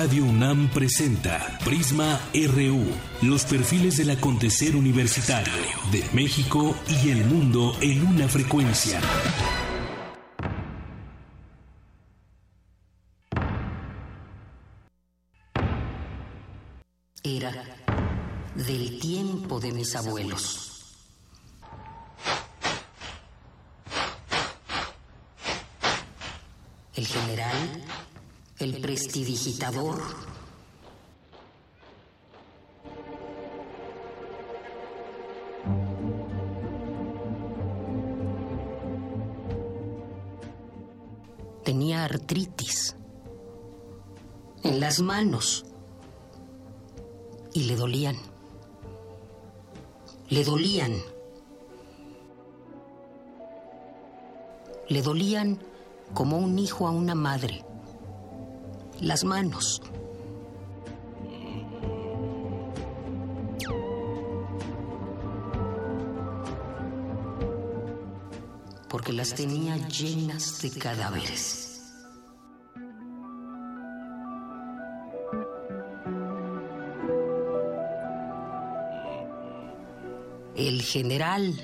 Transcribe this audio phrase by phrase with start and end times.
[0.00, 2.84] Radio UNAM presenta Prisma RU,
[3.22, 5.52] los perfiles del acontecer universitario
[5.90, 9.00] de México y el mundo en una frecuencia.
[17.24, 17.52] Era
[18.54, 20.94] del tiempo de mis abuelos.
[26.94, 27.84] El general
[28.58, 30.02] el prestidigitador.
[41.64, 42.96] Tenía artritis
[44.64, 45.64] en las manos
[47.52, 48.16] y le dolían.
[50.30, 50.94] Le dolían.
[54.88, 55.62] Le dolían
[56.12, 57.67] como un hijo a una madre
[59.00, 59.80] las manos.
[68.88, 71.64] Porque las tenía llenas de cadáveres.
[80.56, 81.54] El general,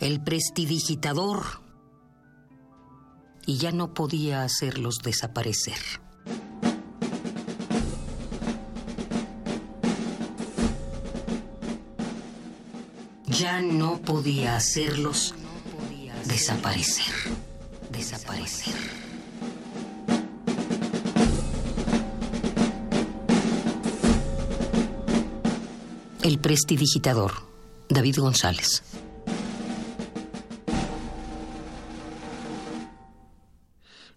[0.00, 1.44] el prestidigitador,
[3.46, 6.05] y ya no podía hacerlos desaparecer.
[13.38, 15.34] Ya no podía hacerlos
[16.24, 17.12] desaparecer,
[17.90, 18.74] desaparecer.
[26.22, 27.32] El prestidigitador,
[27.90, 28.82] David González.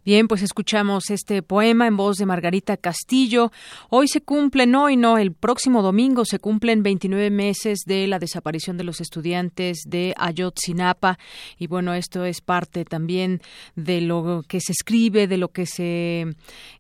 [0.09, 3.51] Bien, pues escuchamos este poema en voz de Margarita Castillo.
[3.91, 8.75] Hoy se cumplen, hoy no, el próximo domingo se cumplen 29 meses de la desaparición
[8.75, 11.19] de los estudiantes de Ayotzinapa.
[11.59, 13.39] Y bueno, esto es parte también
[13.75, 16.25] de lo que se escribe, de lo que se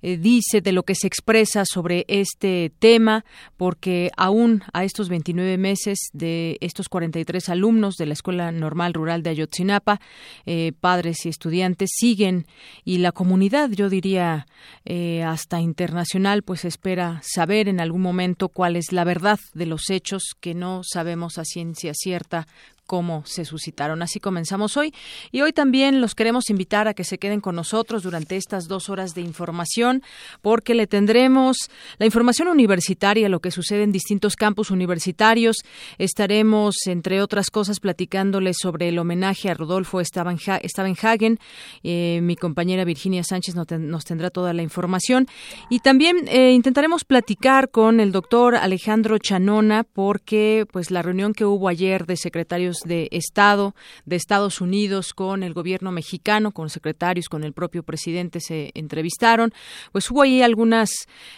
[0.01, 3.25] eh, dice, de lo que se expresa sobre este tema,
[3.57, 9.21] porque aún a estos 29 meses de estos 43 alumnos de la Escuela Normal Rural
[9.21, 10.01] de Ayotzinapa,
[10.47, 12.47] eh, padres y estudiantes siguen
[12.83, 14.47] y la comunidad, yo diría
[14.85, 19.89] eh, hasta internacional, pues espera saber en algún momento cuál es la verdad de los
[19.89, 22.47] hechos que no sabemos a ciencia cierta
[22.89, 24.01] cómo se suscitaron.
[24.01, 24.95] Así comenzamos hoy
[25.31, 28.89] y hoy también los queremos invitar a que se queden con nosotros durante estas dos
[28.89, 30.01] horas de información
[30.41, 31.69] porque le tendremos
[31.99, 35.57] la información universitaria, lo que sucede en distintos campus universitarios.
[35.99, 41.37] Estaremos, entre otras cosas, platicándoles sobre el homenaje a Rodolfo Stavenhagen.
[41.83, 45.27] Eh, mi compañera Virginia Sánchez nos tendrá toda la información
[45.69, 51.45] y también eh, intentaremos platicar con el doctor Alejandro Chanona porque pues la reunión que
[51.45, 53.75] hubo ayer de secretarios de Estado
[54.05, 59.53] de Estados Unidos con el gobierno mexicano, con secretarios, con el propio presidente se entrevistaron,
[59.91, 60.89] pues hubo ahí algunas,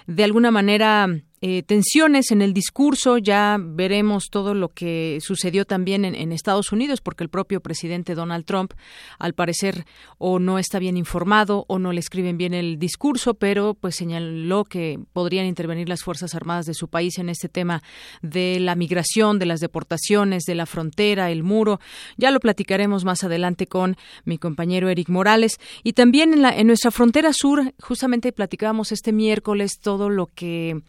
[0.07, 1.07] de alguna manera,
[1.43, 3.17] eh, tensiones en el discurso.
[3.17, 8.45] Ya veremos todo lo que sucedió también en, Estados Unidos, porque el propio presidente Donald
[8.45, 8.73] Trump,
[9.19, 9.85] al parecer,
[10.17, 14.65] o no está bien informado o no le escriben bien el discurso, pero pues señaló
[14.65, 17.81] que podrían intervenir las Fuerzas Armadas de su país en este tema
[18.21, 21.79] de la migración, de las deportaciones, de la frontera, el muro.
[22.17, 25.59] Ya lo platicaremos más adelante con mi compañero Eric Morales.
[25.83, 30.81] Y también en, la, en nuestra frontera sur, justamente platicábamos este miércoles todo lo que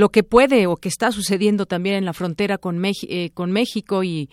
[0.00, 4.02] lo que puede o que está sucediendo también en la frontera con, eh, con México
[4.02, 4.28] y,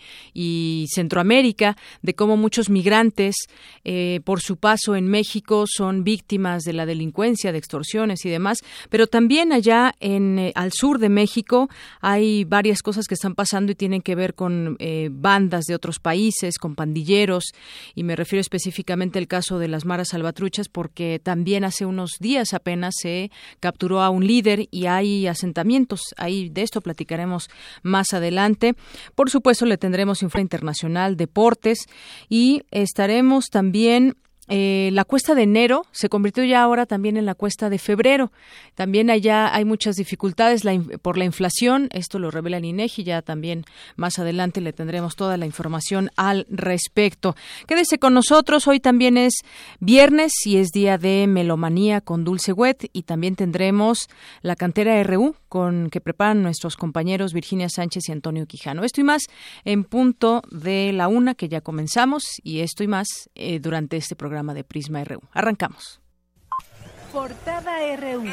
[0.88, 3.36] Centroamérica, de cómo muchos migrantes
[3.84, 8.58] eh, por su paso en México son víctimas de la delincuencia, de extorsiones y demás,
[8.88, 11.68] pero también allá en eh, al sur de México
[12.00, 14.78] hay varias cosas que están pasando y tienen que ver con
[15.10, 17.52] bandas de otros países, con pandilleros,
[17.94, 22.54] y me refiero específicamente al caso de las maras salvatruchas, porque también hace unos días
[22.54, 23.30] apenas se
[23.60, 25.57] capturó a un líder y hay asentamientos
[26.16, 27.48] Ahí de esto platicaremos
[27.82, 28.74] más adelante.
[29.14, 31.86] Por supuesto, le tendremos Infra Internacional, Deportes
[32.28, 34.16] y estaremos también
[34.48, 38.32] eh, la cuesta de enero se convirtió ya ahora también en la cuesta de febrero.
[38.74, 40.62] También allá hay muchas dificultades
[41.02, 41.88] por la inflación.
[41.92, 43.04] Esto lo revela el INEGI.
[43.04, 43.64] Ya también
[43.96, 47.36] más adelante le tendremos toda la información al respecto.
[47.66, 48.66] Quédese con nosotros.
[48.66, 49.34] Hoy también es
[49.80, 54.08] viernes y es día de melomanía con Dulce Wet y también tendremos
[54.40, 58.84] la cantera RU con que preparan nuestros compañeros Virginia Sánchez y Antonio Quijano.
[58.84, 59.22] Esto y más
[59.64, 64.16] en punto de la una que ya comenzamos y esto y más eh, durante este
[64.16, 65.20] programa de Prisma RU.
[65.32, 66.00] Arrancamos.
[67.12, 68.24] Portada RU.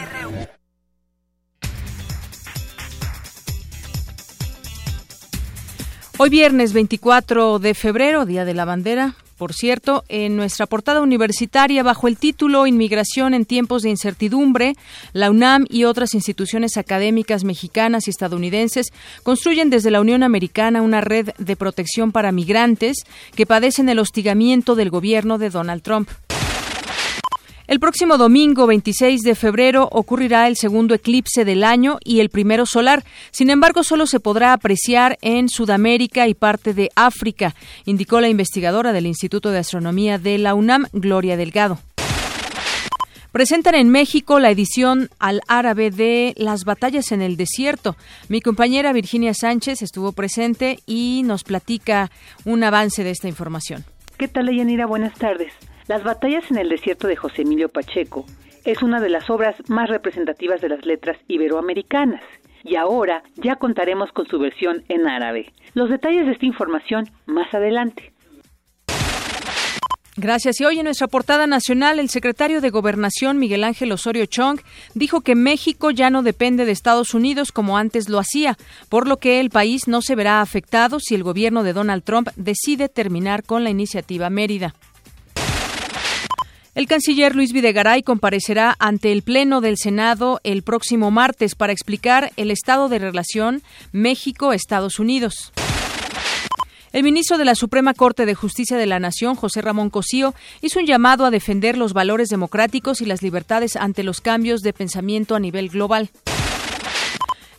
[6.18, 11.84] Hoy viernes 24 de febrero, Día de la Bandera, por cierto, en nuestra portada universitaria,
[11.84, 14.76] bajo el título Inmigración en tiempos de incertidumbre,
[15.14, 18.94] la UNAM y otras instituciones académicas mexicanas y estadounidenses
[19.24, 23.04] construyen desde la Unión Americana una red de protección para migrantes
[23.36, 26.10] que padecen el hostigamiento del gobierno de Donald Trump.
[27.68, 32.68] El próximo domingo 26 de febrero ocurrirá el segundo eclipse del año y el primero
[32.68, 33.04] solar.
[33.32, 38.94] Sin embargo, solo se podrá apreciar en Sudamérica y parte de África, indicó la investigadora
[38.94, 41.80] del Instituto de Astronomía de la UNAM, Gloria Delgado.
[43.32, 47.98] Presentan en México la edición al árabe de Las batallas en el desierto.
[48.30, 52.12] Mi compañera Virginia Sánchez estuvo presente y nos platica
[52.46, 53.84] un avance de esta información.
[54.18, 54.86] ¿Qué tal, Yanira?
[54.86, 55.52] Buenas tardes.
[55.88, 58.26] Las batallas en el desierto de José Emilio Pacheco
[58.64, 62.24] es una de las obras más representativas de las letras iberoamericanas
[62.64, 65.54] y ahora ya contaremos con su versión en árabe.
[65.76, 68.12] Los detalles de esta información más adelante.
[70.18, 70.60] Gracias.
[70.60, 74.62] Y hoy en nuestra portada nacional, el secretario de Gobernación, Miguel Ángel Osorio Chong,
[74.96, 78.58] dijo que México ya no depende de Estados Unidos como antes lo hacía,
[78.90, 82.30] por lo que el país no se verá afectado si el gobierno de Donald Trump
[82.38, 84.74] decide terminar con la iniciativa Mérida.
[86.76, 92.34] El canciller Luis Videgaray comparecerá ante el Pleno del Senado el próximo martes para explicar
[92.36, 93.64] el estado de relación
[93.94, 95.54] México-Estados Unidos.
[96.92, 100.82] El ministro de la Suprema Corte de Justicia de la Nación, José Ramón Cosío, hizo
[100.82, 105.36] un llamado a defender los valores democráticos y las libertades ante los cambios de pensamiento
[105.36, 106.10] a nivel global.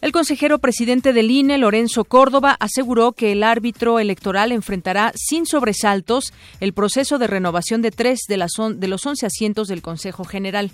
[0.06, 6.32] El consejero presidente del INE, Lorenzo Córdoba, aseguró que el árbitro electoral enfrentará sin sobresaltos
[6.60, 10.70] el proceso de renovación de tres de, los once asientos del Consejo General.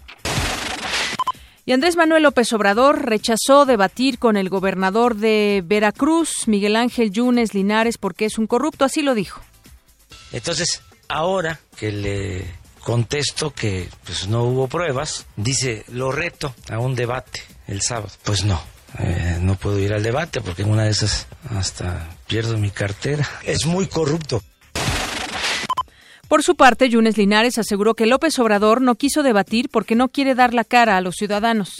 [1.65, 7.55] Y Andrés Manuel López Obrador rechazó debatir con el gobernador de Veracruz, Miguel Ángel Yunes
[7.55, 9.41] Linares, porque es un corrupto, así lo dijo.
[10.33, 12.45] Entonces, ahora que le
[12.81, 18.11] contesto que pues no hubo pruebas, dice, lo reto a un debate el sábado.
[18.25, 18.61] Pues no,
[18.99, 23.29] eh, no puedo ir al debate porque en una de esas hasta pierdo mi cartera.
[23.45, 24.43] Es muy corrupto.
[26.29, 30.35] Por su parte, Yunes Linares aseguró que López Obrador no quiso debatir porque no quiere
[30.35, 31.77] dar la cara a los ciudadanos.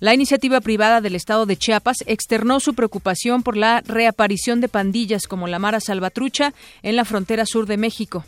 [0.00, 5.26] La iniciativa privada del Estado de Chiapas externó su preocupación por la reaparición de pandillas
[5.26, 6.52] como la Mara Salvatrucha
[6.82, 8.24] en la frontera sur de México.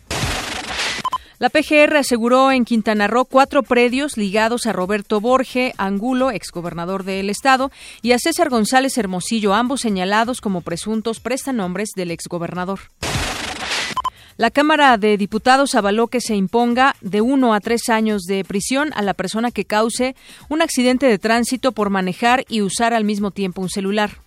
[1.39, 7.29] La PGR aseguró en Quintana Roo cuatro predios ligados a Roberto Borge Angulo, exgobernador del
[7.29, 7.73] estado,
[8.03, 12.79] y a César González Hermosillo, ambos señalados como presuntos prestanombres del exgobernador.
[14.37, 18.91] La Cámara de Diputados avaló que se imponga de uno a tres años de prisión
[18.95, 20.17] a la persona que cause
[20.49, 24.24] un accidente de tránsito por manejar y usar al mismo tiempo un celular.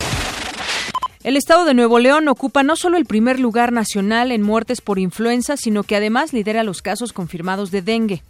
[1.27, 4.97] El estado de Nuevo León ocupa no solo el primer lugar nacional en muertes por
[4.97, 8.23] influenza, sino que además lidera los casos confirmados de dengue.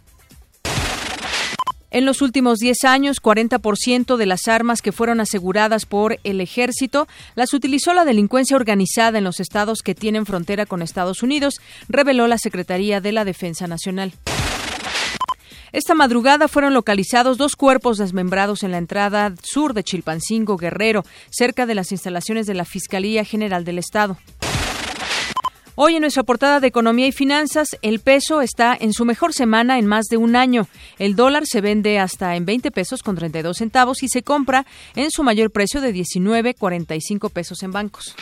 [1.92, 7.06] En los últimos 10 años, 40% de las armas que fueron aseguradas por el ejército
[7.36, 12.26] las utilizó la delincuencia organizada en los estados que tienen frontera con Estados Unidos, reveló
[12.26, 14.12] la Secretaría de la Defensa Nacional.
[15.72, 21.66] Esta madrugada fueron localizados dos cuerpos desmembrados en la entrada sur de Chilpancingo, Guerrero, cerca
[21.66, 24.16] de las instalaciones de la Fiscalía General del Estado.
[25.80, 29.78] Hoy en nuestra portada de Economía y Finanzas, el peso está en su mejor semana
[29.78, 30.66] en más de un año.
[30.98, 35.12] El dólar se vende hasta en 20 pesos con 32 centavos y se compra en
[35.12, 38.16] su mayor precio de 19,45 pesos en bancos.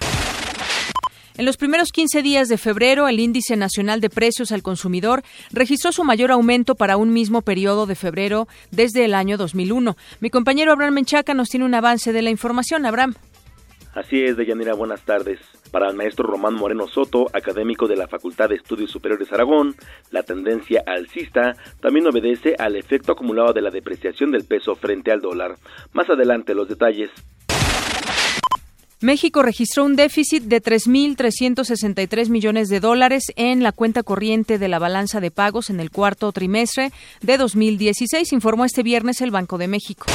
[1.38, 5.92] En los primeros 15 días de febrero, el índice nacional de precios al consumidor registró
[5.92, 9.98] su mayor aumento para un mismo periodo de febrero desde el año 2001.
[10.20, 12.86] Mi compañero Abraham Menchaca nos tiene un avance de la información.
[12.86, 13.16] Abraham.
[13.94, 15.38] Así es, Deyanira, buenas tardes.
[15.70, 19.74] Para el maestro Román Moreno Soto, académico de la Facultad de Estudios Superiores Aragón,
[20.10, 25.20] la tendencia alcista también obedece al efecto acumulado de la depreciación del peso frente al
[25.20, 25.56] dólar.
[25.92, 27.10] Más adelante los detalles.
[29.00, 34.78] México registró un déficit de 3.363 millones de dólares en la cuenta corriente de la
[34.78, 39.68] balanza de pagos en el cuarto trimestre de 2016, informó este viernes el Banco de
[39.68, 40.06] México.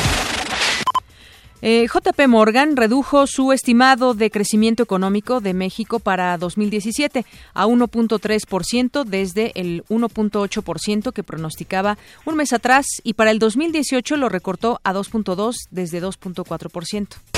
[1.61, 7.23] Eh, JP Morgan redujo su estimado de crecimiento económico de México para 2017
[7.53, 14.27] a 1.3% desde el 1.8% que pronosticaba un mes atrás y para el 2018 lo
[14.27, 17.30] recortó a 2.2 desde 2.4%.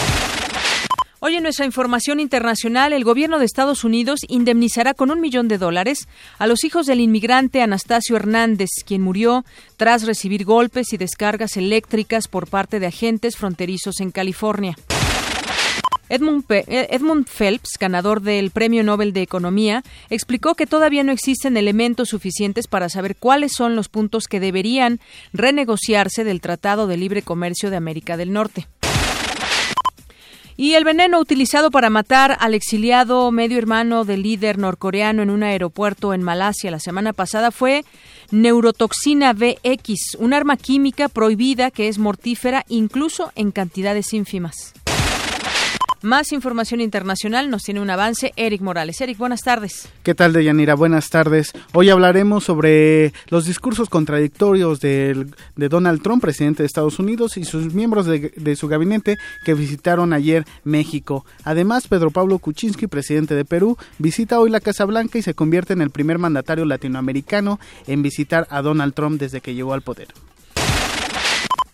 [1.25, 5.57] Hoy en nuestra información internacional, el gobierno de Estados Unidos indemnizará con un millón de
[5.57, 9.45] dólares a los hijos del inmigrante Anastasio Hernández, quien murió
[9.77, 14.75] tras recibir golpes y descargas eléctricas por parte de agentes fronterizos en California.
[16.09, 22.09] Edmund, Edmund, Phelps, ganador del Premio Nobel de Economía, explicó que todavía no existen elementos
[22.09, 24.99] suficientes para saber cuáles son los puntos que deberían
[25.31, 28.67] renegociarse del Tratado de Libre Comercio de América del Norte.
[30.55, 35.43] Y el veneno utilizado para matar al exiliado medio hermano del líder norcoreano en un
[35.43, 37.83] aeropuerto en Malasia la semana pasada fue
[38.31, 44.73] neurotoxina VX, un arma química prohibida que es mortífera incluso en cantidades ínfimas.
[46.03, 48.99] Más información internacional nos tiene un avance Eric Morales.
[48.99, 49.87] Eric, buenas tardes.
[50.03, 50.75] ¿Qué tal, Deyanira?
[50.75, 51.53] Buenas tardes.
[51.71, 57.73] Hoy hablaremos sobre los discursos contradictorios de, Donald Trump, presidente de Estados Unidos, y sus
[57.73, 61.25] miembros de, de, su gabinete que visitaron ayer México.
[61.45, 65.71] Además, Pedro Pablo Kuczynski, presidente de Perú, visita hoy la Casa Blanca y se convierte
[65.71, 70.09] en el primer mandatario latinoamericano en visitar a Donald Trump desde que llegó al poder.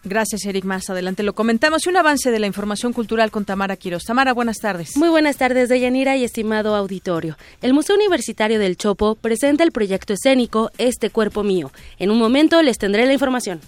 [0.10, 0.66] Gracias, Eric.
[0.66, 1.86] Más adelante lo comentamos.
[1.86, 4.04] Y un avance de la información cultural con Tamara Quiroz.
[4.04, 4.98] Tamara, buenas tardes.
[4.98, 7.38] Muy buenas tardes, Deyanira y estimado auditorio.
[7.62, 11.72] El Museo Universitario del Chopo presenta el proyecto escénico Este Cuerpo Mío.
[12.00, 13.62] En un momento les tendré la información.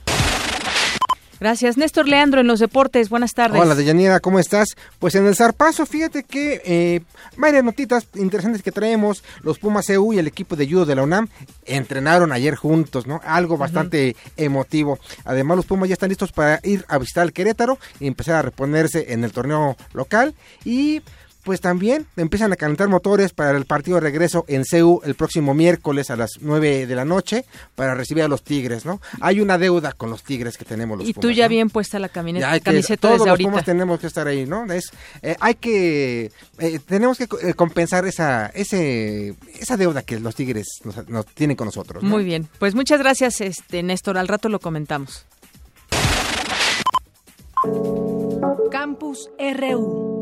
[1.41, 1.75] Gracias.
[1.75, 3.09] Néstor Leandro en los deportes.
[3.09, 3.59] Buenas tardes.
[3.59, 4.77] Hola, Deyanira, ¿cómo estás?
[4.99, 7.01] Pues en el zarpazo, fíjate que eh,
[7.35, 9.23] varias notitas interesantes que traemos.
[9.41, 11.29] Los Pumas EU y el equipo de judo de la UNAM
[11.65, 13.21] entrenaron ayer juntos, ¿no?
[13.25, 14.99] Algo bastante emotivo.
[15.25, 18.43] Además, los Pumas ya están listos para ir a visitar el Querétaro y empezar a
[18.43, 20.35] reponerse en el torneo local.
[20.63, 21.01] Y
[21.43, 25.53] pues también empiezan a calentar motores para el partido de regreso en CEU el próximo
[25.53, 27.45] miércoles a las 9 de la noche
[27.75, 29.01] para recibir a los Tigres, ¿no?
[29.19, 32.09] Hay una deuda con los Tigres que tenemos los Y tú ya bien puesta la
[32.09, 34.71] camioneta, camiseta todos los Pumas tenemos que estar ahí, ¿no?
[34.71, 40.35] Es, eh, hay que, eh, tenemos que eh, compensar esa, ese, esa deuda que los
[40.35, 40.67] Tigres
[41.07, 42.03] nos, tienen con nosotros.
[42.03, 45.25] Muy bien, pues muchas gracias, este Néstor, al rato lo comentamos.
[48.71, 50.20] Campus RU.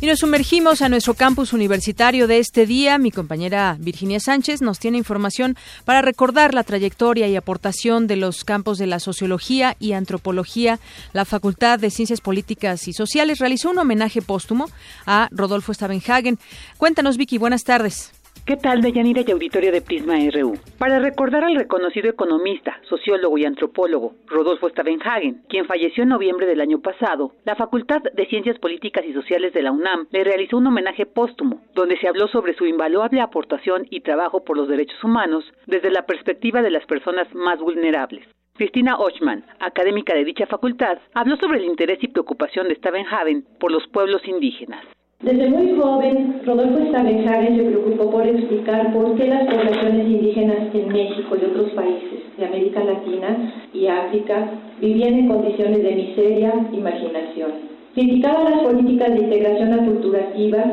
[0.00, 2.98] Y nos sumergimos a nuestro campus universitario de este día.
[2.98, 8.44] Mi compañera Virginia Sánchez nos tiene información para recordar la trayectoria y aportación de los
[8.44, 10.78] campos de la sociología y antropología.
[11.12, 14.70] La Facultad de Ciencias Políticas y Sociales realizó un homenaje póstumo
[15.04, 16.38] a Rodolfo Stavenhagen.
[16.76, 18.12] Cuéntanos, Vicky, buenas tardes.
[18.48, 20.54] ¿Qué tal, Deyanira y auditorio de Prisma RU?
[20.78, 26.62] Para recordar al reconocido economista, sociólogo y antropólogo Rodolfo Stavenhagen, quien falleció en noviembre del
[26.62, 30.66] año pasado, la Facultad de Ciencias Políticas y Sociales de la UNAM le realizó un
[30.66, 35.44] homenaje póstumo, donde se habló sobre su invaluable aportación y trabajo por los derechos humanos
[35.66, 38.26] desde la perspectiva de las personas más vulnerables.
[38.54, 43.70] Cristina Ochman, académica de dicha facultad, habló sobre el interés y preocupación de Stavenhagen por
[43.70, 44.86] los pueblos indígenas.
[45.20, 50.86] Desde muy joven, Rodolfo Stavenhagen se preocupó por explicar por qué las poblaciones indígenas en
[50.92, 54.48] México y otros países de América Latina y África
[54.80, 57.50] vivían en condiciones de miseria y marginación.
[57.94, 60.64] Criticaba las políticas de integración aculturativa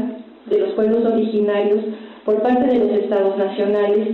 [0.45, 1.79] de los pueblos originarios
[2.23, 4.09] por parte de los estados nacionales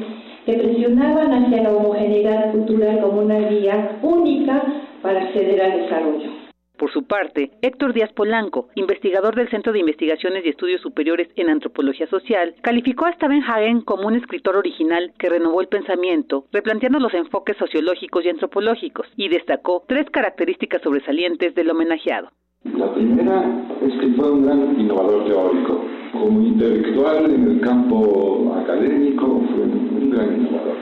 [0.45, 4.63] que presionaban hacia la homogeneidad cultural como una vía única
[5.01, 6.40] para acceder al desarrollo.
[6.81, 11.47] Por su parte, Héctor Díaz Polanco, investigador del Centro de Investigaciones y Estudios Superiores en
[11.47, 17.13] Antropología Social, calificó a Stavenhagen como un escritor original que renovó el pensamiento, replanteando los
[17.13, 22.29] enfoques sociológicos y antropológicos, y destacó tres características sobresalientes del homenajeado.
[22.63, 23.43] La primera
[23.83, 25.85] es que fue un gran innovador teórico.
[26.13, 30.77] Como intelectual en el campo académico fue un gran innovador.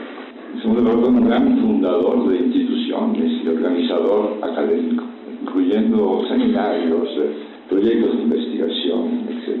[0.54, 7.30] En segundo lugar, un gran fundador de instituciones y organizador académico incluyendo seminarios, eh,
[7.68, 9.56] proyectos de investigación, etc.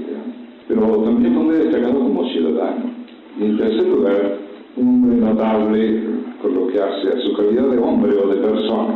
[0.68, 2.90] Pero también fue muy destacado como ciudadano.
[3.38, 4.38] Y en tercer lugar,
[4.76, 6.02] un notable
[6.40, 8.94] por lo que hace a su calidad de hombre o de persona,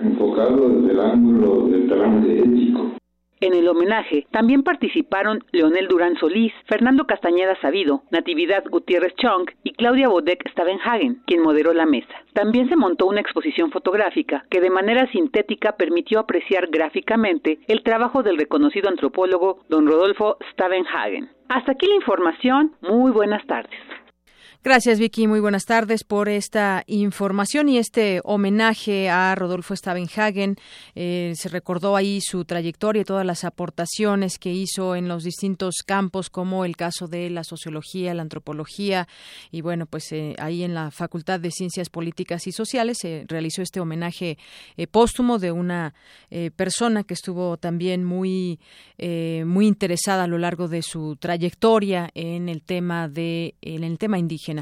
[0.00, 2.93] enfocado desde el ángulo del talante ético.
[3.44, 9.74] En el homenaje también participaron Leonel Durán Solís, Fernando Castañeda Sabido, Natividad Gutiérrez Chong y
[9.74, 12.14] Claudia Bodek Stavenhagen, quien moderó la mesa.
[12.32, 18.22] También se montó una exposición fotográfica que de manera sintética permitió apreciar gráficamente el trabajo
[18.22, 21.28] del reconocido antropólogo don Rodolfo Stavenhagen.
[21.50, 22.72] Hasta aquí la información.
[22.80, 23.78] Muy buenas tardes.
[24.64, 25.26] Gracias, Vicky.
[25.26, 30.56] Muy buenas tardes por esta información y este homenaje a Rodolfo Stavenhagen.
[30.94, 35.82] Eh, se recordó ahí su trayectoria y todas las aportaciones que hizo en los distintos
[35.84, 39.06] campos, como el caso de la sociología, la antropología.
[39.50, 43.60] Y bueno, pues eh, ahí en la Facultad de Ciencias Políticas y Sociales se realizó
[43.60, 44.38] este homenaje
[44.78, 45.92] eh, póstumo de una
[46.56, 48.58] persona que estuvo también muy,
[48.98, 54.18] muy interesada a lo largo de su trayectoria en el tema de en el tema
[54.18, 54.53] indígena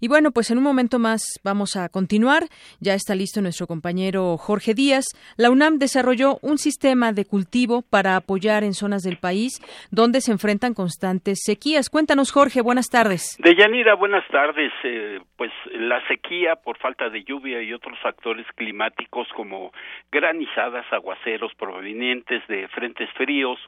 [0.00, 2.44] Y bueno, pues en un momento más vamos a continuar.
[2.80, 5.04] Ya está listo nuestro compañero Jorge Díaz.
[5.36, 9.60] La UNAM desarrolló un sistema de cultivo para apoyar en zonas del país
[9.90, 11.90] donde se enfrentan constantes sequías.
[11.90, 13.36] Cuéntanos, Jorge, buenas tardes.
[13.38, 14.72] Deyanira, buenas tardes.
[14.84, 19.72] Eh, pues la sequía por falta de lluvia y otros factores climáticos como
[20.10, 23.58] granizadas, aguaceros provenientes de frentes fríos,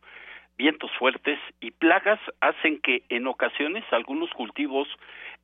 [0.56, 4.88] vientos fuertes y plagas hacen que en ocasiones algunos cultivos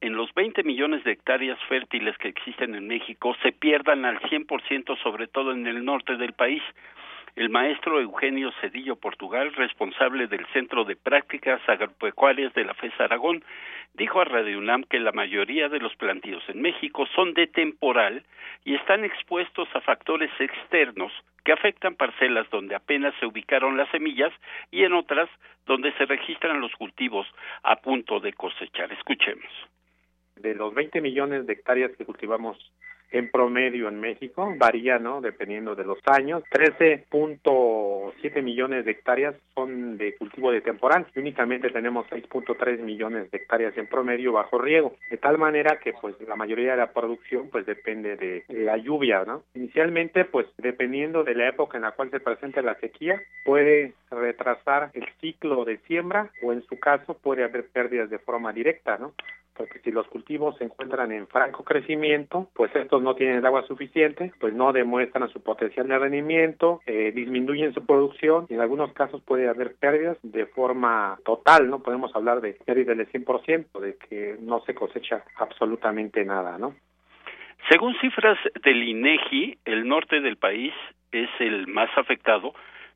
[0.04, 5.02] en los 20 millones de hectáreas fértiles que existen en México se pierdan al 100%
[5.02, 6.62] sobre todo en el norte del país.
[7.36, 13.42] El maestro Eugenio Cedillo Portugal, responsable del Centro de Prácticas Agropecuarias de la FES Aragón,
[13.94, 18.24] dijo a Radio UNAM que la mayoría de los plantíos en México son de temporal
[18.62, 21.12] y están expuestos a factores externos
[21.46, 24.34] que afectan parcelas donde apenas se ubicaron las semillas
[24.70, 25.30] y en otras
[25.64, 27.26] donde se registran los cultivos
[27.62, 28.92] a punto de cosechar.
[28.92, 29.50] Escuchemos.
[30.36, 32.72] De los 20 millones de hectáreas que cultivamos
[33.14, 35.20] en promedio en México, varía, ¿no?
[35.20, 36.42] Dependiendo de los años.
[36.50, 43.38] 13.7 millones de hectáreas son de cultivo de temporal y únicamente tenemos 6.3 millones de
[43.38, 44.96] hectáreas en promedio bajo riego.
[45.10, 49.24] De tal manera que, pues, la mayoría de la producción, pues, depende de, la lluvia,
[49.24, 49.44] ¿no?
[49.54, 54.90] Inicialmente, pues, dependiendo de la época en la cual se presenta la sequía, puede retrasar
[54.94, 59.12] el ciclo de siembra o, en su caso, puede haber pérdidas de forma directa, ¿no?
[59.56, 64.32] porque si los cultivos se encuentran en franco crecimiento, pues estos no tienen agua suficiente,
[64.40, 69.22] pues no demuestran su potencial de rendimiento, eh, disminuyen su producción y en algunos casos
[69.22, 71.80] puede haber pérdidas de forma total, ¿no?
[71.80, 76.74] Podemos hablar de pérdidas del 100%, de que no se cosecha absolutamente nada, ¿no?
[77.70, 80.74] Según cifras del INEGI, el norte del país
[81.12, 82.52] es el más afectado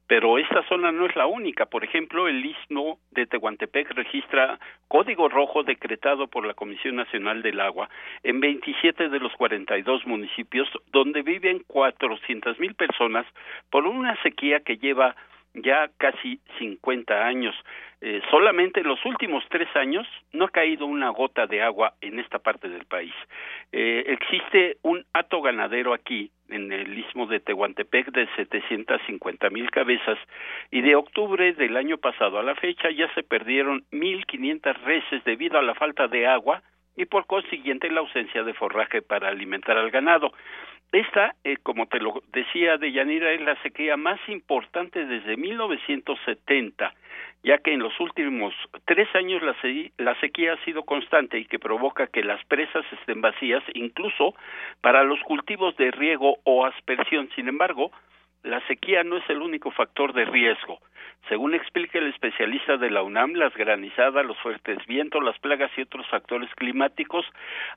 [0.08, 1.66] pero esta zona no es la única.
[1.66, 7.60] Por ejemplo, el istmo de Tehuantepec registra código rojo decretado por la Comisión Nacional del
[7.60, 7.90] Agua
[8.22, 13.26] en 27 de los 42 municipios donde viven 400 mil personas
[13.70, 15.14] por una sequía que lleva
[15.62, 17.54] ya casi 50 años.
[18.00, 22.20] Eh, solamente en los últimos tres años no ha caído una gota de agua en
[22.20, 23.12] esta parte del país.
[23.72, 30.18] Eh, existe un hato ganadero aquí, en el istmo de Tehuantepec, de 750 mil cabezas,
[30.70, 35.58] y de octubre del año pasado a la fecha ya se perdieron 1.500 reses debido
[35.58, 36.62] a la falta de agua
[36.98, 40.32] y por consiguiente la ausencia de forraje para alimentar al ganado.
[40.92, 46.94] Esta, eh, como te lo decía Deyanira, es la sequía más importante desde 1970,
[47.42, 48.54] ya que en los últimos
[48.86, 49.54] tres años la,
[49.98, 54.34] la sequía ha sido constante y que provoca que las presas estén vacías, incluso
[54.80, 57.28] para los cultivos de riego o aspersión.
[57.36, 57.90] Sin embargo,
[58.42, 60.78] la sequía no es el único factor de riesgo.
[61.28, 65.82] Según explica el especialista de la UNAM, las granizadas, los fuertes vientos, las plagas y
[65.82, 67.26] otros factores climáticos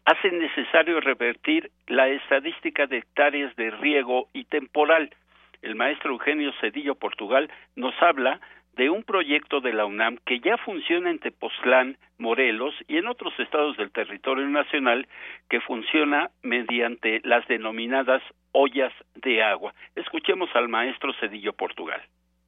[0.06, 5.14] hacen necesario revertir la estadística de hectáreas de riego y temporal.
[5.62, 8.40] El maestro Eugenio Cedillo Portugal nos habla
[8.76, 13.34] de un proyecto de la UNAM que ya funciona en Tepoztlán, Morelos y en otros
[13.40, 15.08] estados del territorio nacional
[15.50, 19.74] que funciona mediante las denominadas ollas de agua.
[19.96, 22.02] Escuchemos al maestro Cedillo Portugal.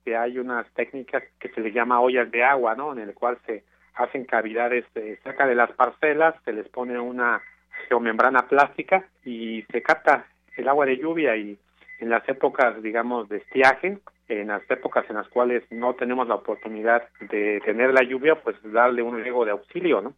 [0.06, 2.94] Que hay unas técnicas que se le llama ollas de agua, ¿no?
[2.94, 3.64] En el cual se
[3.96, 7.42] hacen cavidades eh, cerca de las parcelas, se les pone una
[7.88, 10.26] geomembrana plástica y se capta
[10.58, 11.58] el agua de lluvia y
[12.00, 16.36] en las épocas, digamos, de estiaje, en las épocas en las cuales no tenemos la
[16.36, 20.14] oportunidad de tener la lluvia, pues darle un riego de auxilio, ¿no?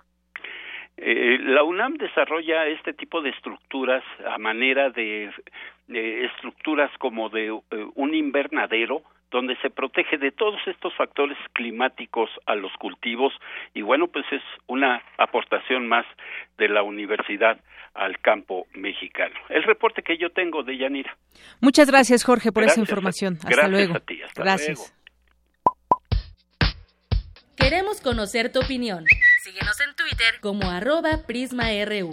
[0.98, 5.30] Eh, la UNAM desarrolla este tipo de estructuras a manera de,
[5.88, 12.56] estructuras como de eh, un invernadero donde se protege de todos estos factores climáticos a
[12.56, 13.34] los cultivos
[13.74, 16.06] y bueno pues es una aportación más
[16.58, 17.60] de la universidad
[17.94, 19.36] al campo mexicano.
[19.50, 21.18] El reporte que yo tengo de Yanira.
[21.62, 23.38] Muchas gracias Jorge por esa información.
[23.44, 23.96] hasta luego.
[23.96, 24.94] A ti, hasta gracias.
[27.58, 29.06] Queremos conocer tu opinión.
[29.44, 32.12] Síguenos en Twitter como arroba PrismaRU.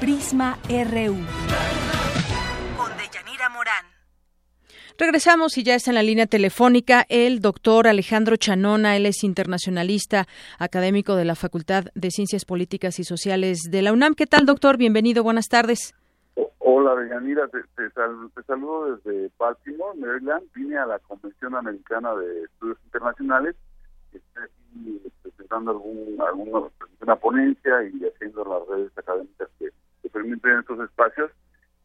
[0.00, 1.16] Prisma RU.
[2.76, 3.84] Con Deyanira Morán.
[4.96, 8.96] Regresamos y ya está en la línea telefónica el doctor Alejandro Chanona.
[8.96, 10.26] Él es internacionalista,
[10.60, 14.14] académico de la Facultad de Ciencias Políticas y Sociales de la UNAM.
[14.14, 14.76] ¿Qué tal, doctor?
[14.76, 15.94] Bienvenido, buenas tardes.
[16.58, 20.44] Hola, Deyanira, te, te, saludo desde Baltimore, Maryland.
[20.54, 23.56] Vine a la Convención Americana de Estudios Internacionales.
[24.12, 29.70] Estoy aquí presentando algún, alguna ponencia y haciendo las redes académicas que,
[30.08, 31.30] permiten estos espacios.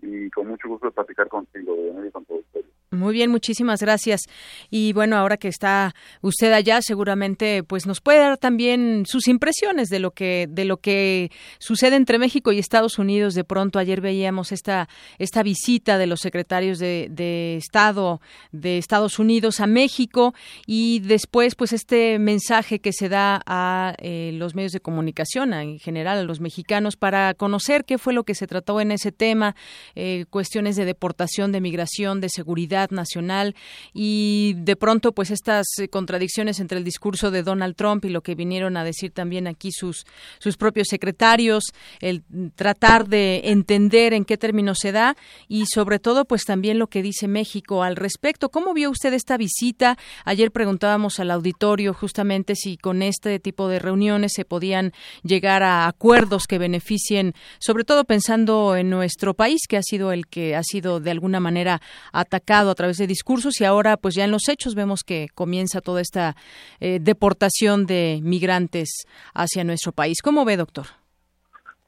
[0.01, 2.72] Y con mucho gusto de platicar contigo, Deyanira, con todo ustedes.
[2.93, 4.21] Muy bien, muchísimas gracias.
[4.69, 9.89] Y bueno, ahora que está usted allá, seguramente pues nos puede dar también sus impresiones
[9.89, 13.33] de lo que de lo que sucede entre México y Estados Unidos.
[13.33, 19.59] De pronto ayer veíamos esta esta visita de los secretarios de, Estado de Estados Unidos
[19.59, 20.33] a México
[20.65, 25.79] y después pues este mensaje que se da a eh, los medios de comunicación, en
[25.79, 29.55] general a los mexicanos para conocer qué fue lo que se trató en ese tema,
[29.95, 33.55] eh, cuestiones de deportación, de migración, de seguridad nacional
[33.93, 38.21] y de pronto pues estas eh, contradicciones entre el discurso de Donald Trump y lo
[38.21, 40.05] que vinieron a decir también aquí sus
[40.39, 41.63] sus propios secretarios,
[41.99, 42.23] el
[42.55, 45.15] tratar de entender en qué términos se da
[45.47, 48.49] y sobre todo pues también lo que dice México al respecto.
[48.49, 49.97] ¿Cómo vio usted esta visita?
[50.25, 54.93] Ayer preguntábamos al auditorio justamente si con este tipo de reuniones se podían
[55.23, 60.27] llegar a acuerdos que beneficien, sobre todo pensando en nuestro país que ha sido el
[60.27, 64.25] que ha sido de alguna manera atacado a través de discursos y ahora pues ya
[64.25, 66.35] en los hechos vemos que comienza toda esta
[66.79, 70.21] eh, deportación de migrantes hacia nuestro país.
[70.21, 70.85] ¿Cómo ve, doctor?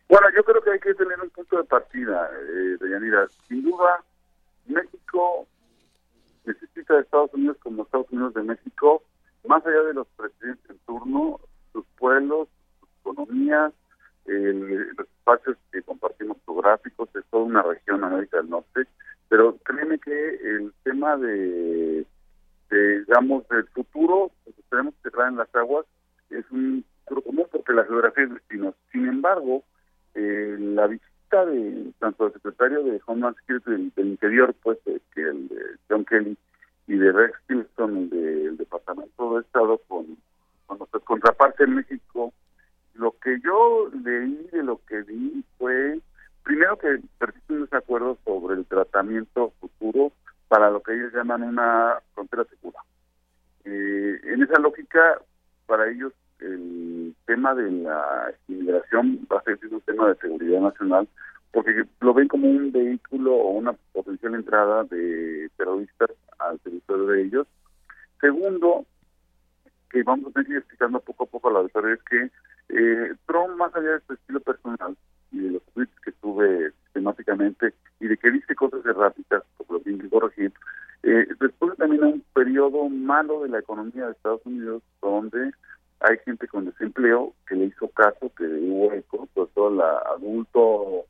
[0.08, 3.28] Bueno, yo creo que hay que tener un punto de partida, eh, Deyanira.
[3.48, 4.04] Sin duda,
[4.68, 5.48] México
[6.46, 9.04] necesita de Estados Unidos como Estados Unidos de México,
[9.48, 11.40] más allá de los presidentes en turno,
[11.74, 12.48] sus pueblos,
[12.80, 13.74] sus economías,
[14.26, 18.88] los espacios que compartimos geográficos, es toda una región, América del Norte,
[19.30, 22.06] pero créeme que el tema de,
[22.70, 25.86] digamos, del futuro, pues tenemos que traer en las aguas,
[26.30, 28.74] es un futuro común porque la geografía es destino.
[28.92, 29.64] Sin embargo,
[30.14, 35.02] eh, la visita de tanto del secretario de Homeland Security del, Interior, pues, de
[51.36, 52.80] llaman una frontera segura.
[53.64, 55.20] Eh, en esa lógica,
[55.66, 61.08] para ellos el tema de la inmigración va a ser un tema de seguridad nacional
[61.52, 67.22] porque lo ven como un vehículo o una potencial entrada de terroristas al territorio de
[67.24, 67.48] ellos.
[68.20, 68.86] Segundo,
[69.90, 72.30] que vamos a seguir explicando poco a poco a la auditoría es que
[72.70, 74.98] eh, Trump, más allá de su estilo personal,
[75.32, 79.84] y de los tweets que tuve sistemáticamente y de que dice cosas erráticas, por lo
[79.84, 80.54] que corregir,
[81.04, 85.52] eh, después también un periodo malo de la economía de Estados Unidos donde
[86.00, 91.06] hay gente con desempleo que le hizo caso, que hubo eco, sobre todo el adulto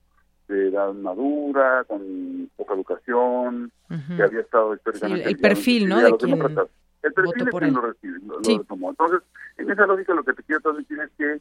[0.48, 3.72] de edad madura, con poca educación,
[4.16, 4.42] que había
[5.22, 6.00] el perfil, ¿no?
[6.00, 6.32] De quien
[7.06, 8.90] el perfil es quien lo recibe, lo, tomó.
[8.90, 9.22] Entonces,
[9.58, 11.34] en esa lógica lo que te quiero transmitir es que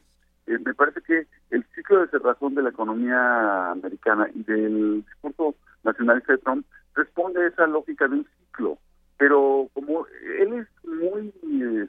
[0.47, 5.55] eh, me parece que el ciclo de cerrazón de la economía americana y del discurso
[5.83, 8.77] nacionalista de Trump responde a esa lógica de un ciclo,
[9.17, 10.05] pero como
[10.39, 11.33] él es muy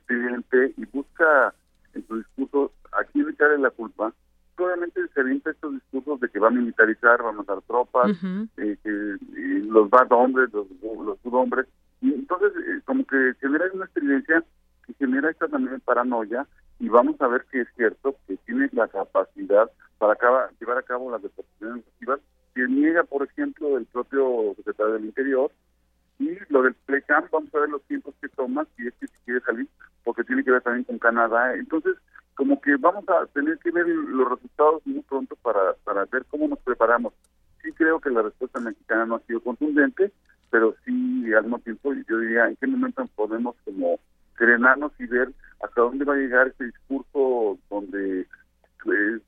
[0.08, 1.54] evidente y busca
[1.94, 4.12] en su discurso a quién echarle la culpa,
[4.58, 8.10] obviamente se avienta estos discursos de que va a militarizar, va a matar tropas,
[8.56, 9.16] eh, que
[9.68, 11.75] los bad hombres, los, los good hombres, eh,
[12.96, 14.42] como que genera una experiencia
[14.86, 16.46] que genera esta también paranoia
[16.78, 20.16] y vamos a ver que es cierto que tiene la capacidad para
[20.58, 22.20] llevar a cabo las deportaciones efectivas
[22.54, 25.50] que niega, por ejemplo, el propio secretario del Interior
[26.18, 29.18] y lo del Plecam, vamos a ver los tiempos que toma si es que se
[29.26, 29.68] quiere salir,
[30.02, 31.54] porque tiene que ver también con Canadá.
[31.54, 31.96] Entonces,
[32.34, 36.48] como que vamos a tener que ver los resultados muy pronto para, para ver cómo
[36.48, 37.12] nos preparamos.
[37.62, 40.12] Sí creo que la respuesta mexicana no ha sido contundente,
[41.26, 43.98] sí al mismo tiempo yo diría en qué momento podemos como
[44.38, 45.30] serenarnos y ver
[45.62, 48.26] hasta dónde va a llegar este discurso donde,
[48.84, 49.22] pues,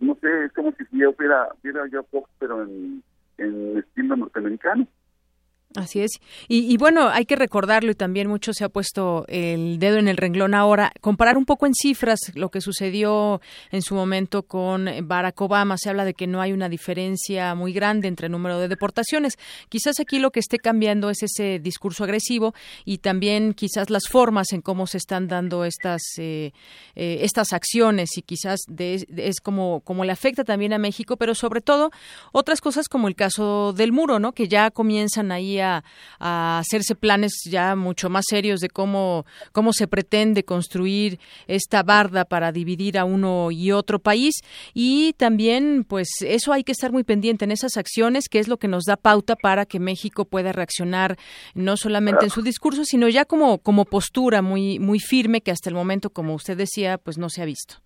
[0.00, 3.02] no sé, es como si yo hubiera, hubiera yo Fox, pero en,
[3.38, 4.86] en estilo norteamericano.
[5.74, 6.20] Así es.
[6.46, 10.16] Y, bueno, hay que recordarlo y también mucho se ha puesto el dedo en el
[10.16, 10.92] renglón ahora.
[11.00, 13.40] Comparar un poco en cifras lo que sucedió
[13.72, 15.76] en su momento con Barack Obama.
[15.76, 19.36] Se habla de que no hay una diferencia muy grande entre el número de deportaciones.
[19.68, 24.52] Quizás aquí lo que esté cambiando es ese discurso agresivo y también quizás las formas
[24.52, 26.52] en cómo se están dando estas, eh,
[26.94, 31.62] eh, estas acciones y quizás es como, como le afecta también a México, pero sobre
[31.62, 31.90] todo
[32.30, 34.34] otras cosas como el caso del muro, ¿no?
[34.34, 35.63] Que ya comienzan ahí a,
[36.18, 42.52] hacerse planes ya mucho más serios de cómo, cómo se pretende construir esta barda para
[42.52, 44.34] dividir a uno y otro país.
[44.72, 48.58] Y también, pues, eso hay que estar muy pendiente en esas acciones, que es lo
[48.58, 51.16] que nos da pauta para que México pueda reaccionar
[51.54, 55.70] no solamente en su discurso, sino ya como, como postura muy, muy firme que hasta
[55.70, 57.76] el momento, como usted decía, pues no se ha visto.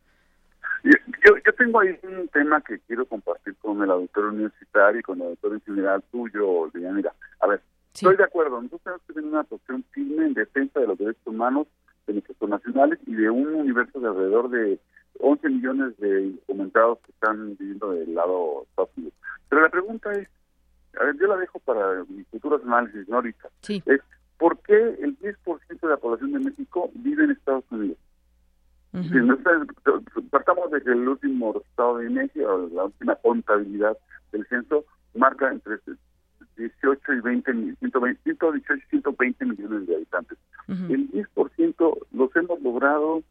[0.84, 5.20] Yo, yo tengo ahí un tema que quiero compartir con el auditor universitario y con
[5.20, 7.60] el auditor en general tuyo, Mira, a ver,
[7.94, 11.26] Estoy de acuerdo, nosotros tenemos que tener una posición firme en defensa de los derechos
[11.26, 11.66] humanos
[12.06, 14.78] de nuestros nacionales y de un universo de alrededor de
[15.20, 19.14] 11 millones de indocumentados que están viviendo del lado de Estados Unidos.
[19.48, 20.28] Pero la pregunta es,
[21.00, 23.48] a ver, yo la dejo para mis futuros análisis, no ahorita.
[23.86, 24.00] Es,
[24.38, 27.98] ¿por qué el 10% de la población de México vive en Estados Unidos?
[28.92, 29.60] Si no está-
[30.30, 33.96] partamos de que el último resultado de INEGI, o la última contabilidad
[34.32, 35.78] del censo, marca entre
[37.20, 40.38] 18 y 20, mil- 120, 118 y 120 millones de habitantes.
[40.92, 43.22] El 10% los hemos logrado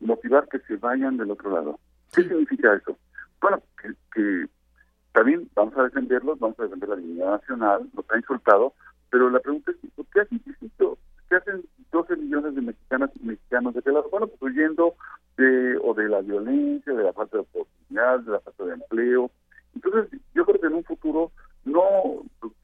[0.00, 1.78] motivar que se vayan del otro lado.
[2.14, 2.96] ¿Qué significa eso?
[3.40, 4.46] Bueno, que, que
[5.12, 8.74] también vamos a defenderlos, vamos a defender la dignidad nacional, nos ha insultado,
[9.10, 10.40] pero la pregunta es, ¿por qué hacen?
[11.28, 14.08] ¿Qué hacen 12 millones de mexicanas y mexicanos de qué lado?
[14.10, 14.94] Bueno, pues huyendo
[15.38, 19.30] de, o de la violencia, de la falta de oportunidades, de la falta de empleo.
[19.74, 21.32] Entonces, yo creo que en un futuro,
[21.64, 21.82] no,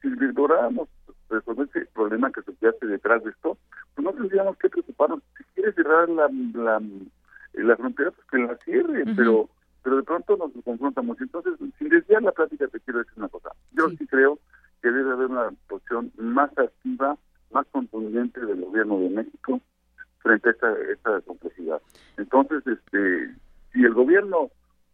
[0.01, 0.09] si
[0.49, 0.89] lográramos
[1.29, 3.57] resolver ese problema que subyace detrás de esto,
[3.93, 5.21] pues no tendríamos que preocuparnos.
[5.37, 6.81] Si quiere cerrar la, la,
[7.53, 9.49] la frontera, pues que la cierre, pero
[9.81, 11.21] pero de pronto nos confrontamos.
[11.21, 13.51] Entonces, sin desviar la plática, te quiero decir una cosa.
[13.71, 14.37] Yo sí, creo
[14.81, 17.17] que debe haber una posición más activa,
[17.51, 19.61] más contundente del gobierno de México
[20.19, 21.81] frente a esta, esta complejidad.
[22.17, 23.33] Entonces, este,
[23.71, 24.49] si el gobierno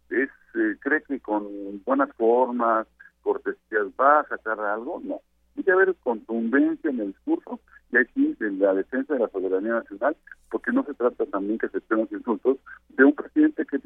[0.10, 1.48] es eh, cree que con
[1.84, 2.88] buenas formas,
[3.26, 5.20] cortesías va a sacar algo, no.
[5.66, 7.60] Que haber contundencia en el discurso
[7.92, 10.16] y aquí en la defensa de la soberanía nacional,
[10.52, 12.58] porque no se trata también que se estén los insultos
[12.90, 13.78] de un que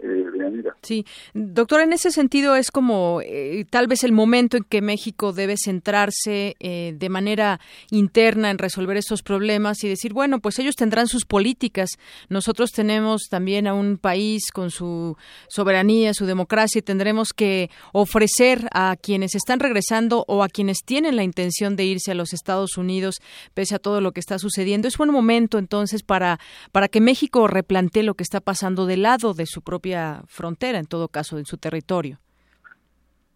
[0.00, 0.70] eh, de.
[0.82, 5.32] Sí, doctor, en ese sentido es como eh, tal vez el momento en que México
[5.32, 7.58] debe centrarse eh, de manera
[7.90, 11.90] interna en resolver estos problemas y decir, bueno, pues ellos tendrán sus políticas.
[12.28, 15.16] Nosotros tenemos también a un país con su
[15.48, 21.16] soberanía, su democracia y tendremos que ofrecer a quienes están regresando o a quienes tienen
[21.16, 23.16] la intención de irse a los Estados Unidos
[23.54, 24.86] pese a todo lo que está sucediendo.
[24.86, 26.38] Es buen momento entonces para
[26.72, 30.86] para que México replantee lo que está pasando del lado de su propia frontera, en
[30.86, 32.18] todo caso, en su territorio.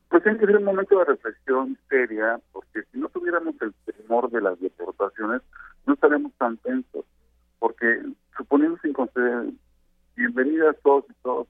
[0.09, 4.29] Pues tiene que ser un momento de reflexión seria, porque si no tuviéramos el temor
[4.31, 5.41] de las deportaciones,
[5.87, 7.05] no estaríamos tan tensos,
[7.61, 8.03] porque
[8.37, 9.53] suponiendo sin conceder
[10.17, 11.47] bienvenidas todos y todos,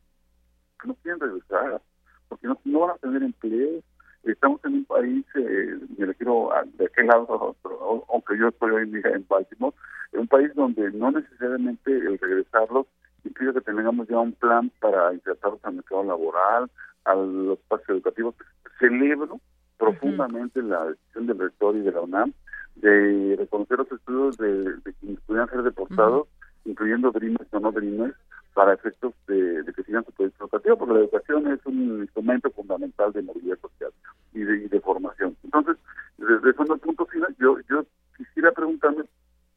[0.85, 1.81] no quieren regresar,
[2.29, 3.81] porque no, van a tener empleo.
[4.25, 7.57] Estamos en un país, eh, me refiero a, de aquel lado,
[8.11, 9.75] aunque yo estoy hoy en Baltimore,
[10.13, 12.87] en un país donde no necesariamente el regresarlos
[13.53, 16.71] que tengamos ya un plan para insertarlos al mercado laboral,
[17.05, 18.35] a los espacios educativos.
[18.79, 19.41] Celebro
[19.79, 22.33] profundamente la decisión del rector y de la UNAM
[22.77, 26.29] de reconocer los estudios de, de quienes pudieran ser deportados,
[26.65, 28.15] incluyendo Dreamers o no Dreamers,
[28.55, 32.51] para efectos de, de que sigan su proyecto educativo, porque la educación es un instrumento
[32.51, 33.91] fundamental de movilidad social
[34.35, 35.37] y de, y de formación.
[35.43, 35.77] Entonces,
[36.19, 37.85] desde ese punto final, yo, yo
[38.17, 39.05] quisiera preguntarme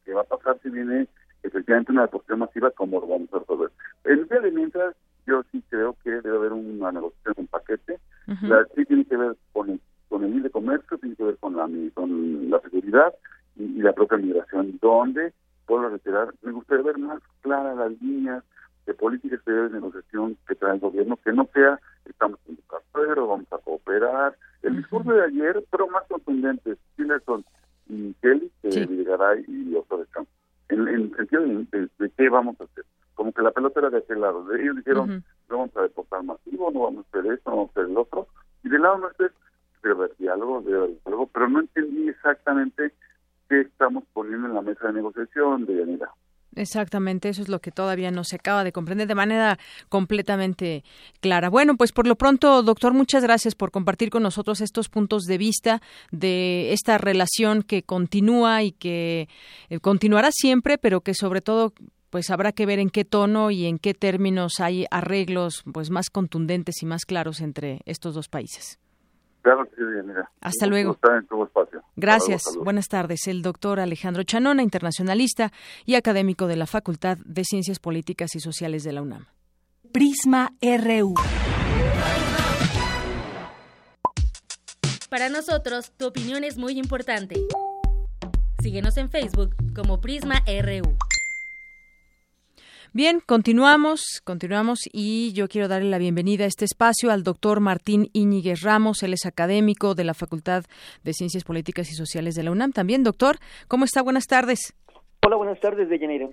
[0.04, 1.06] qué va a pasar si viene
[1.42, 3.70] efectivamente una deportación masiva, cómo lo vamos a resolver.
[4.06, 4.94] En el día de mientras,
[5.26, 7.98] yo sí creo que debe haber una negociación, un paquete.
[8.42, 11.56] La, sí tiene que ver con el, con el libre comercio, tiene que ver con
[11.56, 13.14] la, con la seguridad
[13.56, 15.32] y, y la propia migración, donde,
[15.66, 18.42] puedo reiterar, me gustaría ver más claras las líneas
[18.86, 23.26] de política exterior de negociación que trae el gobierno, que no sea estamos en cartero,
[23.26, 24.36] vamos a cooperar.
[24.62, 27.44] El discurso de ayer fueron más contundentes, Tillerson
[27.88, 30.30] y Kelly, que Videgaray y Otto de Campo.
[30.68, 32.84] En, en sentido de, de, de, qué vamos a hacer.
[33.16, 34.44] Como que la pelota era de aquel lado.
[34.44, 37.70] De ellos dijeron, no vamos a deportar masivo, no vamos a hacer esto, no vamos
[37.70, 38.28] a hacer el otro.
[38.62, 39.26] Y del lado nuestro
[39.82, 42.92] debe haber diálogo, debe haber diálogo, pero no entendí exactamente
[43.48, 46.10] qué estamos poniendo en la mesa de negociación de Yanira.
[46.56, 49.58] Exactamente, eso es lo que todavía no se acaba de comprender de manera
[49.90, 50.84] completamente
[51.20, 51.50] clara.
[51.50, 55.36] Bueno, pues por lo pronto, doctor, muchas gracias por compartir con nosotros estos puntos de
[55.36, 59.28] vista de esta relación que continúa y que
[59.68, 61.74] eh, continuará siempre, pero que sobre todo
[62.10, 66.10] pues habrá que ver en qué tono y en qué términos hay arreglos pues más
[66.10, 68.78] contundentes y más claros entre estos dos países.
[69.42, 70.28] Claro que sí, mira.
[70.40, 70.92] Hasta luego.
[70.92, 71.80] Está en tu espacio.
[71.94, 72.42] Gracias.
[72.64, 73.28] Buenas tardes.
[73.28, 75.52] El doctor Alejandro Chanona, internacionalista
[75.84, 79.26] y académico de la Facultad de Ciencias Políticas y Sociales de la UNAM.
[79.92, 81.14] Prisma RU.
[85.08, 87.36] Para nosotros, tu opinión es muy importante.
[88.60, 90.96] Síguenos en Facebook como Prisma RU.
[92.96, 98.08] Bien, continuamos, continuamos y yo quiero darle la bienvenida a este espacio al doctor Martín
[98.14, 100.64] Íñiguez Ramos, él es académico de la Facultad
[101.04, 102.72] de Ciencias Políticas y Sociales de la UNAM.
[102.72, 103.36] También, doctor,
[103.68, 104.00] ¿cómo está?
[104.00, 104.72] Buenas tardes.
[105.26, 106.30] Hola, buenas tardes, Deyanira.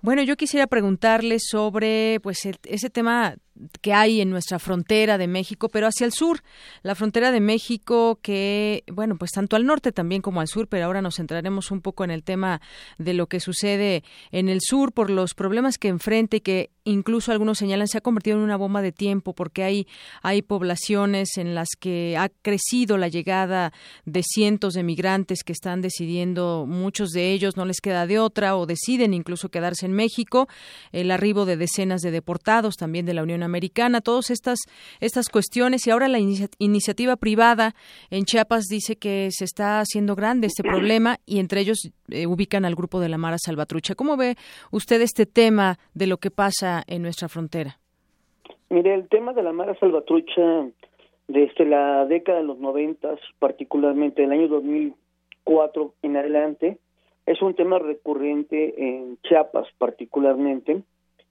[0.00, 3.34] Bueno, yo quisiera preguntarle sobre pues ese tema
[3.80, 6.42] que hay en nuestra frontera de México, pero hacia el sur,
[6.82, 10.86] la frontera de México que, bueno, pues tanto al norte también como al sur, pero
[10.86, 12.60] ahora nos centraremos un poco en el tema
[12.98, 17.32] de lo que sucede en el sur por los problemas que enfrenta y que incluso
[17.32, 19.86] algunos señalan se ha convertido en una bomba de tiempo porque hay
[20.22, 23.72] hay poblaciones en las que ha crecido la llegada
[24.04, 28.56] de cientos de migrantes que están decidiendo muchos de ellos no les queda de otra
[28.56, 30.48] o deciden incluso quedarse en México.
[30.92, 34.58] El arribo de decenas de deportados también de la Unión Americana todas estas
[35.00, 37.74] estas cuestiones y ahora la iniciativa privada
[38.10, 42.64] en Chiapas dice que se está haciendo grande este problema y entre ellos eh, ubican
[42.64, 43.94] al grupo de la Mara Salvatrucha.
[43.94, 44.36] ¿Cómo ve
[44.70, 47.78] usted este tema de lo que pasa en nuestra frontera?
[48.68, 50.68] Mire, el tema de la Mara Salvatrucha
[51.28, 56.78] desde la década de los noventas, particularmente el año 2004 en adelante,
[57.26, 60.82] es un tema recurrente en Chiapas particularmente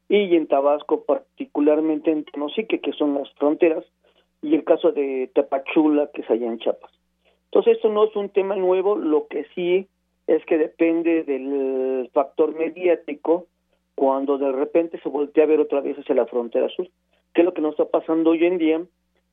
[0.10, 3.86] y en Tabasco particularmente en Tenosique, que son las fronteras,
[4.41, 6.91] y el caso de Tapachula, que es allá en Chiapas.
[7.45, 9.88] Entonces, esto no es un tema nuevo, lo que sí
[10.28, 13.48] es que depende del factor mediático
[13.95, 16.88] cuando de repente se voltea a ver otra vez hacia la frontera sur,
[17.34, 18.82] que es lo que nos está pasando hoy en día,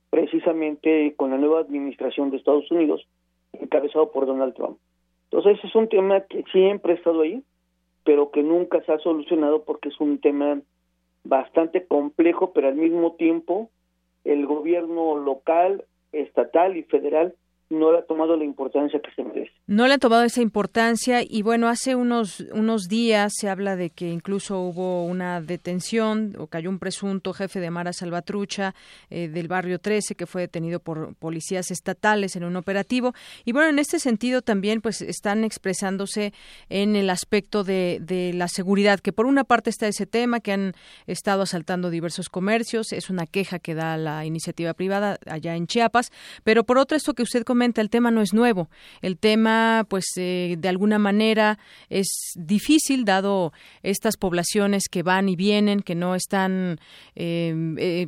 [0.09, 3.07] precisamente con la nueva administración de Estados Unidos,
[3.53, 4.77] encabezado por Donald Trump.
[5.31, 7.43] Entonces es un tema que siempre ha estado ahí,
[8.07, 10.61] pero que nunca se ha solucionado porque es un tema
[11.25, 13.69] bastante complejo, pero al mismo tiempo
[14.23, 17.35] el gobierno local, estatal y federal
[17.69, 19.51] no le ha tomado la importancia que se merece.
[19.67, 23.89] No le ha tomado esa importancia y bueno, hace unos unos días se habla de
[23.89, 28.73] que incluso hubo una detención o cayó un presunto jefe de Mara Salvatrucha
[29.09, 33.69] eh, del barrio 13 que fue detenido por policías estatales en un operativo y bueno,
[33.69, 36.33] en este sentido también pues están expresándose
[36.69, 40.53] en el aspecto de, de la seguridad, que por una parte está ese tema que
[40.53, 40.73] han
[41.05, 46.11] estado asaltando diversos comercios, es una queja que da la iniciativa privada allá en Chiapas,
[46.43, 47.43] pero por otra esto que usted
[47.81, 48.69] el tema no es nuevo.
[49.01, 55.35] El tema, pues, eh, de alguna manera es difícil, dado estas poblaciones que van y
[55.35, 56.79] vienen, que no están
[57.15, 58.07] eh, eh,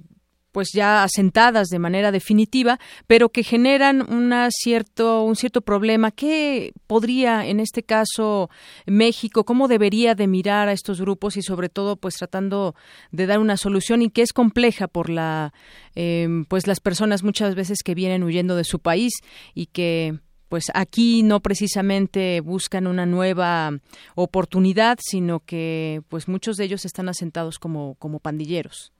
[0.52, 6.12] pues ya asentadas de manera definitiva, pero que generan una cierto, un cierto problema.
[6.12, 8.50] ¿Qué podría, en este caso,
[8.86, 12.76] México, cómo debería de mirar a estos grupos y sobre todo, pues tratando
[13.12, 15.54] de dar una solución y que es compleja por la,
[15.96, 19.14] em, pues las personas muchas veces que vienen huyendo de su país
[19.54, 23.72] y que pues aquí no precisamente buscan una nueva
[24.16, 28.92] oportunidad, sino que pues muchos de ellos están asentados como, como pandilleros.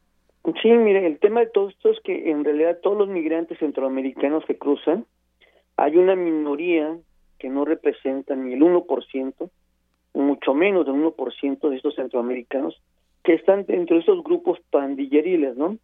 [0.62, 4.46] Sí, mire, el tema de todo esto es que en realidad todos los migrantes centroamericanos
[4.46, 5.06] que cruzan,
[5.78, 6.98] hay una minoría
[7.38, 9.50] que no representa ni el 1%,
[10.14, 12.82] mucho menos del 1% de estos centroamericanos,
[13.24, 15.78] que están dentro de esos grupos pandilleriles, ¿no?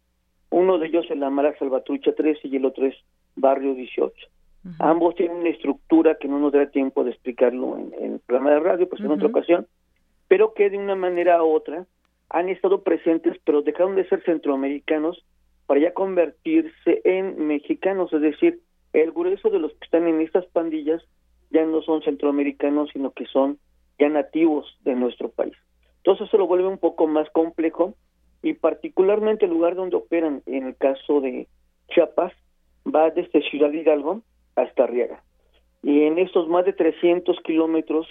[0.50, 2.94] Uno de ellos es la Mara Salvatrucha 13 y el otro es
[3.34, 4.14] Barrio 18.
[4.80, 8.60] Ambos tienen una estructura que no nos da tiempo de explicarlo en, el programa de
[8.60, 9.66] radio, pues en otra ocasión,
[10.28, 11.86] pero que de una manera u otra
[12.30, 15.24] han estado presentes, pero dejaron de ser centroamericanos
[15.66, 18.60] para ya convertirse en mexicanos, es decir,
[18.92, 21.02] el grueso de los que están en estas pandillas
[21.50, 23.58] ya no son centroamericanos, sino que son
[23.98, 25.54] ya nativos de nuestro país.
[25.98, 27.94] Entonces se lo vuelve un poco más complejo
[28.42, 31.48] y particularmente el lugar donde operan, en el caso de
[31.88, 32.32] Chiapas,
[32.86, 34.22] va desde Ciudad Hidalgo
[34.54, 35.22] hasta Arriaga.
[35.82, 38.06] Y en estos más de 300 kilómetros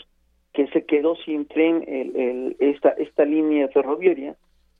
[0.56, 4.36] que se quedó sin tren el, esta, esta línea ferroviaria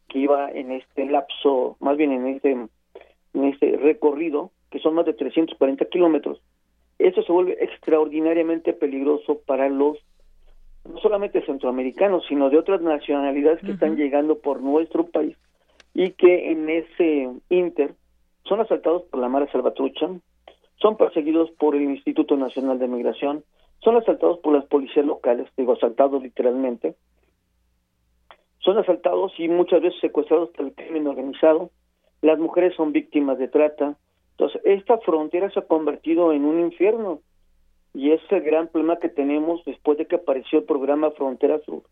[0.08, 5.06] que iba en este lapso, más bien en este, en este recorrido, que son más
[5.06, 6.42] de 340 kilómetros,
[6.98, 9.98] eso se vuelve extraordinariamente peligroso para los
[10.86, 15.36] no solamente centroamericanos, sino de otras nacionalidades que están llegando por nuestro país
[15.94, 17.96] y que en ese inter
[18.44, 20.08] son asaltados por la Mara Salvatrucha,
[20.76, 23.44] son perseguidos por el Instituto Nacional de Migración,
[23.80, 26.96] son asaltados por las policías locales, digo asaltados literalmente,
[28.60, 31.70] son asaltados y muchas veces secuestrados por el crimen organizado,
[32.22, 33.96] las mujeres son víctimas de trata,
[34.32, 37.22] entonces esta frontera se ha convertido en un infierno.
[37.94, 41.84] Y es el gran problema que tenemos después de que apareció el programa Frontera Sur,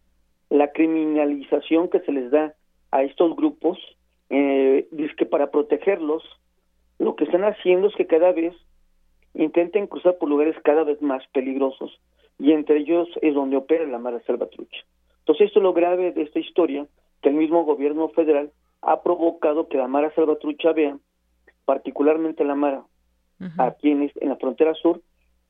[0.50, 2.54] la criminalización que se les da
[2.92, 3.78] a estos grupos,
[4.30, 6.24] eh, es que para protegerlos,
[7.00, 8.54] lo que están haciendo es que cada vez
[9.34, 12.00] intenten cruzar por lugares cada vez más peligrosos
[12.40, 14.80] y entre ellos es donde opera la Mara Salvatrucha.
[15.20, 16.86] Entonces esto es lo grave de esta historia,
[17.22, 20.98] que el mismo gobierno federal ha provocado que la Mara Salvatrucha vea,
[21.66, 22.84] particularmente la Mara,
[23.58, 25.02] aquí en, en, la frontera sur,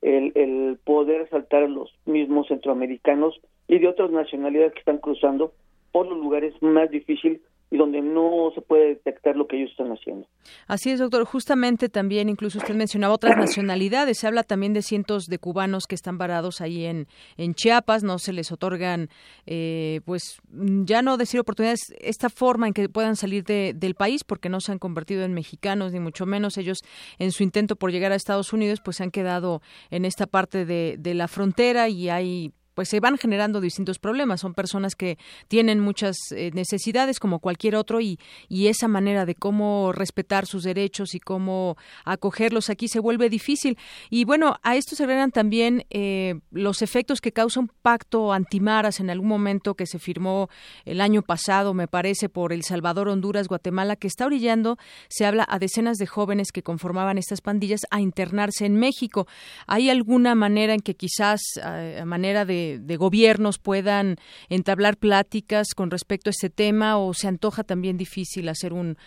[0.02, 5.54] el, el poder asaltar a los mismos centroamericanos y de otras nacionalidades que están cruzando
[5.92, 7.42] por los lugares más difíciles
[7.74, 10.28] y donde no se puede detectar lo que ellos están haciendo.
[10.68, 11.26] Así es, doctor.
[11.26, 14.20] Justamente también, incluso usted mencionaba otras nacionalidades.
[14.20, 18.04] Se habla también de cientos de cubanos que están varados ahí en, en Chiapas.
[18.04, 19.10] No se les otorgan,
[19.48, 24.24] eh, pues, ya no decir oportunidades, esta forma en que puedan salir de, del país,
[24.24, 26.60] porque no se han convertido en mexicanos, ni mucho menos.
[26.60, 26.84] Ellos,
[27.18, 30.66] en su intento por llegar a Estados Unidos, pues se han quedado en esta parte
[30.66, 34.42] de, de la frontera y hay pues se van generando distintos problemas.
[34.42, 35.18] Son personas que
[35.48, 38.20] tienen muchas eh, necesidades como cualquier otro y,
[38.50, 43.78] y esa manera de cómo respetar sus derechos y cómo acogerlos aquí se vuelve difícil.
[44.10, 49.00] Y bueno, a esto se agregan también eh, los efectos que causa un pacto antimaras
[49.00, 50.50] en algún momento que se firmó
[50.86, 54.78] el año pasado, me parece, por El Salvador, Honduras, Guatemala, que está orillando,
[55.10, 59.28] se habla a decenas de jóvenes que conformaban estas pandillas a internarse en México.
[59.68, 64.16] ¿Hay alguna manera en que quizás, eh, a manera de de, gobiernos puedan
[64.50, 68.98] entablar pláticas con respecto a este tema o se antoja también difícil hacer un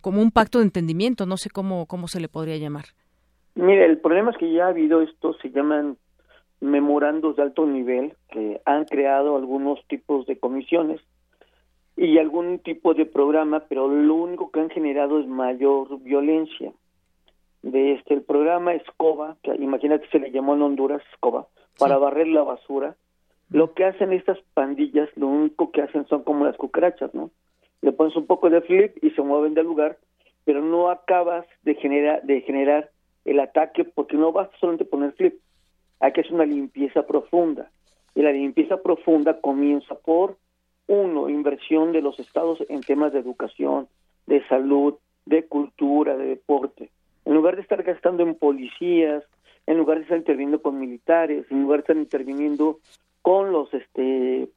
[0.00, 2.86] como un pacto de entendimiento, no sé cómo cómo se le podría llamar.
[3.54, 5.96] Mire, el problema es que ya ha habido esto, se llaman
[6.60, 11.00] memorandos de alto nivel que han creado algunos tipos de comisiones
[11.96, 16.72] y algún tipo de programa, pero lo único que han generado es mayor violencia.
[17.62, 21.46] De este el programa Escoba, que imagínate se le llamó en Honduras Escoba,
[21.78, 22.96] para barrer la basura,
[23.50, 27.30] lo que hacen estas pandillas, lo único que hacen son como las cucarachas, ¿no?
[27.82, 29.98] Le pones un poco de flip y se mueven del lugar,
[30.44, 32.90] pero no acabas de generar, de generar
[33.24, 35.34] el ataque porque no vas solamente poner flip.
[36.00, 37.70] Hay que hacer una limpieza profunda.
[38.14, 40.36] Y la limpieza profunda comienza por,
[40.86, 43.88] uno, inversión de los estados en temas de educación,
[44.26, 44.94] de salud,
[45.26, 46.90] de cultura, de deporte.
[47.24, 49.24] En lugar de estar gastando en policías,
[49.66, 52.78] en lugar de estar interviniendo con militares, en lugar de estar interviniendo
[53.26, 54.48] con los este,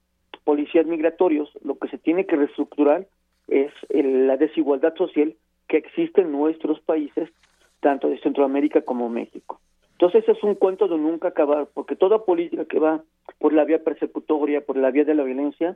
[0.44, 3.08] policías migratorios, lo que se tiene que reestructurar
[3.48, 5.36] es la desigualdad social
[5.68, 7.32] que existe en nuestros países,
[7.80, 9.60] tanto de Centroamérica como México.
[9.94, 13.02] Entonces es un cuento de nunca acabar, porque toda política que va
[13.40, 15.76] por la vía persecutoria, por la vía de la violencia,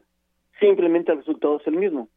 [0.60, 2.10] simplemente el resultado es el mismo.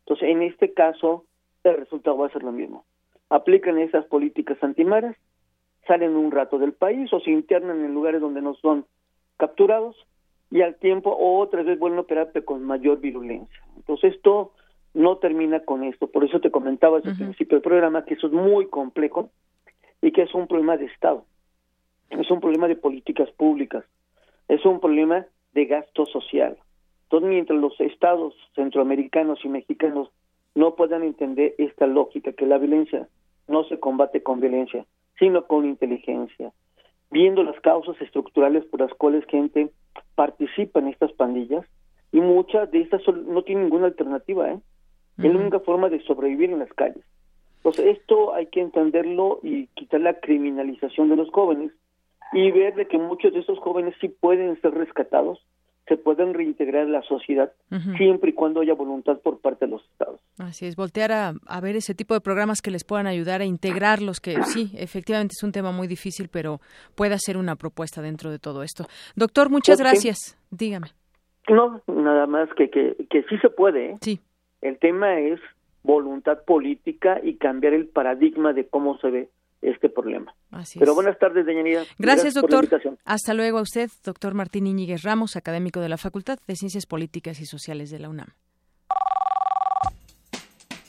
[0.00, 1.24] Entonces, en este caso,
[1.64, 2.84] el resultado va a ser lo mismo.
[3.30, 5.16] Aplican esas políticas antimaras,
[5.86, 8.84] salen un rato del país o se internan en lugares donde no son
[9.38, 9.96] capturados
[10.50, 13.62] y al tiempo otra vez vuelven a operarte con mayor virulencia.
[13.76, 14.52] Entonces esto
[14.94, 18.28] no termina con esto, por eso te comentaba desde el principio del programa que eso
[18.28, 19.30] es muy complejo
[20.00, 21.24] y que es un problema de Estado,
[22.10, 23.84] es un problema de políticas públicas,
[24.48, 26.56] es un problema de gasto social.
[27.04, 30.10] Entonces, mientras los estados centroamericanos y mexicanos
[30.54, 33.08] no puedan entender esta lógica, que la violencia
[33.46, 34.84] no se combate con violencia,
[35.18, 36.52] sino con inteligencia,
[37.10, 39.70] viendo las causas estructurales por las cuales gente
[40.14, 41.64] participa en estas pandillas
[42.12, 44.58] y muchas de estas no tienen ninguna alternativa, ¿eh?
[45.18, 47.04] Es la única forma de sobrevivir en las calles.
[47.56, 51.72] Entonces, esto hay que entenderlo y quitar la criminalización de los jóvenes
[52.32, 55.44] y ver de que muchos de esos jóvenes sí pueden ser rescatados
[55.88, 57.52] se pueden reintegrar en la sociedad
[57.96, 60.20] siempre y cuando haya voluntad por parte de los estados.
[60.38, 64.20] Así es, voltear a, ver ese tipo de programas que les puedan ayudar a integrarlos,
[64.20, 66.60] que sí, efectivamente es un tema muy difícil, pero
[66.94, 68.84] puede ser una propuesta dentro de todo esto.
[69.16, 70.38] Doctor, muchas gracias.
[70.50, 70.88] Dígame.
[71.48, 73.92] No, nada más que, que, que sí se puede.
[73.92, 73.98] ¿eh?
[74.02, 74.20] Sí.
[74.60, 75.40] El tema es
[75.82, 79.28] voluntad política y cambiar el paradigma de cómo se ve
[79.60, 80.34] este problema.
[80.78, 81.82] Pero buenas tardes, Deyanira.
[81.98, 82.68] Gracias, doctor.
[83.04, 87.40] Hasta luego a usted, doctor Martín Iñiguez Ramos, académico de la Facultad de Ciencias Políticas
[87.40, 88.28] y Sociales de la UNAM.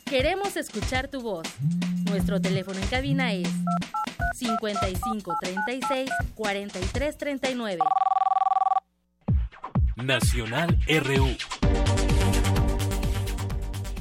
[0.05, 1.47] Queremos escuchar tu voz.
[2.09, 3.47] Nuestro teléfono en cabina es
[4.33, 7.79] 55 36 43 39.
[9.97, 11.78] Nacional RU.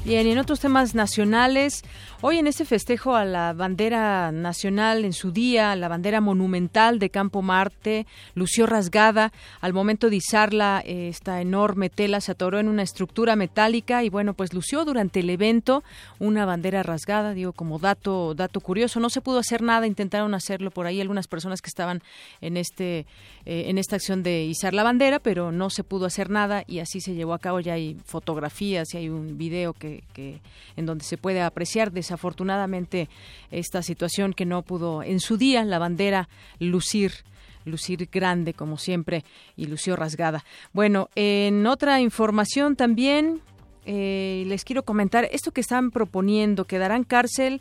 [0.08, 1.82] Bien, y en otros temas nacionales,
[2.22, 7.10] hoy en este festejo a la bandera nacional en su día, la bandera monumental de
[7.10, 9.34] Campo Marte, lució rasgada.
[9.60, 14.08] Al momento de izarla, eh, esta enorme tela se atoró en una estructura metálica y
[14.08, 15.84] bueno, pues lució durante el evento
[16.18, 19.00] una bandera rasgada, digo, como dato, dato curioso.
[19.00, 22.00] No se pudo hacer nada, intentaron hacerlo por ahí algunas personas que estaban
[22.40, 23.00] en, este,
[23.44, 26.78] eh, en esta acción de izar la bandera, pero no se pudo hacer nada y
[26.78, 27.60] así se llevó a cabo.
[27.60, 30.40] Ya hay fotografías y hay un video que que,
[30.76, 33.08] en donde se puede apreciar desafortunadamente
[33.50, 36.28] esta situación que no pudo en su día la bandera
[36.58, 37.12] lucir
[37.64, 39.24] lucir grande como siempre
[39.56, 40.44] y lució rasgada.
[40.72, 43.42] Bueno, en otra información también
[43.84, 47.60] eh, les quiero comentar esto que están proponiendo, que darán cárcel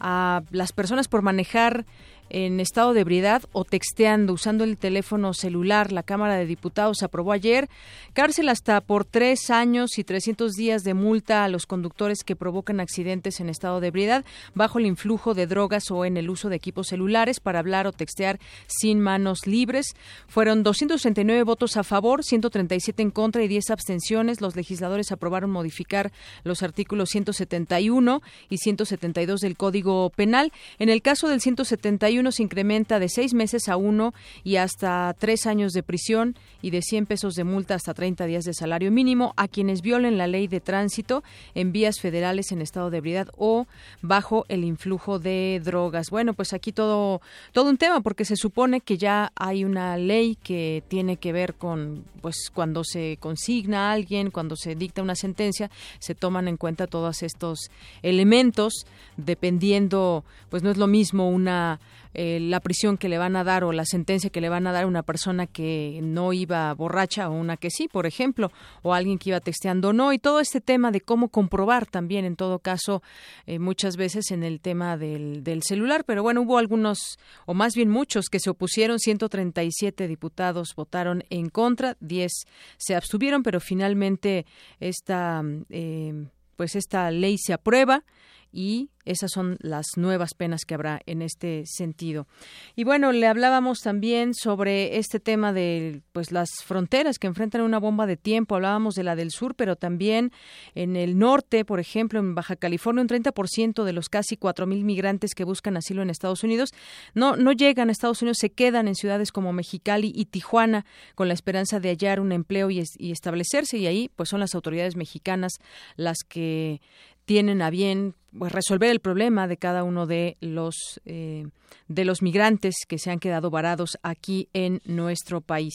[0.00, 1.86] a las personas por manejar
[2.32, 5.92] en estado de ebriedad o texteando usando el teléfono celular.
[5.92, 7.68] La Cámara de Diputados aprobó ayer
[8.14, 12.80] cárcel hasta por tres años y 300 días de multa a los conductores que provocan
[12.80, 14.24] accidentes en estado de ebriedad
[14.54, 17.92] bajo el influjo de drogas o en el uso de equipos celulares para hablar o
[17.92, 19.94] textear sin manos libres.
[20.26, 24.40] Fueron 239 votos a favor, 137 en contra y 10 abstenciones.
[24.40, 26.12] Los legisladores aprobaron modificar
[26.44, 30.50] los artículos 171 y 172 del Código Penal.
[30.78, 34.14] En el caso del 171 se incrementa de seis meses a uno
[34.44, 38.44] y hasta tres años de prisión y de 100 pesos de multa hasta 30 días
[38.44, 42.90] de salario mínimo a quienes violen la ley de tránsito en vías federales en estado
[42.90, 43.66] de ebriedad o
[44.02, 46.10] bajo el influjo de drogas.
[46.10, 47.20] Bueno, pues aquí todo
[47.52, 51.54] todo un tema porque se supone que ya hay una ley que tiene que ver
[51.54, 56.56] con pues cuando se consigna a alguien, cuando se dicta una sentencia, se toman en
[56.56, 57.70] cuenta todos estos
[58.02, 61.80] elementos dependiendo pues no es lo mismo una
[62.14, 64.72] eh, la prisión que le van a dar o la sentencia que le van a
[64.72, 68.50] dar a una persona que no iba borracha o una que sí, por ejemplo,
[68.82, 72.36] o alguien que iba texteando no, y todo este tema de cómo comprobar también, en
[72.36, 73.02] todo caso,
[73.46, 77.74] eh, muchas veces en el tema del, del celular, pero bueno, hubo algunos, o más
[77.74, 82.32] bien muchos, que se opusieron, 137 diputados votaron en contra, 10
[82.76, 84.46] se abstuvieron, pero finalmente
[84.80, 88.04] esta, eh, pues esta ley se aprueba
[88.52, 92.28] y esas son las nuevas penas que habrá en este sentido.
[92.76, 97.78] Y bueno, le hablábamos también sobre este tema de pues las fronteras que enfrentan una
[97.78, 98.54] bomba de tiempo.
[98.54, 100.30] Hablábamos de la del sur, pero también
[100.74, 105.34] en el norte, por ejemplo, en Baja California, un 30% de los casi 4.000 migrantes
[105.34, 106.72] que buscan asilo en Estados Unidos
[107.14, 110.84] no, no llegan a Estados Unidos, se quedan en ciudades como Mexicali y Tijuana
[111.14, 113.78] con la esperanza de hallar un empleo y, y establecerse.
[113.78, 115.52] Y ahí, pues son las autoridades mexicanas
[115.96, 116.80] las que
[117.24, 121.46] tienen a bien pues, resolver el problema de cada uno de los eh,
[121.88, 125.74] de los migrantes que se han quedado varados aquí en nuestro país.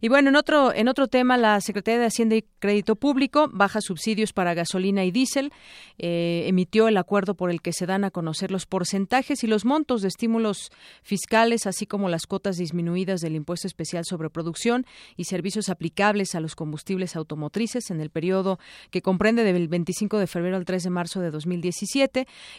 [0.00, 3.80] Y bueno, en otro en otro tema, la Secretaría de Hacienda y Crédito Público baja
[3.80, 5.52] subsidios para gasolina y diésel,
[5.98, 9.64] eh, emitió el acuerdo por el que se dan a conocer los porcentajes y los
[9.64, 10.70] montos de estímulos
[11.02, 14.86] fiscales, así como las cuotas disminuidas del impuesto especial sobre producción
[15.16, 18.58] y servicios aplicables a los combustibles automotrices en el periodo
[18.90, 21.95] que comprende del 25 de febrero al 3 de marzo de 2017.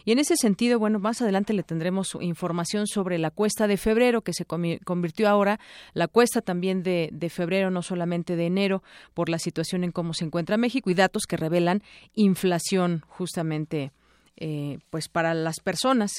[0.04, 4.22] Y en ese sentido, bueno, más adelante le tendremos información sobre la cuesta de febrero,
[4.22, 5.60] que se convirtió ahora
[5.94, 8.82] la cuesta también de, febrero, no solamente de enero,
[9.14, 11.82] por la situación en cómo se encuentra México y datos que revelan
[12.14, 13.92] inflación justamente.
[14.40, 16.12] Eh, pues para las personas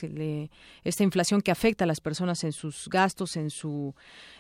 [0.84, 3.96] esta inflación que afecta a las personas en sus gastos en su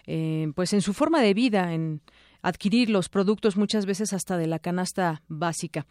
[0.06, 2.02] eh, pues en su forma de vida en
[2.42, 5.86] adquirir los productos muchas veces hasta de la canasta básica.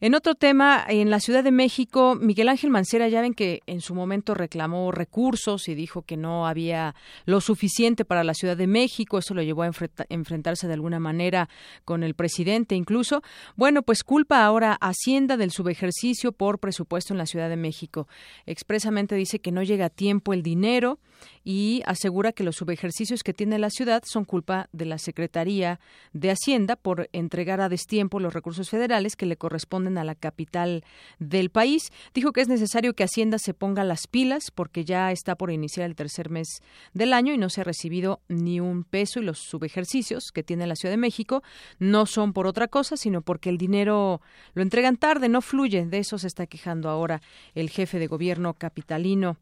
[0.00, 3.80] En otro tema, en la Ciudad de México, Miguel Ángel Mancera, ya ven que en
[3.80, 6.94] su momento reclamó recursos y dijo que no había
[7.26, 9.70] lo suficiente para la Ciudad de México, eso lo llevó a
[10.08, 11.48] enfrentarse de alguna manera
[11.84, 13.22] con el presidente incluso.
[13.56, 18.08] Bueno, pues culpa ahora Hacienda del subejercicio por presupuesto en la Ciudad de México.
[18.46, 20.98] Expresamente dice que no llega a tiempo el dinero
[21.44, 25.80] y asegura que los subejercicios que tiene la ciudad son culpa de la Secretaría
[26.12, 30.84] de Hacienda por entregar a destiempo los recursos federales que le corresponden a la capital
[31.18, 31.90] del país.
[32.14, 35.86] Dijo que es necesario que Hacienda se ponga las pilas porque ya está por iniciar
[35.86, 36.60] el tercer mes
[36.92, 40.66] del año y no se ha recibido ni un peso y los subejercicios que tiene
[40.66, 41.42] la Ciudad de México
[41.78, 44.20] no son por otra cosa, sino porque el dinero
[44.54, 45.86] lo entregan tarde, no fluye.
[45.86, 47.22] De eso se está quejando ahora
[47.54, 49.38] el jefe de gobierno capitalino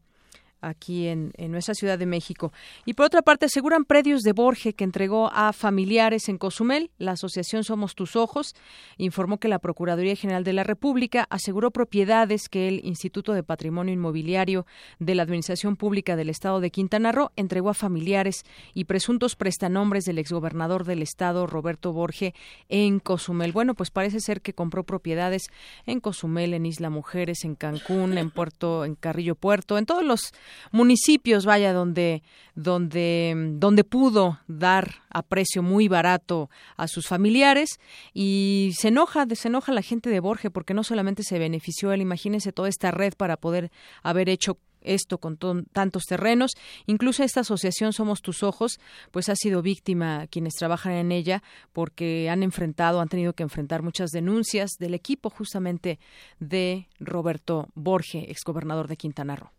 [0.61, 2.51] aquí en, nuestra Ciudad de México.
[2.85, 6.91] Y por otra parte, aseguran predios de Borge que entregó a familiares en Cozumel.
[6.97, 8.55] La asociación Somos Tus Ojos
[8.97, 13.93] informó que la Procuraduría General de la República aseguró propiedades que el Instituto de Patrimonio
[13.93, 14.65] Inmobiliario
[14.99, 18.43] de la Administración Pública del Estado de Quintana Roo entregó a familiares
[18.73, 22.33] y presuntos prestanombres del exgobernador del Estado, Roberto Borge,
[22.67, 23.51] en Cozumel.
[23.51, 25.47] Bueno, pues parece ser que compró propiedades
[25.85, 30.33] en Cozumel, en Isla Mujeres, en Cancún, en Puerto, en Carrillo Puerto, en todos los
[30.71, 32.23] municipios, vaya, donde,
[32.55, 37.79] donde, donde pudo dar a precio muy barato a sus familiares
[38.13, 42.01] y se enoja, se enoja la gente de Borges porque no solamente se benefició él,
[42.01, 43.71] imagínense toda esta red para poder
[44.03, 45.37] haber hecho esto con
[45.71, 46.51] tantos terrenos.
[46.85, 48.79] Incluso esta asociación Somos Tus Ojos,
[49.11, 51.43] pues ha sido víctima quienes trabajan en ella
[51.73, 55.99] porque han enfrentado, han tenido que enfrentar muchas denuncias del equipo justamente
[56.39, 59.58] de Roberto Borge, exgobernador de Quintana Roo.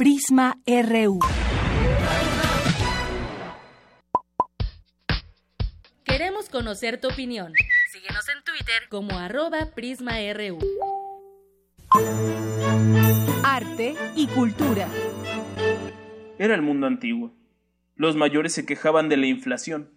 [0.00, 1.18] Prisma RU.
[6.04, 7.52] Queremos conocer tu opinión.
[7.92, 10.58] Síguenos en Twitter como arroba PrismaRU.
[13.44, 14.88] Arte y cultura.
[16.38, 17.34] era el mundo antiguo.
[17.94, 19.90] Los mayores se quejaban de la inflación,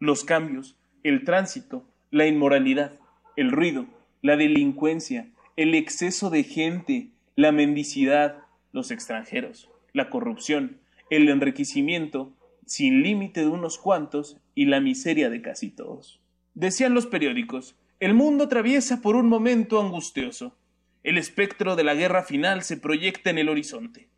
[0.00, 0.74] los cambios,
[1.04, 2.98] el tránsito, la inmoralidad,
[3.36, 3.86] el ruido,
[4.20, 8.43] la delincuencia, el exceso de gente, la mendicidad,
[8.74, 12.32] los extranjeros, la corrupción, el enriquecimiento
[12.66, 16.20] sin límite de unos cuantos y la miseria de casi todos.
[16.54, 20.56] Decían los periódicos, el mundo atraviesa por un momento angustioso.
[21.04, 24.08] El espectro de la guerra final se proyecta en el horizonte.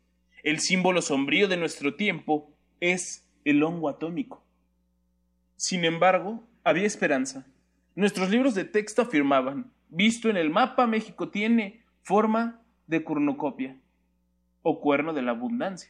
[0.41, 2.49] El símbolo sombrío de nuestro tiempo
[2.79, 4.43] es el hongo atómico.
[5.55, 7.45] Sin embargo, había esperanza.
[7.93, 13.77] Nuestros libros de texto afirmaban, visto en el mapa, México tiene forma de cornucopia
[14.69, 15.89] o cuerno de la abundancia.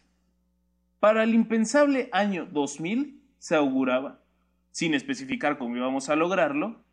[1.00, 4.22] Para el impensable año 2000 se auguraba,
[4.70, 6.84] sin especificar cómo íbamos a lograrlo,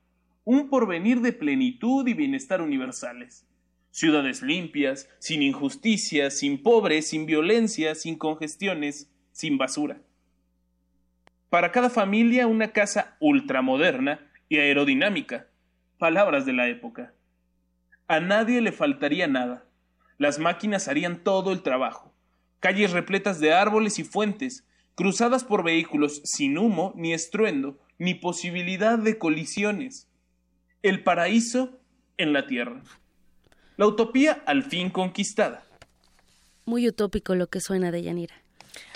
[0.44, 3.46] un porvenir de plenitud y bienestar universales.
[3.90, 10.00] Ciudades limpias, sin injusticias, sin pobres, sin violencia, sin congestiones, sin basura.
[11.50, 15.48] Para cada familia una casa ultramoderna y aerodinámica.
[15.98, 17.12] Palabras de la época.
[18.08, 19.66] A nadie le faltaría nada.
[20.18, 22.14] Las máquinas harían todo el trabajo
[22.64, 28.98] calles repletas de árboles y fuentes, cruzadas por vehículos sin humo ni estruendo, ni posibilidad
[28.98, 30.08] de colisiones.
[30.82, 31.78] El paraíso
[32.16, 32.82] en la tierra.
[33.76, 35.66] La utopía al fin conquistada.
[36.64, 38.36] Muy utópico lo que suena de Yanira.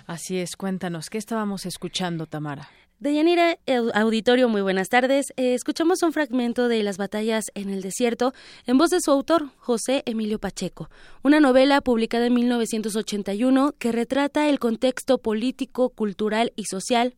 [0.06, 2.70] Así es, cuéntanos, ¿qué estábamos escuchando, Tamara?
[3.00, 3.56] Deyanira,
[3.94, 5.32] auditorio, muy buenas tardes.
[5.36, 8.34] Eh, escuchamos un fragmento de Las batallas en el desierto
[8.66, 10.90] en voz de su autor, José Emilio Pacheco,
[11.22, 17.14] una novela publicada en 1981 que retrata el contexto político, cultural y social,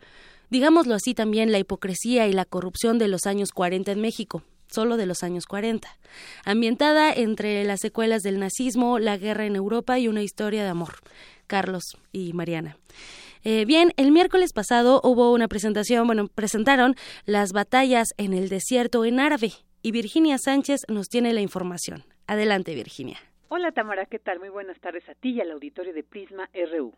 [0.50, 4.96] digámoslo así también la hipocresía y la corrupción de los años 40 en México solo
[4.96, 5.88] de los años 40,
[6.44, 10.98] ambientada entre las secuelas del nazismo, la guerra en Europa y una historia de amor.
[11.48, 12.76] Carlos y Mariana.
[13.42, 19.06] Eh, bien, el miércoles pasado hubo una presentación, bueno, presentaron las batallas en el desierto
[19.06, 22.04] en árabe y Virginia Sánchez nos tiene la información.
[22.26, 23.16] Adelante, Virginia.
[23.48, 24.40] Hola Tamara, ¿qué tal?
[24.40, 26.92] Muy buenas tardes a ti y al auditorio de Prisma RU.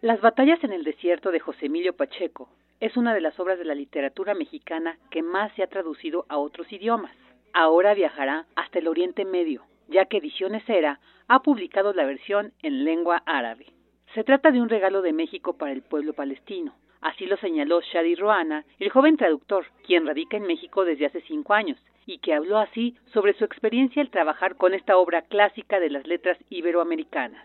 [0.00, 2.48] Las batallas en el desierto de José Emilio Pacheco
[2.80, 6.38] es una de las obras de la literatura mexicana que más se ha traducido a
[6.38, 7.14] otros idiomas.
[7.52, 12.84] Ahora viajará hasta el Oriente Medio, ya que Ediciones Era ha publicado la versión en
[12.84, 13.66] lengua árabe.
[14.14, 16.74] Se trata de un regalo de México para el pueblo palestino.
[17.00, 21.54] Así lo señaló Shadi Roana, el joven traductor, quien radica en México desde hace cinco
[21.54, 25.88] años, y que habló así sobre su experiencia al trabajar con esta obra clásica de
[25.88, 27.42] las letras iberoamericanas.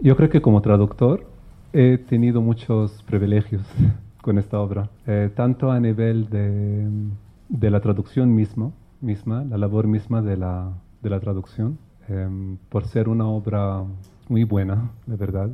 [0.00, 1.26] Yo creo que como traductor
[1.74, 3.62] he tenido muchos privilegios
[4.22, 8.72] con esta obra, eh, tanto a nivel de, la traducción misma,
[9.02, 10.72] misma, la labor misma de la,
[11.02, 11.78] de la traducción,
[12.08, 13.84] eh, por ser una obra
[14.28, 15.50] muy buena, de verdad,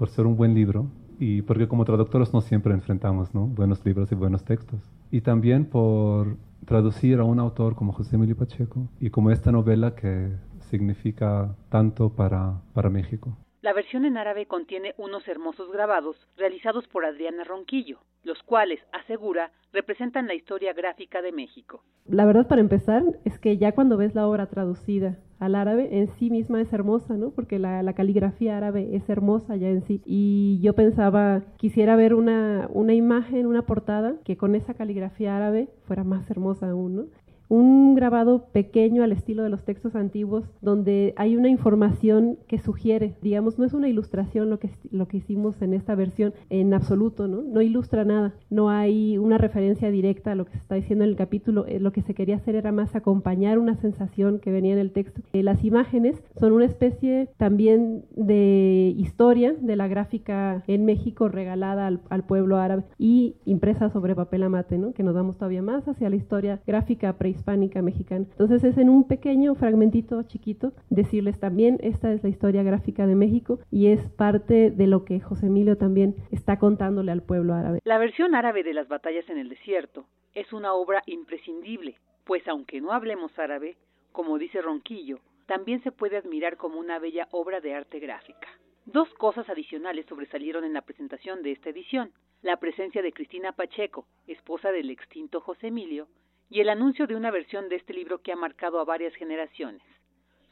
[0.00, 0.86] por ser un buen libro
[1.18, 3.42] y porque como traductores no siempre enfrentamos ¿no?
[3.44, 4.80] buenos libros y buenos textos.
[5.10, 9.94] Y también por traducir a un autor como José Emilio Pacheco y como esta novela
[9.94, 10.30] que
[10.70, 13.36] significa tanto para, para México.
[13.60, 19.52] La versión en árabe contiene unos hermosos grabados realizados por Adriana Ronquillo, los cuales, asegura,
[19.70, 21.84] representan la historia gráfica de México.
[22.08, 26.08] La verdad, para empezar, es que ya cuando ves la obra traducida al árabe, en
[26.18, 27.30] sí misma es hermosa, ¿no?
[27.30, 30.02] Porque la, la caligrafía árabe es hermosa ya en sí.
[30.04, 35.70] Y yo pensaba, quisiera ver una, una imagen, una portada, que con esa caligrafía árabe
[35.86, 37.04] fuera más hermosa aún, ¿no?
[37.50, 43.16] Un grabado pequeño al estilo de los textos antiguos donde hay una información que sugiere,
[43.20, 47.26] digamos, no es una ilustración lo que, lo que hicimos en esta versión en absoluto,
[47.26, 47.42] ¿no?
[47.42, 51.10] No ilustra nada, no hay una referencia directa a lo que se está diciendo en
[51.10, 54.72] el capítulo, eh, lo que se quería hacer era más acompañar una sensación que venía
[54.72, 55.20] en el texto.
[55.32, 61.88] Eh, las imágenes son una especie también de historia de la gráfica en México regalada
[61.88, 64.92] al, pueblo árabe y impresa sobre papel amate, ¿no?
[64.92, 68.26] Que nos vamos todavía más hacia la historia gráfica prehispánica hispánica mexicana.
[68.30, 73.14] Entonces es en un pequeño fragmentito chiquito decirles también esta es la historia gráfica de
[73.14, 77.80] México y es parte de lo que José Emilio también está contándole al pueblo árabe.
[77.84, 82.80] La versión árabe de las batallas en el desierto es una obra imprescindible, pues aunque
[82.80, 83.76] no hablemos árabe,
[84.12, 88.48] como dice Ronquillo, también se puede admirar como una bella obra de arte gráfica.
[88.86, 92.12] Dos cosas adicionales sobresalieron en la presentación de esta edición.
[92.42, 96.08] La presencia de Cristina Pacheco, esposa del extinto José Emilio,
[96.50, 99.82] y el anuncio de una versión de este libro que ha marcado a varias generaciones,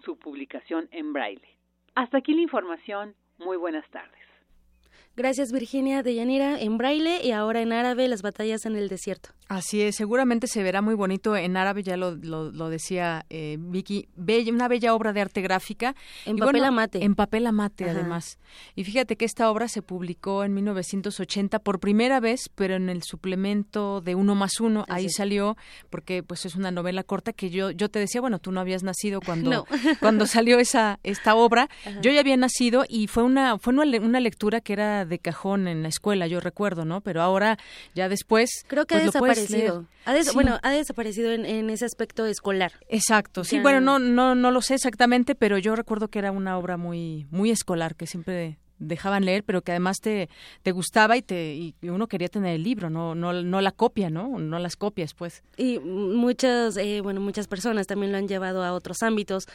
[0.05, 1.59] su publicación en braille.
[1.97, 3.17] Hasta aquí la información.
[3.39, 4.19] Muy buenas tardes.
[5.19, 9.31] Gracias Virginia de Yanira en braille y ahora en árabe las batallas en el desierto.
[9.49, 14.07] Así es, seguramente se verá muy bonito en árabe, ya lo, lo, decía eh, Vicky,
[14.15, 15.97] bella, una bella obra de arte gráfica.
[16.27, 17.03] En papel amate.
[17.03, 18.39] En papel amate, además.
[18.77, 23.03] Y fíjate que esta obra se publicó en 1980 por primera vez, pero en el
[23.03, 25.57] suplemento de Uno más Uno, ahí salió,
[25.89, 28.83] porque pues es una novela corta que yo, yo te decía, bueno, tú no habías
[28.83, 29.67] nacido cuando,
[30.01, 31.71] cuando salió esa, esta obra,
[32.03, 35.83] yo ya había nacido y fue una, fue una, lectura que era de cajón en
[35.83, 37.01] la escuela, yo recuerdo, ¿no?
[37.01, 37.59] Pero ahora,
[37.95, 38.51] ya después...
[38.67, 39.87] Creo que pues, ha desaparecido.
[40.35, 42.73] Bueno, ha desaparecido en, ese aspecto escolar.
[42.89, 46.59] Exacto, sí, bueno, no, no, no lo sé exactamente, pero yo recuerdo que era una
[46.59, 50.29] obra muy, muy escolar, que siempre dejaban leer, pero que además te,
[50.63, 54.11] te gustaba y te y uno quería tener el libro, no no no la copia,
[54.11, 54.39] ¿no?
[54.39, 55.43] No las copias, pues.
[55.57, 59.47] Y muchas eh, bueno, muchas personas también lo han llevado a otros ámbitos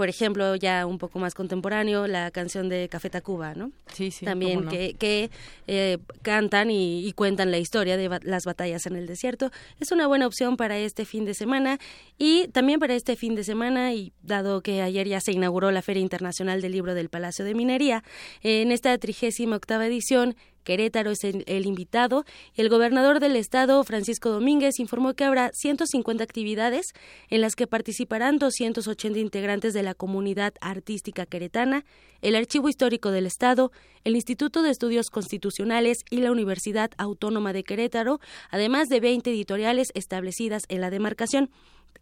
[0.00, 3.70] por ejemplo, ya un poco más contemporáneo, la canción de Café Tacuba, ¿no?
[3.92, 4.24] Sí, sí.
[4.24, 5.28] También que, que
[5.66, 9.50] eh, cantan y, cuentan la historia de las batallas en el desierto.
[9.78, 11.78] Es una buena opción para este fin de semana
[12.16, 15.82] y también para este fin de semana, y dado que ayer ya se inauguró la
[15.82, 18.02] Feria Internacional del Libro del Palacio de Minería,
[18.42, 20.34] en esta trigésima octava edición
[20.64, 26.22] Querétaro es el, invitado y el gobernador del estado, Francisco Domínguez, informó que habrá 150
[26.22, 26.92] actividades
[27.28, 31.84] en las que participarán 280 integrantes de la comunidad artística queretana,
[32.22, 33.72] el Archivo Histórico del Estado,
[34.04, 39.90] el Instituto de Estudios Constitucionales y la Universidad Autónoma de Querétaro, además de 20 editoriales
[39.94, 41.50] establecidas en la demarcación.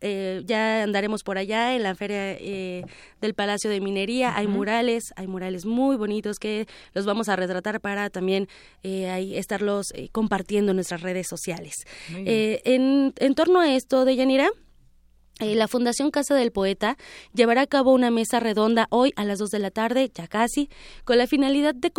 [0.01, 2.85] Eh, ya andaremos por allá en la feria eh,
[3.21, 4.37] del Palacio de Minería.
[4.37, 8.49] Hay murales, hay murales muy bonitos que los vamos a retratar para también
[8.83, 11.75] eh, ahí estarlos compartiendo en nuestras redes sociales.
[12.15, 14.68] en, en torno a esto de Yanira, eh,
[15.41, 16.97] la Fundación Casa del Poeta
[17.33, 20.69] llevará a cabo una mesa redonda hoy a las 2 de la tarde, ya casi,
[21.05, 21.93] con la finalidad de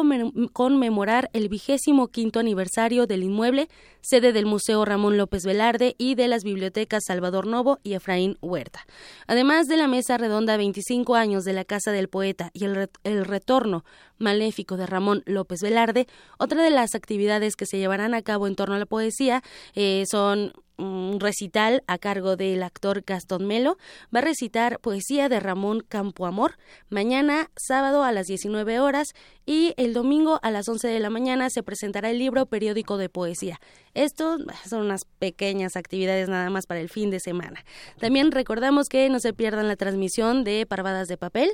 [0.54, 3.70] conmemorar el vigésimo quinto aniversario del inmueble,
[4.02, 8.86] sede del Museo Ramón López Velarde y de las bibliotecas Salvador Novo y Efraín Huerta.
[9.28, 13.84] Además de la mesa redonda 25 años de la Casa del Poeta y el, retorno
[14.18, 18.56] maléfico de Ramón López Velarde, otra de las actividades que se llevarán a cabo en
[18.56, 19.44] torno a la poesía
[19.76, 23.78] eh, son un recital a cargo del actor Gastón Melo.
[24.14, 26.58] Va a recitar poesía de Ramón Campoamor
[26.90, 29.14] mañana sábado a las 19 horas
[29.46, 33.10] y el domingo a las 11 de la mañana se presentará el libro Periódico de
[33.10, 33.60] Poesía.
[33.94, 37.64] Esto son unas pequeñas actividades nada más para el fin de semana.
[38.00, 41.50] También recordamos que no se pierdan la transmisión de Parvadas de Papel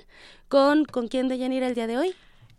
[0.47, 2.15] con ¿con quién de Yanira el día de hoy?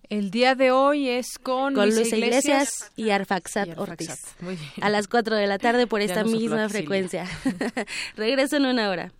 [0.09, 4.37] El día de hoy es con, Luis Iglesias, y Arfaxat, Ortiz.
[4.81, 7.27] A las 4 de la tarde por esta misma frecuencia.
[8.17, 9.13] Regreso en una hora.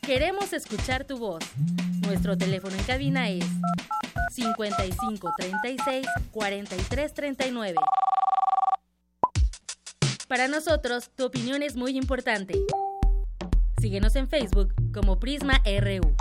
[0.00, 1.44] Queremos escuchar tu voz.
[2.06, 3.44] Nuestro teléfono en cabina es
[4.32, 7.74] 55 36 43 39.
[10.28, 12.54] Para nosotros, tu opinión es muy importante.
[13.80, 16.16] Síguenos en Facebook como Prisma RU.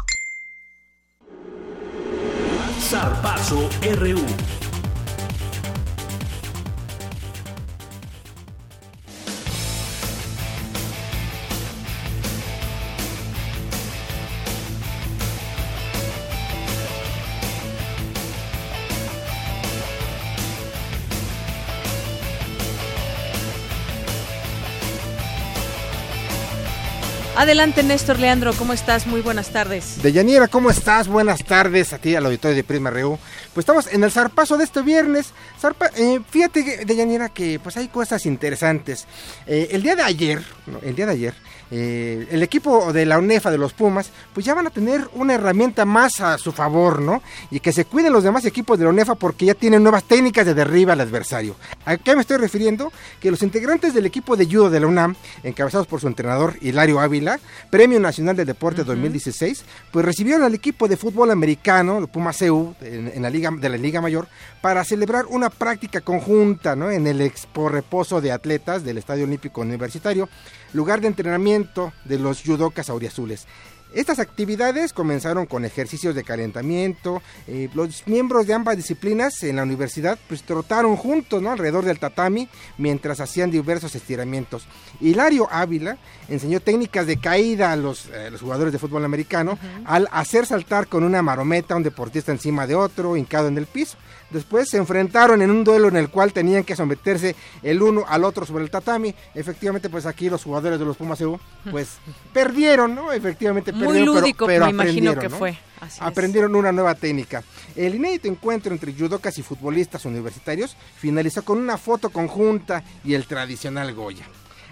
[2.90, 3.70] Zarpazo
[4.02, 4.69] RU.
[27.40, 29.08] Adelante, Néstor Leandro, ¿cómo estás?
[29.08, 30.04] Muy buenas tardes.
[30.04, 31.08] Deyanira, ¿cómo estás?
[31.08, 33.18] Buenas tardes a ti, al auditorio de Prisma Reú.
[33.54, 35.32] Pues estamos en el zarpazo de este viernes.
[35.58, 39.08] Zarpa, eh, fíjate, Deyanira, que pues hay cosas interesantes.
[39.48, 40.44] Eh, el día de ayer,
[40.82, 41.34] el día de ayer,
[41.72, 45.36] eh, el equipo de la UNEFA de los Pumas, pues ya van a tener una
[45.36, 47.22] herramienta más a su favor, ¿no?
[47.52, 50.46] Y que se cuiden los demás equipos de la UNEFA porque ya tienen nuevas técnicas
[50.46, 51.56] de derriba al adversario.
[51.86, 52.92] ¿A qué me estoy refiriendo?
[53.20, 57.00] Que los integrantes del equipo de judo de la UNAM, encabezados por su entrenador Hilario
[57.00, 57.40] Ávila,
[57.70, 62.74] Premio Nacional del Deporte 2016, pues recibieron al equipo de fútbol americano, el Pumas EU,
[62.82, 64.28] en, la Liga, de la Liga Mayor,
[64.62, 66.90] para celebrar una práctica conjunta, ¿no?
[66.90, 70.30] En el expo reposo de atletas del Estadio Olímpico Universitario
[70.74, 73.48] lugar de entrenamiento de los judocas auriazules.
[73.92, 77.24] Estas actividades comenzaron con ejercicios de calentamiento.
[77.48, 81.50] Eh, los miembros de ambas disciplinas en la universidad pues trotaron juntos ¿no?
[81.50, 82.48] alrededor del tatami
[82.78, 84.68] mientras hacían diversos estiramientos.
[85.02, 85.98] Hilario Ávila
[86.28, 91.04] enseñó técnicas de caída a los, eh, jugadores de fútbol americano al hacer saltar con
[91.04, 93.98] una marometa a un deportista encima de otro, hincado en el piso.
[94.30, 98.24] Después se enfrentaron en un duelo en el cual tenían que someterse el uno al
[98.24, 99.14] otro sobre el tatami.
[99.34, 101.40] Efectivamente, pues aquí los jugadores de los Pumas EU,
[101.72, 101.98] pues
[102.34, 103.12] perdieron, ¿no?
[103.12, 105.58] Efectivamente Muy lúdico, pero, me imagino que fue.
[106.00, 107.44] aprendieron una nueva técnica.
[107.76, 113.26] El inédito encuentro entre judocas y futbolistas universitarios finalizó con una foto conjunta y el
[113.26, 114.26] tradicional Goya.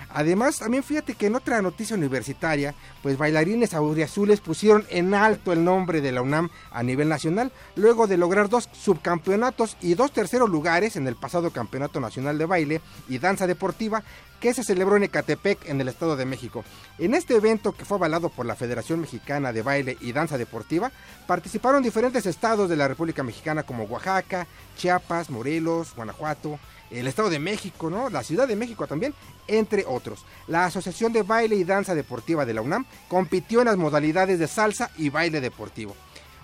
[0.10, 5.64] Además, también fíjate que en otra noticia universitaria, pues bailarines auriazules pusieron en alto el
[5.64, 10.50] nombre de la UNAM a nivel nacional, luego de lograr dos subcampeonatos y dos terceros
[10.50, 14.04] lugares en el pasado Campeonato Nacional de Baile y Danza Deportiva
[14.40, 16.64] que se celebró en Ecatepec, en el Estado de México.
[17.00, 20.92] En este evento, que fue avalado por la Federación Mexicana de Baile y Danza Deportiva,
[21.26, 24.48] participaron diferentes estados de la República Mexicana como Oaxaca,
[24.78, 26.60] Chiapas, Morelos, Guanajuato,
[26.92, 28.10] el Estado de México, ¿no?
[28.10, 29.14] La Ciudad de México también,
[29.48, 30.26] entre otros.
[30.48, 34.48] La Asociación de Baile y Danza Deportiva de la UNAM compitió en las modalidades de
[34.48, 35.96] salsa y baile deportivo.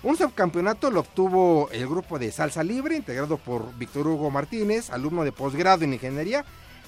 [0.04, 5.24] Un subcampeonato lo obtuvo el grupo de Salsa Libre, integrado por Víctor Hugo Martínez, alumno
[5.24, 6.44] de posgrado en Ingeniería,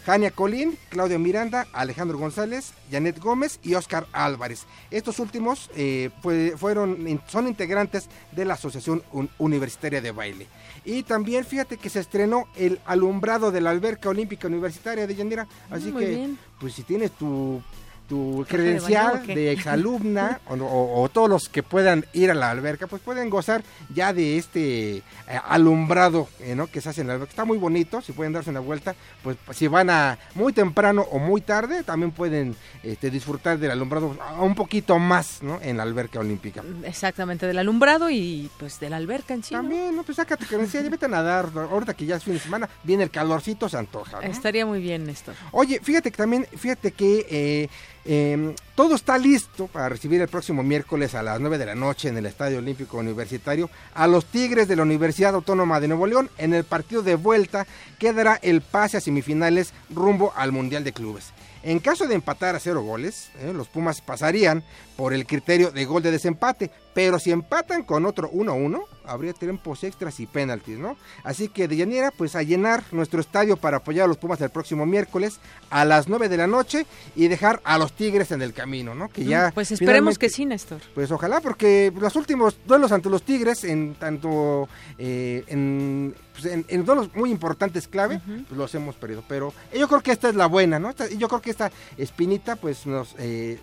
[0.06, 4.66] Jania Colín, Claudio Miranda, Alejandro González, Janet Gómez y Oscar Álvarez.
[4.91, 6.12] Estos últimos eh,
[6.58, 9.01] fueron, son integrantes de la Asociación
[9.39, 10.47] Universitaria de Baile.
[10.86, 15.48] Y también fíjate que se estrenó el alumbrado de la alberca olímpica universitaria de Yandira.
[15.70, 17.62] Así que, pues si tienes tu
[18.08, 23.30] tu credencial de, exalumna o, todos los que puedan ir a la alberca, pues pueden
[23.30, 25.03] gozar ya de este eh,
[25.47, 26.68] alumbrado eh, ¿no?
[26.68, 27.32] que se hace en la alberca.
[27.32, 31.20] Está muy bonito, si pueden darse una vuelta, pues si van a muy temprano o
[31.20, 35.60] muy tarde, también pueden este, disfrutar del alumbrado un poquito más ¿no?
[35.62, 36.64] en la alberca olímpica.
[36.84, 39.53] Exactamente, del alumbrado y pues de la alberca en sí.
[39.53, 40.03] También, ¿no?
[40.03, 41.49] pues saca tu credencial y vete a nadar.
[41.56, 44.20] Ahorita que ya es fin de semana, viene el calorcito, se antoja.
[44.20, 47.26] Estaría muy bien, esto Oye, fíjate que también, fíjate que...
[47.30, 47.70] Eh,
[48.08, 52.08] Em, todo está listo para recibir el próximo miércoles a las 9 de la noche
[52.08, 56.30] en el Estadio Olímpico Universitario a los Tigres de la Universidad Autónoma de Nuevo León.
[56.38, 57.66] En el partido de vuelta
[57.97, 61.34] quedará el pase a semifinales rumbo al Mundial de Clubes.
[61.64, 64.64] En caso de empatar a cero goles, eh, los Pumas pasarían
[64.95, 69.84] por el criterio de gol de desempate, pero si empatan con otro 1-1, habría tiempos
[69.84, 70.96] extras y penaltis, ¿no?
[71.26, 74.50] Así que de llanera, pues a llenar nuestro estadio para apoyar a los Pumas el
[74.50, 78.54] próximo miércoles a las 9 de la noche y dejar a los Tigres en el
[78.54, 79.10] camino, ¿no?
[79.10, 79.52] Que ya.
[79.54, 80.80] Pues esperemos que sí, Néstor.
[80.93, 86.66] Pues ojalá, porque los últimos duelos ante los Tigres, en tanto eh, en pues en,
[86.70, 89.22] en, muy importantes clave, pues los hemos perdido.
[89.28, 90.93] Pero yo creo que esta es la buena, ¿no?
[91.12, 93.16] y yo creo que esta espinita, pues nos...
[93.20, 93.60] Eh,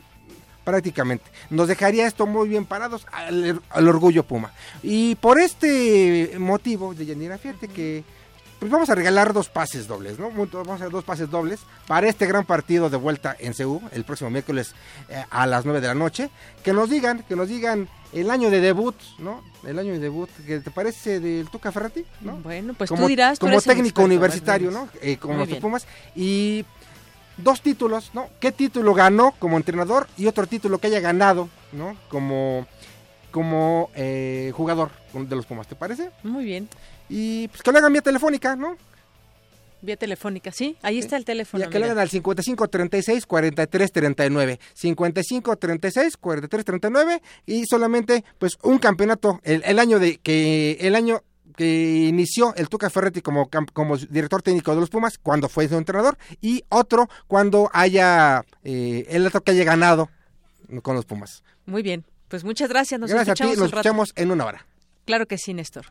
[0.64, 1.24] prácticamente.
[1.50, 4.52] Nos dejaría esto muy bien parados al, orgullo Puma.
[4.82, 8.04] Y por este motivo, de Yanira, fíjate que
[8.58, 10.30] pues vamos a regalar dos pases dobles, ¿no?
[10.30, 11.58] Vamos a hacer dos pases dobles
[11.88, 14.72] para este gran partido de vuelta en Seúl el próximo miércoles
[15.08, 16.30] eh, a las 9 de la noche.
[16.62, 19.42] Que nos digan, que nos digan el año de debut, ¿no?
[19.66, 22.04] El año de debut, ¿qué te parece del Tuca Ferretti?
[22.20, 22.36] ¿no?
[22.36, 23.40] Bueno, pues tú dirás.
[23.40, 24.88] como técnico universitario, ¿no?
[25.00, 25.86] Eh, como los Pumas.
[26.14, 26.64] Y
[27.43, 28.28] dos títulos, ¿no?
[28.40, 31.97] ¿Qué título ganó como entrenador y otro título que haya ganado, ¿no?
[32.09, 32.66] Como,
[33.30, 36.11] como eh, jugador de los Pumas, ¿te parece?
[36.22, 36.68] Muy bien.
[37.09, 38.76] Y pues que lo hagan vía telefónica, ¿no?
[39.82, 41.64] Vía telefónica, sí, ahí está el teléfono.
[41.64, 44.61] Ya que lo hagan al 55 36 43 39.
[44.74, 50.95] 55 36 43 39 y solamente pues un campeonato el, el año de que el
[50.95, 51.22] año
[51.62, 55.76] que inició el Tuca Ferretti como, como director técnico de los Pumas cuando fue su
[55.76, 60.10] entrenador y otro cuando haya eh, el otro que haya ganado
[60.82, 61.44] con los Pumas.
[61.66, 62.98] Muy bien, pues muchas gracias.
[62.98, 64.66] Nos gracias a ti, nos escuchamos en una hora.
[65.04, 65.86] Claro que sí, Néstor.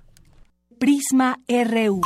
[0.78, 2.02] Prisma RU.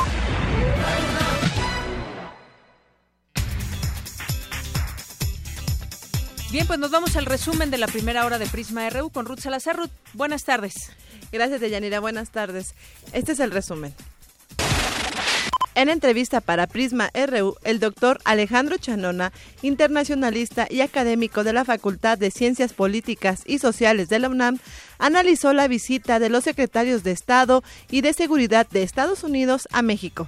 [6.56, 9.40] Bien, pues nos vamos al resumen de la primera hora de Prisma RU con Ruth
[9.40, 9.76] Salazar.
[9.76, 10.90] Ruth, buenas tardes.
[11.30, 12.00] Gracias, Deyanira.
[12.00, 12.74] Buenas tardes.
[13.12, 13.92] Este es el resumen.
[15.74, 22.16] En entrevista para Prisma RU, el doctor Alejandro Chanona, internacionalista y académico de la Facultad
[22.16, 24.58] de Ciencias Políticas y Sociales de la UNAM,
[24.98, 29.82] analizó la visita de los secretarios de Estado y de Seguridad de Estados Unidos a
[29.82, 30.26] México.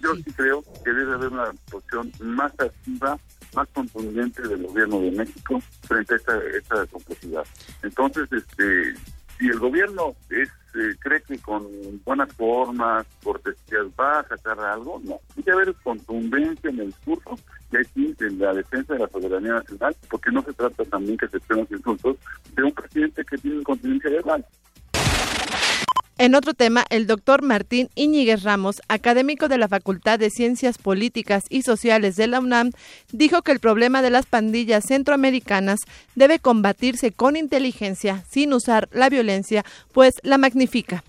[0.00, 3.18] Yo sí creo que debe haber una posición más activa,
[3.54, 7.44] más contundente del gobierno de México frente a esta, esta complejidad.
[7.82, 8.94] Entonces, este,
[9.38, 11.66] si el gobierno es eh, cree que con
[12.04, 15.18] buenas formas, cortesías va a sacar algo, no.
[15.32, 17.38] Tiene que haber contundencia en el discurso
[17.72, 21.28] y hay en la defensa de la soberanía nacional, porque no se trata también que
[21.28, 22.18] se estén los insultos
[22.54, 24.44] de un presidente que tiene continencia verbal.
[26.18, 31.44] En otro tema, el doctor Martín Iñiguez Ramos, académico de la Facultad de Ciencias Políticas
[31.50, 32.70] y Sociales de la UNAM,
[33.12, 35.80] dijo que el problema de las pandillas centroamericanas
[36.14, 39.62] debe combatirse con inteligencia, sin usar la violencia,
[39.92, 41.04] pues la magnifica.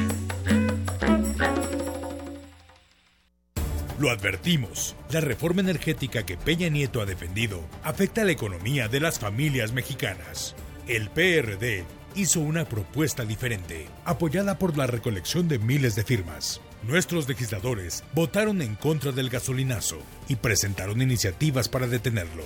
[3.97, 8.99] Lo advertimos, la reforma energética que Peña Nieto ha defendido afecta a la economía de
[8.99, 10.55] las familias mexicanas.
[10.88, 11.83] El PRD
[12.15, 16.61] hizo una propuesta diferente, apoyada por la recolección de miles de firmas.
[16.81, 19.97] Nuestros legisladores votaron en contra del gasolinazo
[20.29, 22.45] y presentaron iniciativas para detenerlo.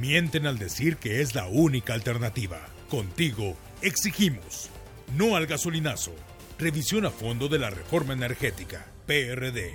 [0.00, 2.58] Mienten al decir que es la única alternativa.
[2.88, 4.70] Contigo exigimos
[5.14, 6.14] no al gasolinazo.
[6.58, 8.86] Revisión a fondo de la reforma energética.
[9.06, 9.74] PRD.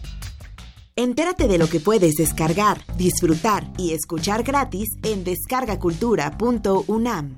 [0.95, 7.37] Entérate de lo que puedes descargar, disfrutar y escuchar gratis en descargacultura.unam.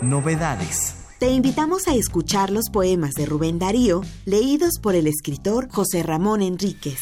[0.00, 0.96] Novedades.
[1.20, 6.40] Te invitamos a escuchar los poemas de Rubén Darío, leídos por el escritor José Ramón
[6.40, 6.98] Enríquez.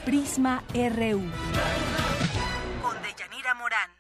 [0.05, 1.23] Prisma RU.
[2.81, 3.91] Con Deyanira Morán.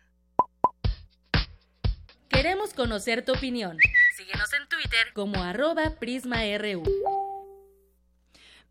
[2.28, 3.76] Queremos conocer tu opinión.
[4.16, 6.84] Síguenos en Twitter como arroba PrismaRU.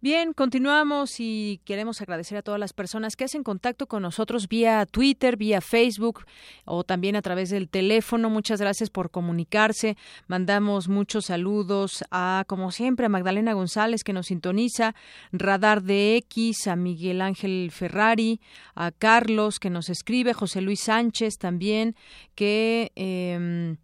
[0.05, 4.85] Bien, continuamos y queremos agradecer a todas las personas que hacen contacto con nosotros vía
[4.85, 6.25] Twitter, vía Facebook
[6.63, 8.29] o también a través del teléfono.
[8.29, 9.97] Muchas gracias por comunicarse.
[10.27, 14.93] Mandamos muchos saludos a, como siempre, a Magdalena González que nos sintoniza,
[15.31, 18.39] Radar de X, a Miguel Ángel Ferrari,
[18.75, 21.95] a Carlos que nos escribe, José Luis Sánchez también,
[22.35, 22.91] que...
[22.95, 23.75] Eh,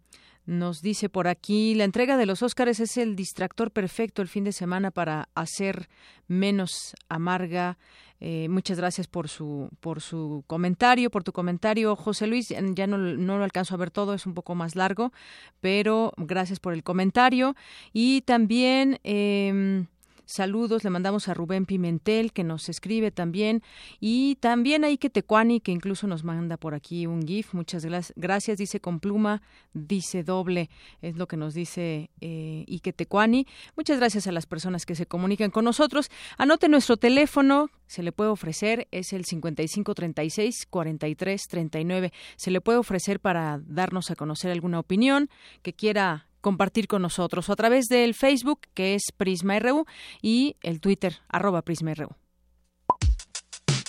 [0.44, 4.44] nos dice por aquí, la entrega de los Óscares es el distractor perfecto el fin
[4.44, 5.88] de semana para hacer
[6.26, 7.78] menos amarga.
[8.24, 12.48] Eh, muchas gracias por su por su comentario, por tu comentario, José Luis.
[12.74, 15.12] Ya no, no lo alcanzo a ver todo, es un poco más largo,
[15.60, 17.56] pero gracias por el comentario.
[17.92, 19.86] Y también eh,
[20.32, 23.62] Saludos, le mandamos a Rubén Pimentel, que nos escribe también,
[24.00, 27.52] y también a Ike Tecuani, que incluso nos manda por aquí un GIF.
[27.52, 27.84] Muchas
[28.16, 29.42] gracias, dice con pluma,
[29.74, 30.70] dice doble,
[31.02, 33.46] es lo que nos dice eh, Ike Tecuani.
[33.76, 36.10] Muchas gracias a las personas que se comunican con nosotros.
[36.38, 42.10] Anote nuestro teléfono, se le puede ofrecer, es el 5536-4339.
[42.36, 45.28] Se le puede ofrecer para darnos a conocer alguna opinión
[45.60, 49.86] que quiera compartir con nosotros a través del Facebook, que es Prisma RU,
[50.20, 52.10] y el Twitter, arroba Prisma RU.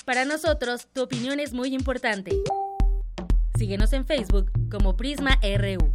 [0.06, 2.32] Para nosotros, tu opinión es muy importante.
[3.58, 5.91] Síguenos en Facebook como Prisma RU.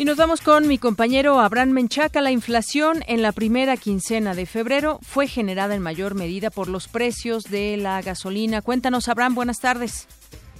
[0.00, 2.22] Y nos vamos con mi compañero Abraham Menchaca.
[2.22, 6.88] La inflación en la primera quincena de febrero fue generada en mayor medida por los
[6.88, 8.62] precios de la gasolina.
[8.62, 10.08] Cuéntanos, Abraham, buenas tardes.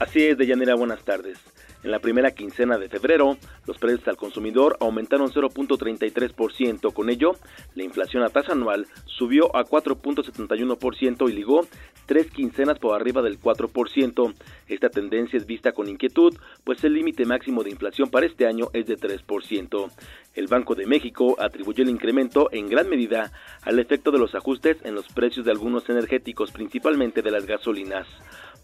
[0.01, 1.39] Así es, Deyanira, buenas tardes.
[1.83, 3.37] En la primera quincena de febrero,
[3.67, 6.95] los precios al consumidor aumentaron 0.33%.
[6.95, 7.33] Con ello,
[7.75, 11.67] la inflación a tasa anual subió a 4.71% y ligó
[12.07, 14.35] tres quincenas por arriba del 4%.
[14.69, 16.35] Esta tendencia es vista con inquietud,
[16.65, 19.91] pues el límite máximo de inflación para este año es de 3%.
[20.35, 23.33] El Banco de México atribuyó el incremento en gran medida
[23.63, 28.07] al efecto de los ajustes en los precios de algunos energéticos, principalmente de las gasolinas.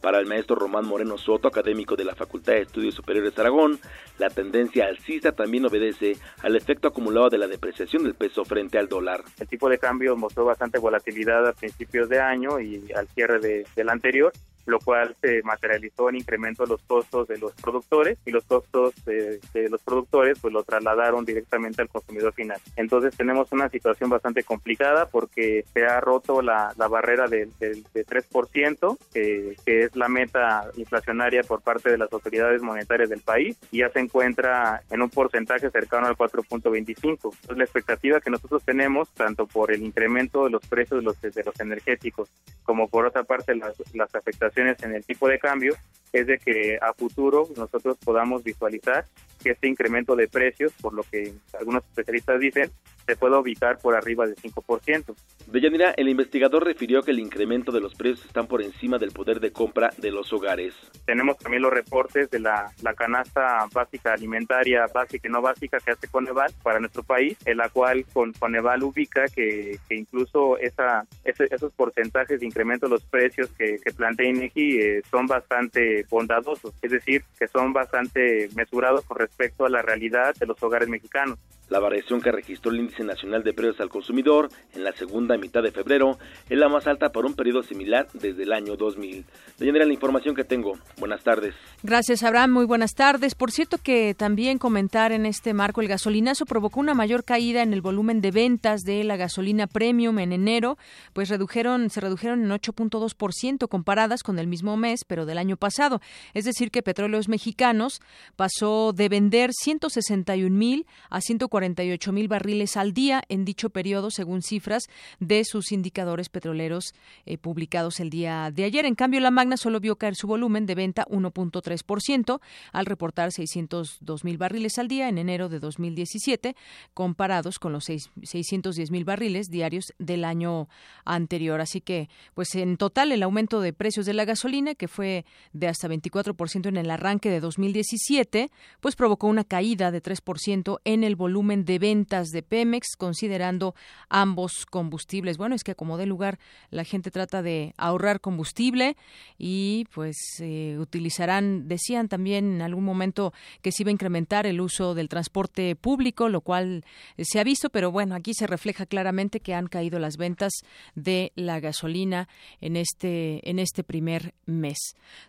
[0.01, 3.79] Para el maestro Román Moreno Soto, académico de la Facultad de Estudios Superiores Aragón,
[4.19, 8.89] la tendencia alcista también obedece al efecto acumulado de la depreciación del peso frente al
[8.89, 9.23] dólar.
[9.39, 13.67] El tipo de cambio mostró bastante volatilidad a principios de año y al cierre de,
[13.75, 14.33] del anterior
[14.67, 18.95] lo cual se materializó en incremento de los costos de los productores y los costos
[19.05, 19.41] de,
[19.71, 22.61] los productores pues lo trasladaron directamente al consumidor final.
[22.77, 28.99] Entonces tenemos una situación bastante complicada porque se ha roto la, barrera del de, 3%,
[29.13, 33.91] que es la meta inflacionaria por parte de las autoridades monetarias del país y ya
[33.91, 37.07] se encuentra en un porcentaje cercano al 4.25.
[37.07, 41.21] Entonces la expectativa que nosotros tenemos, tanto por el incremento de los precios de los,
[41.21, 42.31] de los energéticos
[42.65, 45.77] como por otra parte las, las afectaciones en el tipo de cambio
[46.13, 49.05] es de que a futuro nosotros podamos visualizar
[49.47, 52.71] que este incremento de precios, por lo que algunos especialistas dicen,
[53.07, 55.15] se puede ubicar por arriba del 5%.
[55.47, 59.39] Deyanira, el investigador refirió que el incremento de los precios están por encima del poder
[59.39, 60.75] de compra de los hogares.
[61.05, 66.09] Tenemos también los reportes de la, canasta básica alimentaria, básica y no básica que hace
[66.09, 72.41] Coneval para nuestro país, en la cual con Coneval ubica que, incluso esa, esos porcentajes
[72.41, 77.47] de incremento de los precios que, plantea INEGI eh, son bastante bondadosos, es decir, que
[77.47, 81.39] son bastante mesurados con respecto a la realidad de los hogares mexicanos.
[81.69, 85.63] La variación que registró el Índice Nacional de Precios al Consumidor en la segunda mitad
[85.63, 89.25] de febrero es la más alta por un periodo similar desde el año 2000.
[89.59, 90.79] De la información que tengo.
[90.99, 91.55] Buenas tardes.
[91.83, 92.53] Gracias, Abraham.
[92.53, 93.35] Muy buenas tardes.
[93.35, 97.73] Por cierto que también comentar en este marco el gasolinazo provocó una mayor caída en
[97.73, 100.79] el volumen de ventas de la gasolina premium en enero,
[101.13, 106.01] pues redujeron se redujeron en 8.2% comparadas con el mismo mes, pero del año pasado.
[106.33, 108.01] Es decir, que Petróleos Mexicanos
[108.37, 111.21] pasó de vender 161 mil a
[111.57, 114.89] 148 mil barriles al día en dicho periodo, según cifras
[115.21, 116.95] de sus indicadores petroleros
[117.25, 118.85] eh, publicados el día de ayer.
[118.85, 122.41] En cambio, la Magna solo vio caer su volumen de venta 1.3%
[122.73, 126.57] al reportar 602 mil barriles al día en enero de 2017,
[126.93, 130.69] comparados con los 610 mil barriles diarios del año
[131.05, 131.61] anterior.
[131.61, 135.69] Así que, pues en total, el aumento de precios de la gasolina, que fue de
[135.69, 138.51] hasta 24% en el arranque de 2017,
[138.81, 143.75] pues provocó una caída de 3% en el volumen de ventas de Pemex, considerando
[144.09, 145.39] ambos combustibles.
[145.39, 146.39] Bueno, es que como de lugar
[146.71, 148.97] la gente trata de ahorrar combustible
[149.39, 153.33] y pues eh, utilizarán, decían también en algún momento
[153.63, 156.85] que se iba a incrementar el uso del transporte público, lo cual
[157.19, 160.53] se ha visto, pero bueno, aquí se refleja claramente que han caído las ventas
[160.95, 162.29] de la gasolina
[162.61, 164.79] en este en este primer mes.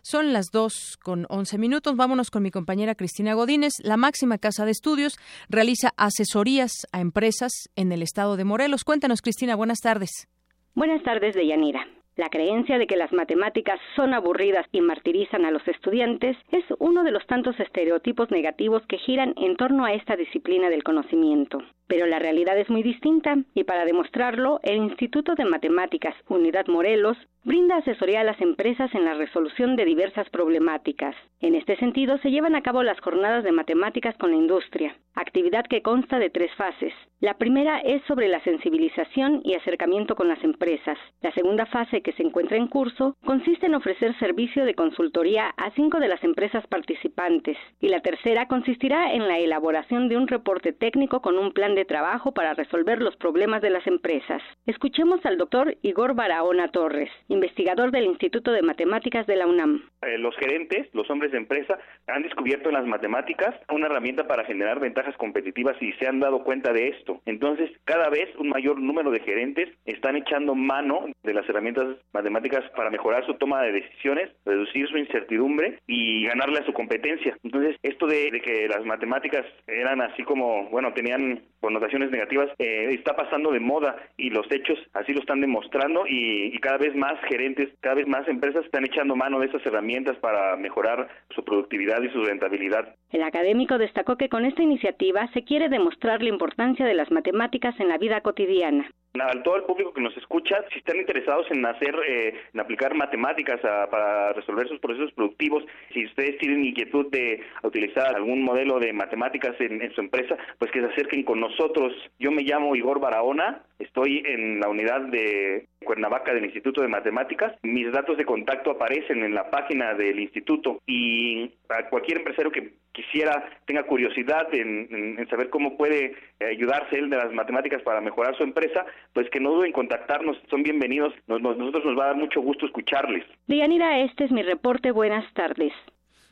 [0.02, 1.96] Son las dos con once minutos.
[1.96, 3.74] Vámonos con mi compañera Cristina Godínez.
[3.82, 8.84] La máxima casa de estudios realiza asesorías a empresas en el estado de Morelos.
[8.84, 9.54] Cuéntanos, Cristina.
[9.54, 10.28] Buenas tardes.
[10.74, 11.86] Buenas tardes, Deyanira.
[12.16, 17.04] La creencia de que las matemáticas son aburridas y martirizan a los estudiantes es uno
[17.04, 21.62] de los tantos estereotipos negativos que giran en torno a esta disciplina del conocimiento.
[21.88, 27.16] Pero la realidad es muy distinta y para demostrarlo, el Instituto de Matemáticas Unidad Morelos
[27.44, 31.16] brinda asesoría a las empresas en la resolución de diversas problemáticas.
[31.40, 35.64] En este sentido, se llevan a cabo las jornadas de matemáticas con la industria, actividad
[35.64, 36.92] que consta de tres fases.
[37.20, 40.98] La primera es sobre la sensibilización y acercamiento con las empresas.
[41.22, 45.70] La segunda fase, que se encuentra en curso, consiste en ofrecer servicio de consultoría a
[45.70, 47.56] cinco de las empresas participantes.
[47.80, 51.77] Y la tercera consistirá en la elaboración de un reporte técnico con un plan de
[51.84, 54.42] trabajo para resolver los problemas de las empresas.
[54.66, 59.82] Escuchemos al doctor Igor Barahona Torres, investigador del Instituto de Matemáticas de la UNAM.
[60.02, 64.44] Eh, los gerentes, los hombres de empresa, han descubierto en las matemáticas una herramienta para
[64.44, 67.20] generar ventajas competitivas y se han dado cuenta de esto.
[67.26, 72.64] Entonces, cada vez un mayor número de gerentes están echando mano de las herramientas matemáticas
[72.76, 77.36] para mejorar su toma de decisiones, reducir su incertidumbre y ganarle a su competencia.
[77.42, 83.14] Entonces, esto de, que las matemáticas eran así como, bueno, tenían connotaciones negativas, eh, está
[83.14, 87.68] pasando de moda y los hechos así lo están demostrando y, cada vez más gerentes,
[87.80, 92.08] cada vez más empresas están echando mano de estas herramientas para mejorar su productividad y
[92.08, 92.94] su rentabilidad.
[93.12, 97.78] El académico destacó que con esta iniciativa se quiere demostrar la importancia de las matemáticas
[97.78, 98.90] en la vida cotidiana.
[99.14, 102.94] A todo el público que nos escucha, si están interesados en hacer, eh, en aplicar
[102.94, 108.92] matemáticas para resolver sus procesos productivos, si ustedes tienen inquietud de utilizar algún modelo de
[108.92, 111.92] matemáticas en, en, su empresa, pues que se acerquen con nosotros.
[112.18, 117.54] Yo me llamo Igor Barahona, estoy en la unidad de Cuernavaca del Instituto de Matemáticas.
[117.62, 122.72] Mis datos de contacto aparecen en la página del instituto y a cualquier empresario que
[122.92, 128.42] quisiera, tenga curiosidad en, saber cómo puede ayudarse él de las matemáticas para mejorar su
[128.42, 132.40] empresa, pues que no duden en contactarnos, son bienvenidos, nosotros nos va a dar mucho
[132.40, 133.24] gusto escucharles.
[133.46, 135.72] Dianira, este es mi reporte, buenas tardes.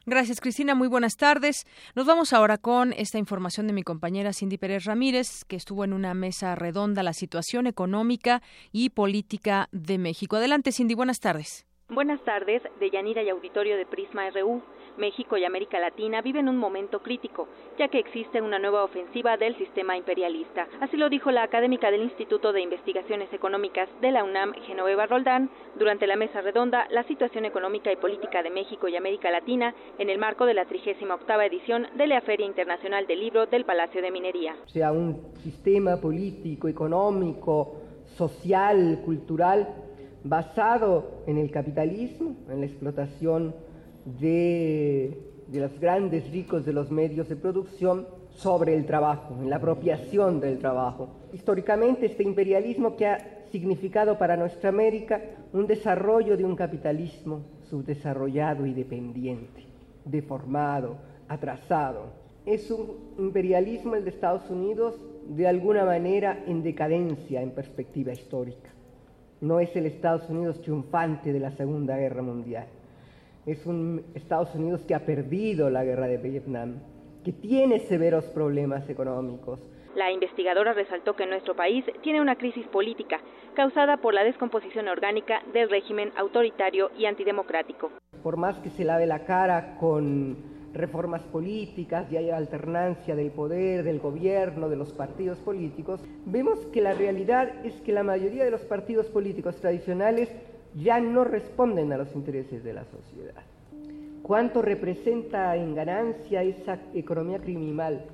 [0.08, 0.76] Gracias, Cristina.
[0.76, 1.66] Muy buenas tardes.
[1.96, 5.92] Nos vamos ahora con esta información de mi compañera Cindy Pérez Ramírez, que estuvo en
[5.92, 10.36] una mesa redonda la situación económica y política de México.
[10.36, 10.94] Adelante, Cindy.
[10.94, 11.66] Buenas tardes.
[11.88, 14.62] Buenas tardes, de Yanira y Auditorio de Prisma RU.
[14.96, 17.48] México y América Latina viven un momento crítico,
[17.78, 20.66] ya que existe una nueva ofensiva del sistema imperialista.
[20.80, 25.50] Así lo dijo la académica del Instituto de Investigaciones Económicas de la UNAM, Genoveva Roldán,
[25.78, 30.10] durante la mesa redonda La situación económica y política de México y América Latina en
[30.10, 30.86] el marco de la 38
[31.42, 34.56] edición de la Feria Internacional del Libro del Palacio de Minería.
[34.64, 37.76] O sea, un sistema político, económico,
[38.16, 39.68] social, cultural
[40.24, 43.54] basado en el capitalismo, en la explotación
[44.06, 45.18] de,
[45.52, 50.58] los grandes ricos de los medios de producción sobre el trabajo, en la apropiación del
[50.58, 51.08] trabajo.
[51.32, 55.20] Históricamente este imperialismo que ha significado para nuestra América
[55.52, 59.64] un desarrollo de un capitalismo subdesarrollado y dependiente,
[60.04, 60.96] deformado,
[61.28, 62.12] atrasado.
[62.44, 64.94] Es un imperialismo el de Estados Unidos
[65.28, 68.70] de alguna manera en decadencia en perspectiva histórica.
[69.40, 72.66] No es el Estados Unidos triunfante de la Segunda Guerra Mundial
[73.46, 76.80] es un Estados Unidos que ha perdido la guerra de Vietnam,
[77.24, 79.60] que tiene severos problemas económicos.
[79.94, 83.20] La investigadora resaltó que nuestro país tiene una crisis política
[83.54, 87.90] causada por la descomposición orgánica del régimen autoritario y antidemocrático.
[88.22, 90.36] Por más que se lave la cara con
[90.74, 96.82] reformas políticas y haya alternancia del poder, del gobierno, de los partidos políticos, vemos que
[96.82, 100.28] la realidad es que la mayoría de los partidos políticos tradicionales
[100.76, 103.42] ya no responden a los intereses de la sociedad.
[104.22, 108.04] ¿Cuánto representa en ganancia esa economía criminal?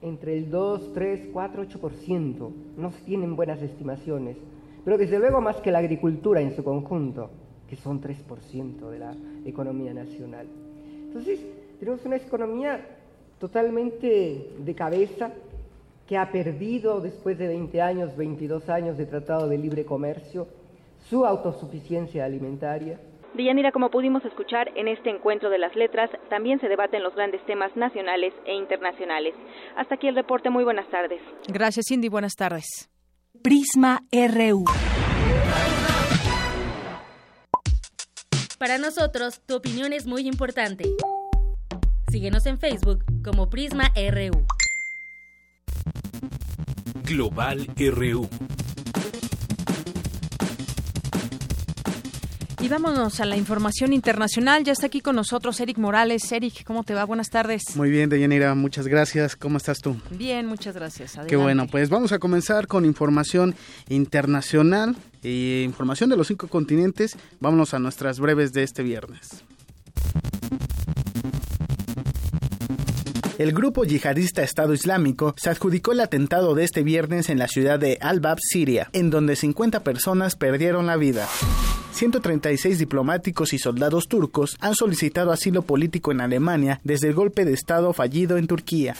[0.00, 2.50] Entre el 2, 3, 4, 8%.
[2.76, 4.36] No se tienen buenas estimaciones.
[4.84, 7.30] Pero desde luego más que la agricultura en su conjunto,
[7.68, 9.14] que son 3% de la
[9.44, 10.46] economía nacional.
[11.06, 11.40] Entonces,
[11.78, 12.80] tenemos una economía
[13.38, 15.32] totalmente de cabeza
[16.06, 20.48] que ha perdido después de 20 años, 22 años de tratado de libre comercio,
[21.10, 23.00] su autosuficiencia alimentaria.
[23.34, 27.44] Deyanira, como pudimos escuchar en este encuentro de las letras, también se debaten los grandes
[27.46, 29.34] temas nacionales e internacionales.
[29.76, 30.50] Hasta aquí el reporte.
[30.50, 31.20] Muy buenas tardes.
[31.48, 32.08] Gracias, Cindy.
[32.08, 32.90] Buenas tardes.
[33.42, 34.64] Prisma RU.
[38.58, 40.84] Para nosotros, tu opinión es muy importante.
[42.10, 44.44] Síguenos en Facebook como Prisma RU.
[47.04, 48.28] Global RU.
[52.62, 54.64] Y vámonos a la información internacional.
[54.64, 56.30] Ya está aquí con nosotros Eric Morales.
[56.30, 57.04] Eric, ¿cómo te va?
[57.04, 57.74] Buenas tardes.
[57.74, 59.34] Muy bien, Deyanira, muchas gracias.
[59.34, 59.96] ¿Cómo estás tú?
[60.10, 61.18] Bien, muchas gracias.
[61.26, 63.54] Qué bueno, pues vamos a comenzar con información
[63.88, 67.16] internacional e información de los cinco continentes.
[67.40, 69.42] Vámonos a nuestras breves de este viernes.
[73.38, 77.78] El grupo yihadista Estado Islámico se adjudicó el atentado de este viernes en la ciudad
[77.78, 81.26] de Al-Bab, Siria, en donde 50 personas perdieron la vida.
[82.00, 87.52] 136 diplomáticos y soldados turcos han solicitado asilo político en Alemania desde el golpe de
[87.52, 88.94] Estado fallido en Turquía.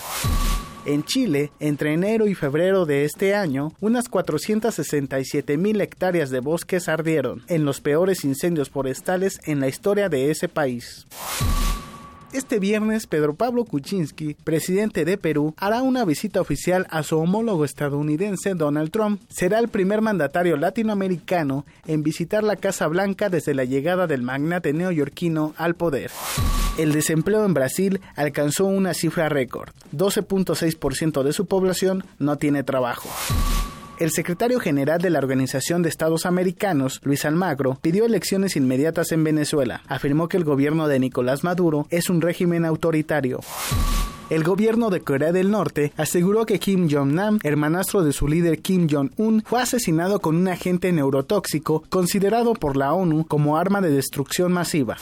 [0.85, 6.90] En Chile, entre enero y febrero de este año, unas 467 mil hectáreas de bosques
[6.90, 11.06] ardieron en los peores incendios forestales en la historia de ese país.
[12.32, 17.65] Este viernes, Pedro Pablo Kuczynski, presidente de Perú, hará una visita oficial a su homólogo
[17.65, 19.20] estadounidense Donald Trump.
[19.28, 24.73] Será el primer mandatario latinoamericano en visitar la Casa Blanca desde la llegada del magnate
[24.73, 26.12] neoyorquino al poder.
[26.78, 29.70] El desempleo en Brasil alcanzó una cifra récord.
[29.93, 33.09] 12.6% de su población no tiene trabajo.
[34.01, 39.22] El secretario general de la Organización de Estados Americanos, Luis Almagro, pidió elecciones inmediatas en
[39.22, 39.82] Venezuela.
[39.89, 43.40] Afirmó que el gobierno de Nicolás Maduro es un régimen autoritario.
[44.31, 48.89] El gobierno de Corea del Norte aseguró que Kim Jong-nam, hermanastro de su líder Kim
[48.90, 54.51] Jong-un, fue asesinado con un agente neurotóxico considerado por la ONU como arma de destrucción
[54.51, 54.97] masiva.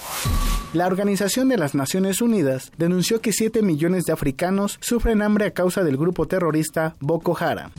[0.72, 5.52] La Organización de las Naciones Unidas denunció que 7 millones de africanos sufren hambre a
[5.52, 7.70] causa del grupo terrorista Boko Haram.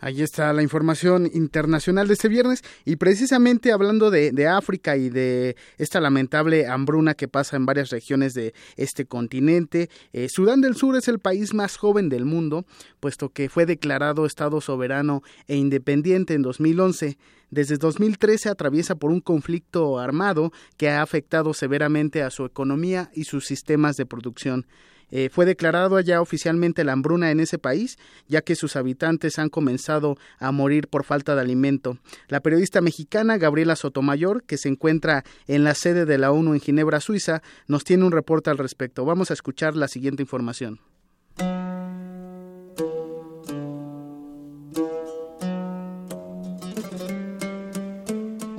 [0.00, 5.56] Ahí está la información internacional de este viernes y precisamente hablando de, África y de
[5.76, 10.96] esta lamentable hambruna que pasa en varias regiones de este continente, eh, Sudán del Sur
[10.96, 12.64] es el país más joven del mundo,
[13.00, 17.18] puesto que fue declarado Estado soberano e independiente en 2011.
[17.50, 23.24] Desde 2013 atraviesa por un conflicto armado que ha afectado severamente a su economía y
[23.24, 24.66] sus sistemas de producción.
[25.10, 29.48] Eh, fue declarado ya oficialmente la hambruna en ese país, ya que sus habitantes han
[29.48, 31.98] comenzado a morir por falta de alimento.
[32.28, 36.60] La periodista mexicana Gabriela Sotomayor, que se encuentra en la sede de la ONU en
[36.60, 39.04] Ginebra, Suiza, nos tiene un reporte al respecto.
[39.04, 40.80] Vamos a escuchar la siguiente información.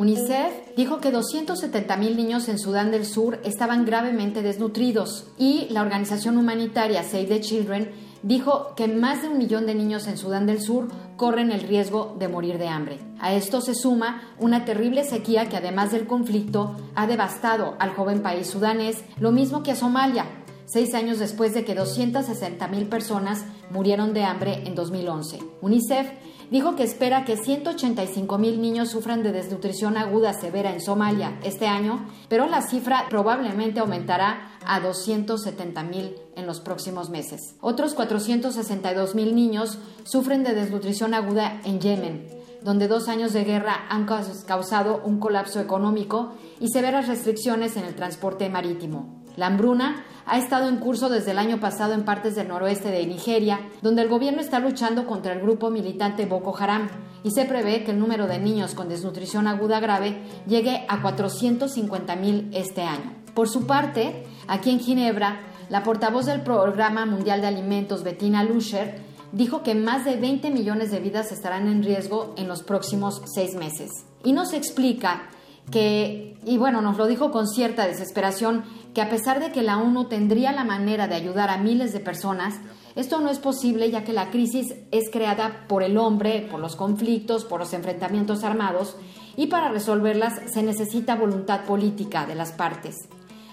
[0.10, 6.40] UNICEF dijo que 270.000 niños en Sudán del Sur estaban gravemente desnutridos y la organización
[6.40, 7.91] humanitaria Save the Children
[8.23, 12.15] dijo que más de un millón de niños en Sudán del Sur corren el riesgo
[12.18, 12.98] de morir de hambre.
[13.19, 18.23] A esto se suma una terrible sequía que además del conflicto ha devastado al joven
[18.23, 20.26] país sudanés, lo mismo que a Somalia,
[20.65, 25.38] seis años después de que 260.000 personas murieron de hambre en 2011.
[25.61, 26.07] UNICEF
[26.52, 31.68] dijo que espera que 185 mil niños sufran de desnutrición aguda severa en Somalia este
[31.68, 37.56] año, pero la cifra probablemente aumentará a 270 mil en los próximos meses.
[37.62, 42.28] Otros 462 mil niños sufren de desnutrición aguda en Yemen,
[42.64, 47.95] donde dos años de guerra han causado un colapso económico y severas restricciones en el
[47.95, 49.19] transporte marítimo.
[49.36, 53.06] La hambruna ha estado en curso desde el año pasado en partes del noroeste de
[53.07, 56.90] Nigeria, donde el gobierno está luchando contra el grupo militante Boko Haram
[57.23, 62.15] y se prevé que el número de niños con desnutrición aguda grave llegue a 450
[62.18, 63.14] mil este año.
[63.34, 68.99] Por su parte, aquí en Ginebra, la portavoz del Programa Mundial de Alimentos, Bettina Luscher,
[69.31, 73.56] dijo que más de 20 millones de vidas estarán en riesgo en los próximos seis
[73.56, 74.06] meses.
[74.23, 75.30] Y nos explica
[75.72, 78.64] que, y bueno, nos lo dijo con cierta desesperación,
[78.94, 82.00] que a pesar de que la ONU tendría la manera de ayudar a miles de
[82.00, 82.56] personas,
[82.96, 86.76] esto no es posible ya que la crisis es creada por el hombre, por los
[86.76, 88.98] conflictos, por los enfrentamientos armados,
[89.38, 93.08] y para resolverlas se necesita voluntad política de las partes.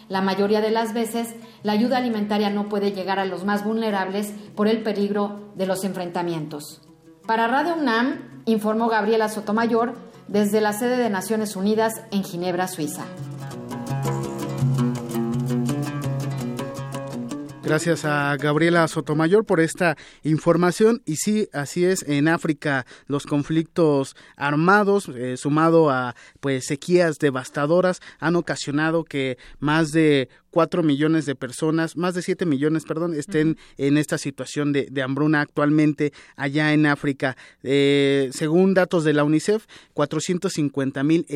[0.08, 4.32] La mayoría de las veces, la ayuda alimentaria no puede llegar a los más vulnerables
[4.54, 6.80] por el peligro de los enfrentamientos.
[7.26, 9.96] Para Radio UNAM, informó Gabriela Sotomayor,
[10.28, 13.04] desde la sede de Naciones Unidas en Ginebra, Suiza.
[17.66, 21.02] Gracias a Gabriela Sotomayor por esta información.
[21.04, 28.00] Y sí, así es, en África los conflictos armados, eh, sumado a pues sequías devastadoras,
[28.20, 33.58] han ocasionado que más de 4 millones de personas, más de 7 millones, perdón, estén
[33.76, 37.36] en esta situación de, hambruna actualmente allá en África.
[37.62, 41.26] Eh, según datos de la UNICEF, 450 mil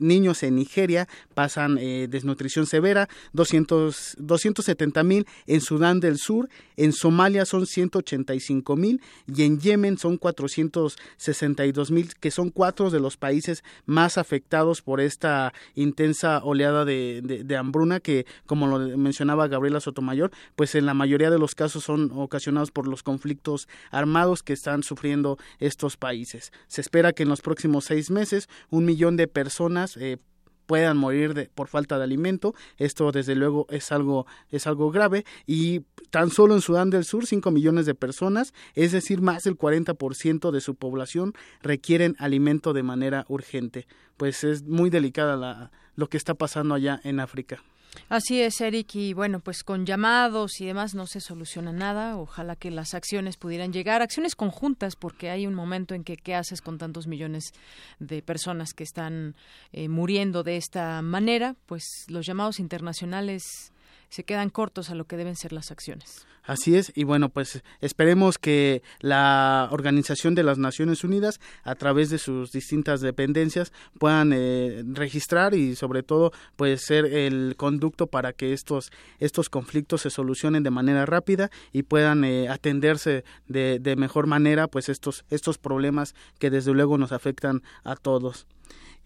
[0.00, 6.94] niños en Nigeria pasan eh, desnutrición severa, 200, 270 mil en Sudán del Sur, en
[6.94, 13.18] Somalia son 185 mil y en Yemen son 462 mil, que son cuatro de los
[13.18, 19.48] países más afectados por esta intensa oleada de, de hambruna que, como como lo mencionaba
[19.48, 24.44] Gabriela Sotomayor, pues en la mayoría de los casos son ocasionados por los conflictos armados
[24.44, 26.52] que están sufriendo estos países.
[26.68, 30.18] Se espera que en los próximos seis meses un millón de personas eh,
[30.66, 32.54] puedan morir de, por falta de alimento.
[32.76, 35.80] Esto desde luego es algo, es algo grave y
[36.10, 40.52] tan solo en Sudán del Sur 5 millones de personas, es decir, más del 40%
[40.52, 41.32] de su población
[41.62, 43.88] requieren alimento de manera urgente.
[44.16, 47.60] Pues es muy delicada la, lo que está pasando allá en África.
[48.08, 52.16] Así es, Eric, y bueno, pues con llamados y demás no se soluciona nada.
[52.16, 56.34] Ojalá que las acciones pudieran llegar, acciones conjuntas, porque hay un momento en que qué
[56.34, 57.52] haces con tantos millones
[57.98, 59.34] de personas que están
[59.72, 63.72] eh, muriendo de esta manera, pues los llamados internacionales
[64.12, 66.26] se quedan cortos a lo que deben ser las acciones.
[66.42, 72.10] Así es, y bueno, pues esperemos que la Organización de las Naciones Unidas, a través
[72.10, 78.34] de sus distintas dependencias, puedan eh, registrar y sobre todo, pues ser el conducto para
[78.34, 83.96] que estos, estos conflictos se solucionen de manera rápida y puedan eh, atenderse de, de
[83.96, 88.46] mejor manera, pues estos, estos problemas que desde luego nos afectan a todos.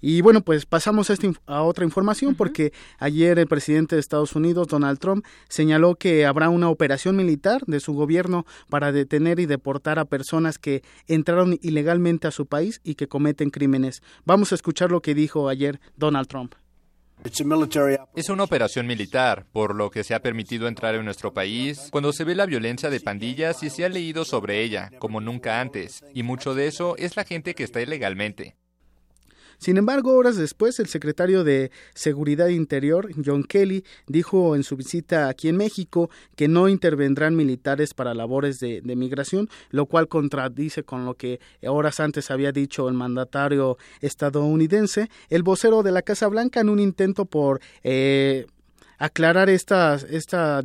[0.00, 1.14] Y bueno, pues pasamos a,
[1.46, 6.48] a otra información porque ayer el presidente de Estados Unidos, Donald Trump, señaló que habrá
[6.48, 12.28] una operación militar de su gobierno para detener y deportar a personas que entraron ilegalmente
[12.28, 14.02] a su país y que cometen crímenes.
[14.24, 16.54] Vamos a escuchar lo que dijo ayer Donald Trump.
[17.24, 22.12] Es una operación militar, por lo que se ha permitido entrar en nuestro país cuando
[22.12, 26.04] se ve la violencia de pandillas y se ha leído sobre ella, como nunca antes,
[26.14, 28.56] y mucho de eso es la gente que está ilegalmente.
[29.58, 35.28] Sin embargo, horas después, el secretario de Seguridad Interior, John Kelly, dijo en su visita
[35.28, 41.04] aquí en México que no intervendrán militares para labores de, migración, lo cual contradice con
[41.04, 45.10] lo que horas antes había dicho el mandatario estadounidense.
[45.28, 48.46] El vocero de la Casa Blanca, en un intento por eh,
[48.98, 50.62] aclarar esta, esta,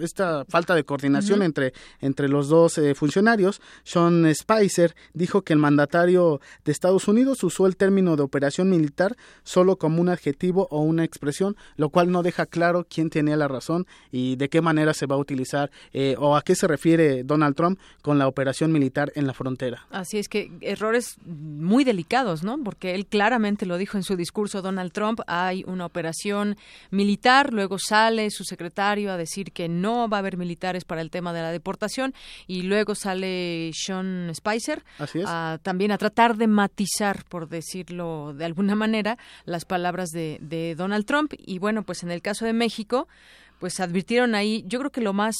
[0.00, 3.60] esta falta de coordinación entre, entre los dos eh, funcionarios.
[3.82, 9.16] Sean Spicer dijo que el mandatario de Estados Unidos usó el término de operación militar
[9.42, 13.48] solo como un adjetivo o una expresión, lo cual no deja claro quién tenía la
[13.48, 17.24] razón y de qué manera se va a utilizar eh, o a qué se refiere
[17.24, 19.86] Donald Trump con la operación militar en la frontera.
[19.90, 22.62] Así es que errores muy delicados, ¿no?
[22.62, 26.56] Porque él claramente lo dijo en su discurso, Donald Trump, hay una operación
[26.90, 31.10] militar, luego sale su secretario a decir que no va a haber militares para el
[31.10, 32.14] tema de la deportación
[32.46, 34.84] y luego sale Sean Spicer
[35.62, 41.06] también a tratar de matizar, por decirlo de alguna manera, las palabras de, de Donald
[41.06, 41.32] Trump.
[41.38, 43.08] Y bueno, pues en el caso de México,
[43.58, 45.36] pues advirtieron ahí, yo creo que lo más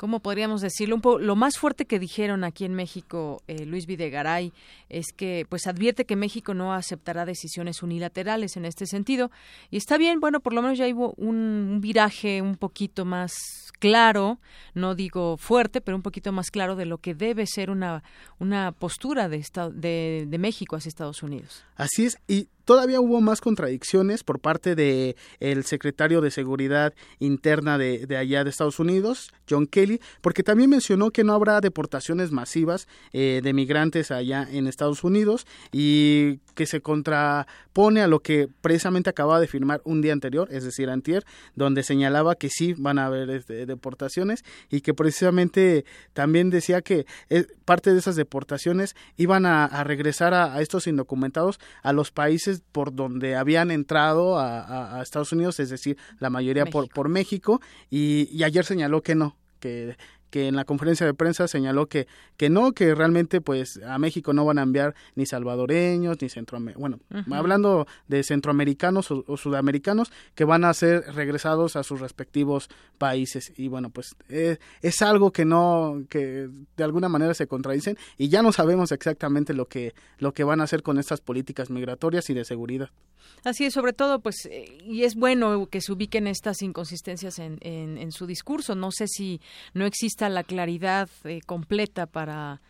[0.00, 0.94] ¿cómo podríamos decirlo?
[0.94, 4.50] Un poco, lo más fuerte que dijeron aquí en México eh, Luis Videgaray
[4.88, 9.30] es que pues advierte que México no aceptará decisiones unilaterales en este sentido
[9.70, 13.34] y está bien, bueno, por lo menos ya hubo un, viraje un poquito más
[13.78, 14.38] claro,
[14.72, 18.02] no digo fuerte, pero un poquito más claro de lo que debe ser una,
[18.38, 19.44] una postura de,
[19.74, 21.62] de, de México hacia Estados Unidos.
[21.76, 27.78] Así es, y todavía hubo más contradicciones por parte de el secretario de Seguridad Interna
[27.78, 32.30] de, de, allá de Estados Unidos, John Kelly, porque también mencionó que no habrá deportaciones
[32.32, 38.48] masivas eh, de migrantes allá en Estados Unidos y que se contrapone a lo que
[38.60, 41.24] precisamente acababa de firmar un día anterior, es decir, antier,
[41.54, 47.06] donde señalaba que sí van a haber este, deportaciones y que precisamente también decía que
[47.28, 52.94] eh, parte de esas deportaciones iban a, regresar a estos indocumentados a los países por
[52.94, 57.60] donde habían entrado a, Estados Unidos, es decir, la mayoría Por, por México,
[57.90, 59.96] y, y ayer señaló que no, que
[60.30, 64.32] que en la conferencia de prensa señaló que, que no, que realmente pues a México
[64.32, 70.44] no van a enviar ni salvadoreños ni centroamericanos, bueno, hablando de centroamericanos o, sudamericanos que
[70.44, 75.44] van a ser regresados a sus respectivos países y bueno, pues eh, es algo que
[75.44, 80.32] no, que de alguna manera se contradicen y ya no sabemos exactamente lo que, lo
[80.32, 82.90] que van a hacer con estas políticas migratorias y de seguridad.
[83.44, 87.58] Así es, sobre todo, pues, eh, y es bueno que se ubiquen estas inconsistencias en,
[87.62, 88.74] en, en su discurso.
[88.74, 89.40] No sé si
[89.72, 89.86] no
[90.28, 92.60] la claridad eh, completa para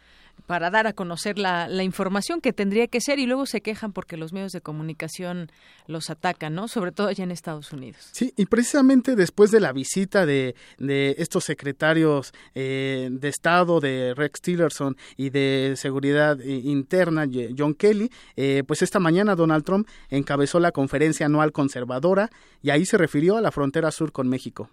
[0.47, 3.93] para dar a conocer la, la, información que tendría que ser y luego se quejan
[3.93, 5.51] porque los medios de comunicación
[5.87, 6.69] los atacan, ¿no?
[6.69, 8.09] Sobre todo allá en Estados Unidos.
[8.13, 14.15] Sí, y precisamente después de la visita de, de estos secretarios eh, de Estado, de
[14.15, 19.89] Rex Tillerson y de Seguridad eh, Interna, John Kelly, eh, pues esta mañana Donald Trump
[20.09, 22.31] encabezó la conferencia anual conservadora
[22.63, 24.71] y ahí se refirió a la frontera sur con México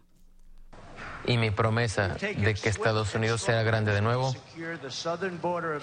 [1.27, 4.33] y mi promesa de que Estados Unidos sea grande de nuevo,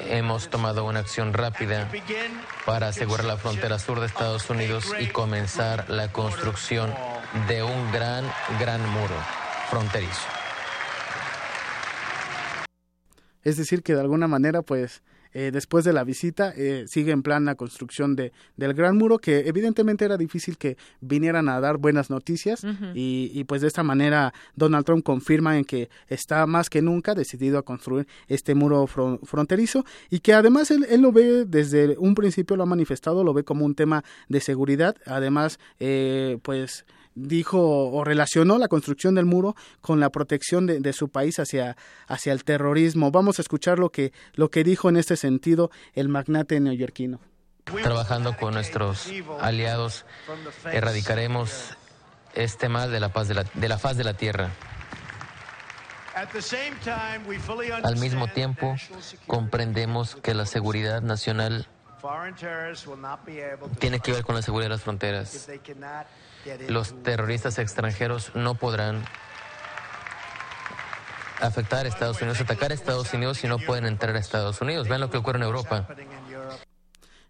[0.08, 1.88] hemos tomado una acción rápida
[2.64, 6.92] para asegurar la frontera sur de Estados Unidos y comenzar la construcción
[7.46, 8.24] de un gran,
[8.58, 9.14] gran muro
[9.70, 10.26] fronterizo.
[13.42, 15.02] Es decir, que de alguna manera, pues,
[15.34, 19.18] eh, después de la visita eh, sigue en plan la construcción de, del Gran Muro,
[19.18, 22.64] que evidentemente era difícil que vinieran a dar buenas noticias.
[22.94, 27.14] Y, y, pues de esta manera Donald Trump confirma en que está más que nunca
[27.14, 32.14] decidido a construir este muro fronterizo y que además él, él, lo ve desde un
[32.14, 36.84] principio, lo ha manifestado, lo ve como un tema de seguridad, además eh, pues
[37.14, 41.76] dijo o relacionó la construcción del muro con la protección de, su país hacia,
[42.06, 43.10] hacia el terrorismo.
[43.10, 47.20] Vamos a escuchar lo que, lo que dijo en este sentido el magnate neoyorquino.
[47.64, 49.08] Trabajando con nuestros
[49.40, 50.04] aliados,
[50.70, 51.76] erradicaremos
[52.34, 54.50] este mal de la, paz de, la, de la faz de la tierra.
[57.82, 58.76] Al mismo tiempo,
[59.26, 61.66] comprendemos que la seguridad nacional
[63.78, 65.48] tiene que ver con la seguridad de las fronteras.
[66.68, 69.04] Los terroristas extranjeros no podrán
[71.40, 74.88] afectar a Estados Unidos, atacar a Estados Unidos si no pueden entrar a Estados Unidos.
[74.88, 75.86] Vean lo que ocurre en Europa.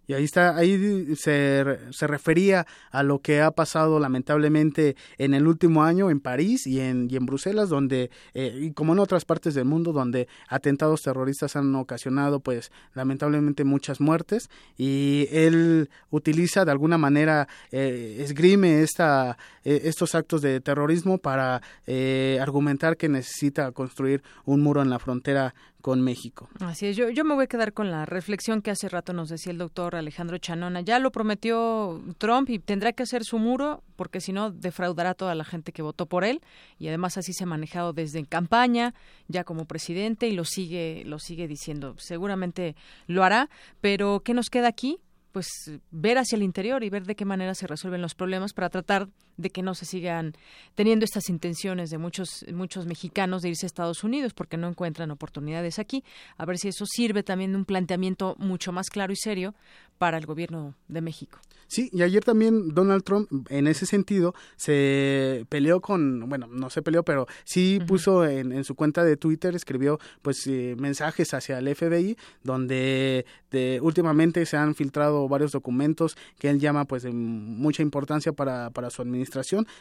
[0.07, 5.47] Y ahí está, ahí se, se refería a lo que ha pasado lamentablemente en el
[5.47, 9.25] último año en París y en, y en Bruselas, donde, eh, y como en otras
[9.25, 14.51] partes del mundo, donde atentados terroristas han ocasionado, pues, lamentablemente muchas muertes.
[14.77, 21.63] Y él utiliza de alguna manera, eh, esgrime esta, eh, estos actos de terrorismo para
[21.87, 25.55] eh, argumentar que necesita construir un muro en la frontera
[25.85, 26.49] con México.
[26.61, 29.29] Así es, yo, yo me voy a quedar con la reflexión que hace rato nos
[29.29, 30.81] decía el doctor Alejandro Chanona.
[30.81, 35.15] Ya lo prometió Trump y tendrá que hacer su muro porque si no defraudará a
[35.15, 36.41] toda la gente que votó por él
[36.79, 38.95] y además así se ha manejado desde en campaña,
[39.29, 41.97] ya como presidente y lo sigue lo sigue diciendo.
[41.99, 43.51] Seguramente lo hará,
[43.83, 45.01] pero ¿qué nos queda aquí?
[45.33, 45.49] pues
[45.91, 49.09] ver hacia el interior y ver de qué manera se resuelven los problemas para tratar
[49.37, 50.35] de que no se sigan
[50.75, 55.11] teniendo estas intenciones de muchos muchos mexicanos de irse a Estados Unidos porque no encuentran
[55.11, 56.05] oportunidades aquí,
[56.37, 59.55] a ver si eso sirve también de un planteamiento mucho más claro y serio
[59.99, 61.39] para el gobierno de México.
[61.67, 66.83] Sí, y ayer también Donald Trump, en ese sentido, se peleó con, bueno, no se
[66.83, 71.59] peleó, pero sí puso en, en, su cuenta de Twitter, escribió pues eh, mensajes hacia
[71.59, 77.13] el FBI, donde de, últimamente se han filtrado varios documentos que él llama pues de
[77.13, 79.24] mucha importancia para, para su administración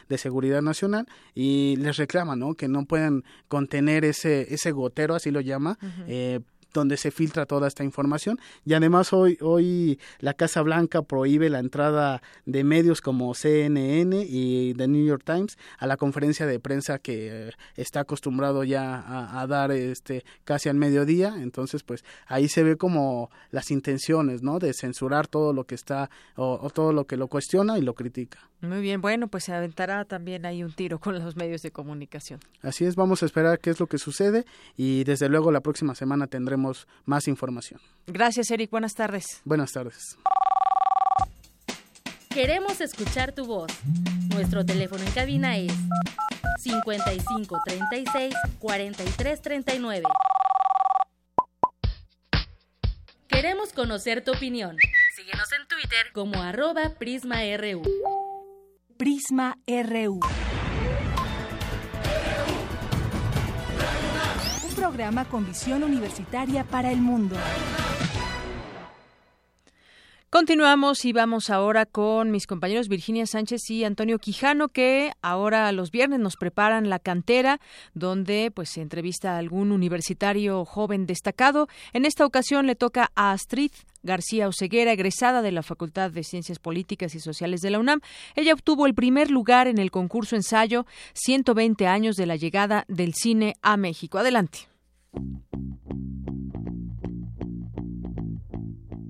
[0.08, 2.54] de seguridad nacional y les reclama, ¿no?
[2.54, 6.40] Que no pueden contener ese, ese gotero, así lo llama, eh,
[6.74, 8.38] donde se filtra toda esta información.
[8.64, 14.74] Y además hoy hoy la Casa Blanca prohíbe la entrada de medios como CNN y
[14.74, 19.40] The New York Times a la conferencia de prensa que eh, está acostumbrado ya a,
[19.40, 21.34] a, dar este casi al mediodía.
[21.38, 26.10] Entonces pues ahí se ve como las intenciones no de censurar todo lo que está
[26.36, 28.50] o, o todo lo que lo cuestiona y lo critica.
[28.60, 32.40] Muy bien, bueno, pues se aventará también ahí un tiro con los medios de comunicación.
[32.62, 34.46] Así es, vamos a esperar qué es lo que sucede
[34.76, 36.63] y desde luego la próxima semana tendremos
[37.04, 37.80] más información.
[38.06, 38.70] Gracias, Eric.
[38.70, 39.40] Buenas tardes.
[39.44, 40.16] Buenas tardes.
[42.28, 43.70] Queremos escuchar tu voz.
[44.34, 45.72] Nuestro teléfono en cabina es
[46.58, 50.02] 55 36 43 39.
[53.28, 54.76] Queremos conocer tu opinión.
[55.14, 57.82] Síguenos en Twitter como arroba PrismaRU.
[58.96, 60.20] Prisma RU.
[64.74, 67.36] Programa con visión universitaria para el mundo.
[70.34, 75.92] Continuamos y vamos ahora con mis compañeros Virginia Sánchez y Antonio Quijano que ahora los
[75.92, 77.60] viernes nos preparan la cantera
[77.94, 81.68] donde pues se entrevista a algún universitario joven destacado.
[81.92, 83.70] En esta ocasión le toca a Astrid
[84.02, 88.00] García Oseguera, egresada de la Facultad de Ciencias Políticas y Sociales de la UNAM.
[88.34, 93.14] Ella obtuvo el primer lugar en el concurso ensayo 120 años de la llegada del
[93.14, 94.18] cine a México.
[94.18, 94.66] Adelante.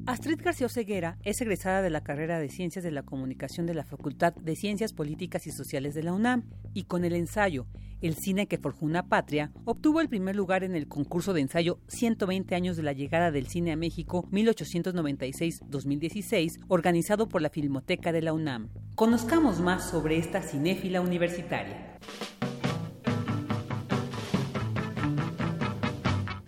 [0.07, 3.85] Astrid García Oseguera es egresada de la carrera de Ciencias de la Comunicación de la
[3.85, 6.43] Facultad de Ciencias Políticas y Sociales de la UNAM
[6.75, 7.67] y con el ensayo
[8.03, 11.81] El cine que forjó una patria, obtuvo el primer lugar en el concurso de ensayo
[11.89, 18.21] 120 años de la llegada del cine a México 1896-2016, organizado por la Filmoteca de
[18.21, 18.69] la UNAM.
[18.97, 21.99] Conozcamos más sobre esta cinéfila universitaria.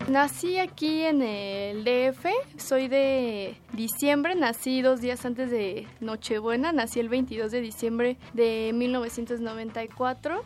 [0.07, 7.01] Nací aquí en el DF, soy de diciembre, nací dos días antes de Nochebuena, nací
[7.01, 10.45] el 22 de diciembre de 1994.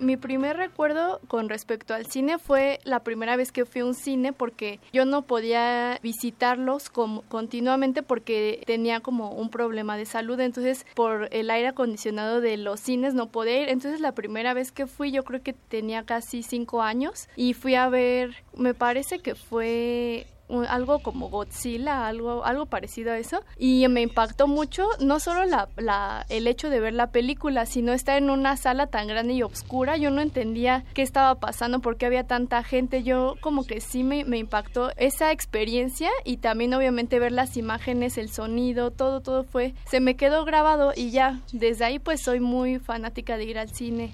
[0.00, 3.94] Mi primer recuerdo con respecto al cine fue la primera vez que fui a un
[3.94, 10.86] cine porque yo no podía visitarlos continuamente porque tenía como un problema de salud, entonces
[10.94, 14.86] por el aire acondicionado de los cines no podía ir, entonces la primera vez que
[14.86, 19.34] fui yo creo que tenía casi cinco años y fui a ver, me parece que
[19.34, 20.26] fue
[20.68, 23.42] algo como Godzilla, algo, algo parecido a eso.
[23.58, 27.92] Y me impactó mucho, no solo la, la, el hecho de ver la película, sino
[27.92, 29.96] estar en una sala tan grande y oscura.
[29.96, 33.02] Yo no entendía qué estaba pasando, por qué había tanta gente.
[33.02, 38.18] Yo como que sí me, me impactó esa experiencia y también obviamente ver las imágenes,
[38.18, 42.40] el sonido, todo, todo fue, se me quedó grabado y ya, desde ahí pues soy
[42.40, 44.12] muy fanática de ir al cine.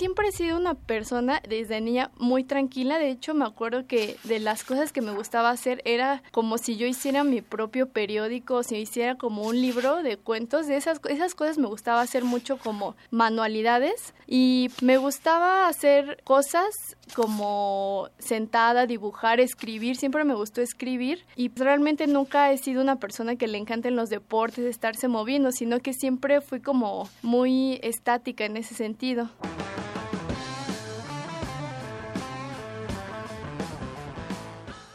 [0.00, 4.38] Siempre he sido una persona desde niña muy tranquila, de hecho me acuerdo que de
[4.38, 8.76] las cosas que me gustaba hacer era como si yo hiciera mi propio periódico, si
[8.76, 12.96] hiciera como un libro de cuentos, de esas, esas cosas me gustaba hacer mucho como
[13.10, 14.14] manualidades.
[14.26, 21.26] Y me gustaba hacer cosas como sentada, dibujar, escribir, siempre me gustó escribir.
[21.36, 25.80] Y realmente nunca he sido una persona que le encanten los deportes, estarse moviendo, sino
[25.80, 29.28] que siempre fui como muy estática en ese sentido.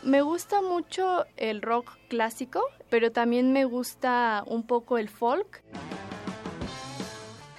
[0.06, 2.62] Me gusta mucho el rock clásico,
[2.92, 5.64] pero también me gusta un poco el folk.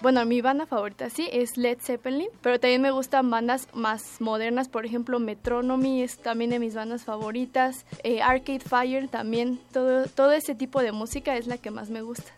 [0.00, 4.68] Bueno, mi banda favorita sí es Led Zeppelin, pero también me gustan bandas más modernas,
[4.68, 10.30] por ejemplo Metronomy es también de mis bandas favoritas, eh, Arcade Fire también, todo, todo
[10.30, 12.30] ese tipo de música es la que más me gusta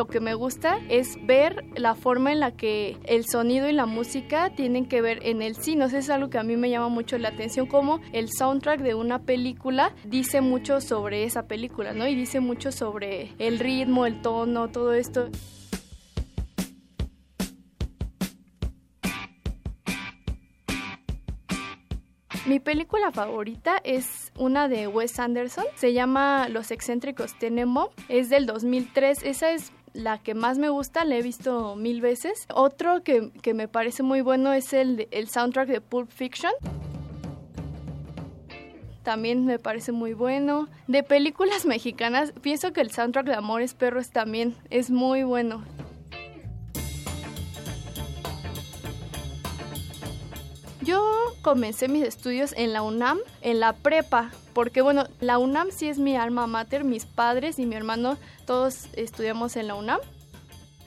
[0.00, 3.84] lo que me gusta es ver la forma en la que el sonido y la
[3.84, 5.84] música tienen que ver en el cine.
[5.84, 9.18] Es algo que a mí me llama mucho la atención, como el soundtrack de una
[9.26, 12.08] película dice mucho sobre esa película, ¿no?
[12.08, 15.28] Y dice mucho sobre el ritmo, el tono, todo esto.
[22.46, 28.46] Mi película favorita es una de Wes Anderson, se llama Los excéntricos Tenemo, es del
[28.46, 32.46] 2003, esa es la que más me gusta, la he visto mil veces.
[32.54, 36.52] Otro que, me parece muy bueno es el, el soundtrack de Pulp Fiction
[39.02, 40.68] también me parece muy bueno.
[40.86, 45.64] De películas mexicanas, pienso que el soundtrack de Amores Perros también es muy bueno.
[50.82, 51.02] Yo
[51.42, 55.98] comencé mis estudios en la UNAM, en la prepa, porque bueno, la UNAM sí es
[55.98, 58.16] mi alma mater, mis padres y mi hermano
[58.46, 60.00] todos estudiamos en la UNAM.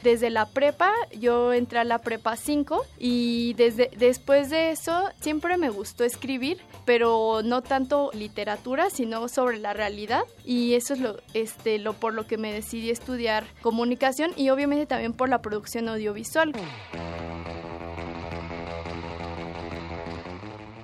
[0.03, 5.57] Desde la prepa, yo entré a la prepa 5 y desde, después de eso siempre
[5.57, 11.15] me gustó escribir, pero no tanto literatura, sino sobre la realidad y eso es lo,
[11.33, 15.87] este, lo por lo que me decidí estudiar comunicación y obviamente también por la producción
[15.87, 16.51] audiovisual.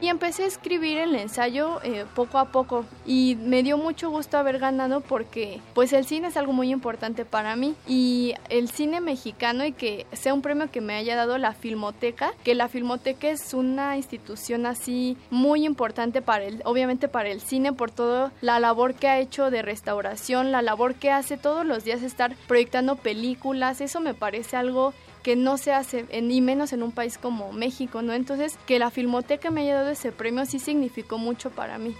[0.01, 2.85] Y empecé a escribir el ensayo eh, poco a poco.
[3.05, 7.25] Y me dio mucho gusto haber ganado porque pues el cine es algo muy importante
[7.25, 7.75] para mí.
[7.87, 12.33] Y el cine mexicano y que sea un premio que me haya dado la Filmoteca,
[12.43, 17.73] que la Filmoteca es una institución así muy importante para el, obviamente para el cine
[17.73, 21.83] por toda la labor que ha hecho de restauración, la labor que hace todos los
[21.83, 24.93] días estar proyectando películas, eso me parece algo
[25.23, 28.13] que no se hace, ni menos en un país como México, ¿no?
[28.13, 31.95] Entonces, que la Filmoteca me haya dado ese premio sí significó mucho para mí.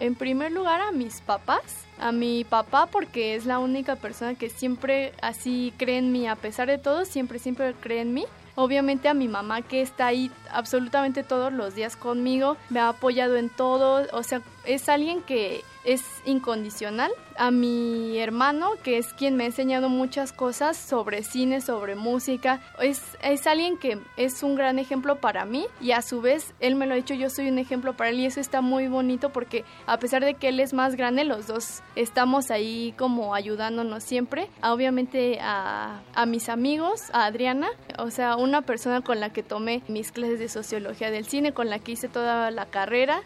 [0.00, 1.62] En primer lugar a mis papás,
[2.00, 6.34] a mi papá porque es la única persona que siempre así cree en mí, a
[6.34, 8.24] pesar de todo, siempre, siempre cree en mí.
[8.54, 13.36] Obviamente a mi mamá que está ahí absolutamente todos los días conmigo, me ha apoyado
[13.36, 17.10] en todo, o sea, es alguien que es incondicional.
[17.36, 22.60] A mi hermano, que es quien me ha enseñado muchas cosas sobre cine, sobre música,
[22.80, 26.76] es, es alguien que es un gran ejemplo para mí y a su vez él
[26.76, 29.30] me lo ha dicho, yo soy un ejemplo para él y eso está muy bonito
[29.30, 34.04] porque a pesar de que él es más grande, los dos estamos ahí como ayudándonos
[34.04, 34.48] siempre.
[34.62, 37.68] Obviamente a, a mis amigos, a Adriana,
[37.98, 41.70] o sea, una persona con la que tomé mis clases de sociología del cine, con
[41.70, 43.22] la que hice toda la carrera,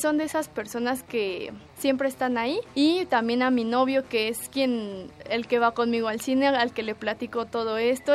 [0.00, 4.48] son de esas personas que siempre están ahí y también a mi novio que es
[4.50, 8.14] quien el que va conmigo al cine, al que le platico todo esto.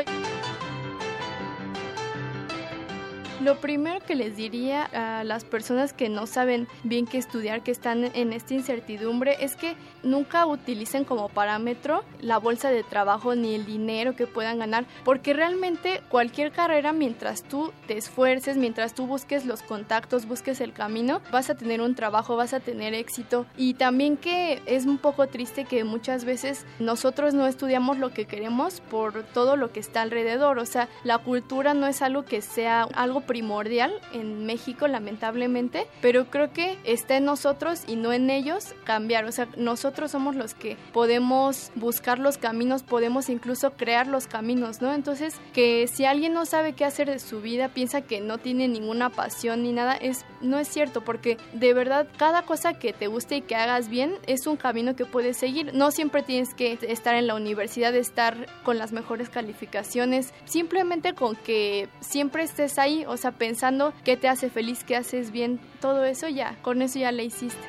[3.45, 7.69] Lo primero que les diría a las personas que no saben bien qué estudiar, que
[7.69, 13.53] están en esta incertidumbre, es que nunca utilicen como parámetro la bolsa de trabajo ni
[13.53, 19.05] el dinero que puedan ganar, porque realmente cualquier carrera, mientras tú te esfuerces, mientras tú
[19.05, 23.45] busques los contactos, busques el camino, vas a tener un trabajo, vas a tener éxito.
[23.57, 28.25] Y también que es un poco triste que muchas veces nosotros no estudiamos lo que
[28.25, 30.57] queremos por todo lo que está alrededor.
[30.57, 36.27] O sea, la cultura no es algo que sea algo primordial en México, lamentablemente, pero
[36.27, 39.25] creo que está en nosotros y no en ellos cambiar.
[39.25, 44.81] O sea, nosotros somos los que podemos buscar los caminos, podemos incluso crear los caminos,
[44.81, 44.93] ¿no?
[44.93, 48.69] Entonces, que si alguien no sabe qué hacer de su vida, piensa que no tiene
[48.69, 53.07] ninguna pasión ni nada, es no es cierto, porque de verdad cada cosa que te
[53.07, 55.73] guste y que hagas bien es un camino que puedes seguir.
[55.73, 61.35] No siempre tienes que estar en la universidad, estar con las mejores calificaciones, simplemente con
[61.35, 66.05] que siempre estés ahí, o sea, pensando qué te hace feliz, qué haces bien, todo
[66.05, 67.67] eso ya, con eso ya le hiciste.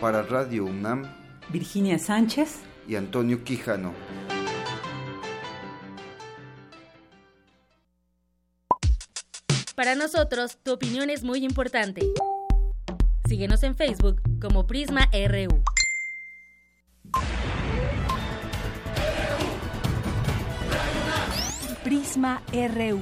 [0.00, 1.04] Para Radio UNAM,
[1.48, 3.94] Virginia Sánchez y Antonio Quijano.
[9.74, 12.02] Para nosotros, tu opinión es muy importante.
[13.28, 15.62] Síguenos en Facebook como Prisma RU.
[21.82, 23.00] Prisma RU.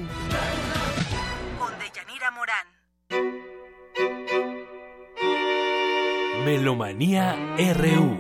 [6.45, 8.19] Melomanía RU.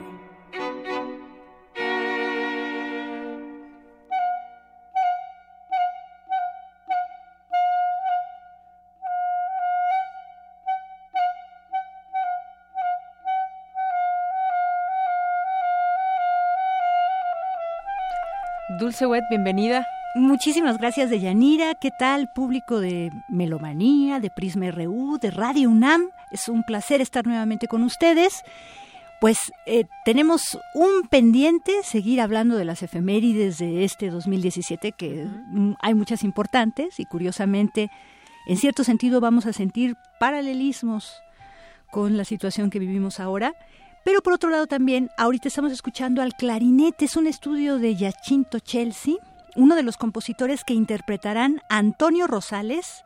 [18.79, 19.85] Dulce Wet, bienvenida.
[20.15, 21.75] Muchísimas gracias, Deyanira.
[21.75, 26.11] ¿Qué tal, público de Melomanía, de Prisma RU, de Radio UNAM?
[26.31, 28.43] Es un placer estar nuevamente con ustedes.
[29.23, 35.27] Pues eh, tenemos un pendiente, seguir hablando de las efemérides de este 2017, que
[35.81, 37.91] hay muchas importantes y curiosamente,
[38.47, 41.23] en cierto sentido, vamos a sentir paralelismos
[41.91, 43.55] con la situación que vivimos ahora.
[44.05, 48.59] Pero por otro lado también, ahorita estamos escuchando al clarinete, es un estudio de Giacinto
[48.59, 49.15] Chelsea,
[49.57, 53.05] uno de los compositores que interpretarán Antonio Rosales,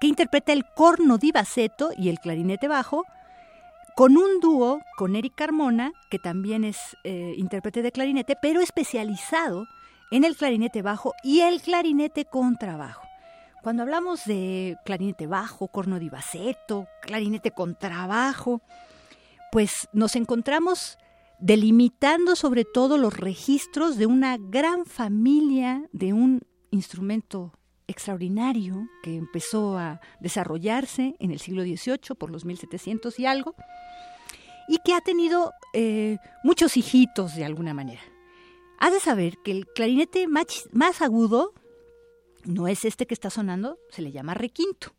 [0.00, 3.04] que interpreta el corno di bassetto y el clarinete bajo,
[3.94, 9.66] con un dúo con Eric Carmona, que también es eh, intérprete de clarinete, pero especializado
[10.10, 13.06] en el clarinete bajo y el clarinete contrabajo.
[13.62, 18.60] Cuando hablamos de clarinete bajo, corno di bassetto, clarinete contrabajo,
[19.50, 20.98] pues nos encontramos
[21.40, 27.52] delimitando sobre todo los registros de una gran familia de un instrumento
[27.86, 33.54] extraordinario que empezó a desarrollarse en el siglo XVIII por los 1700 y algo,
[34.68, 38.00] y que ha tenido eh, muchos hijitos de alguna manera.
[38.78, 41.52] Has de saber que el clarinete más, más agudo
[42.44, 44.94] no es este que está sonando, se le llama requinto.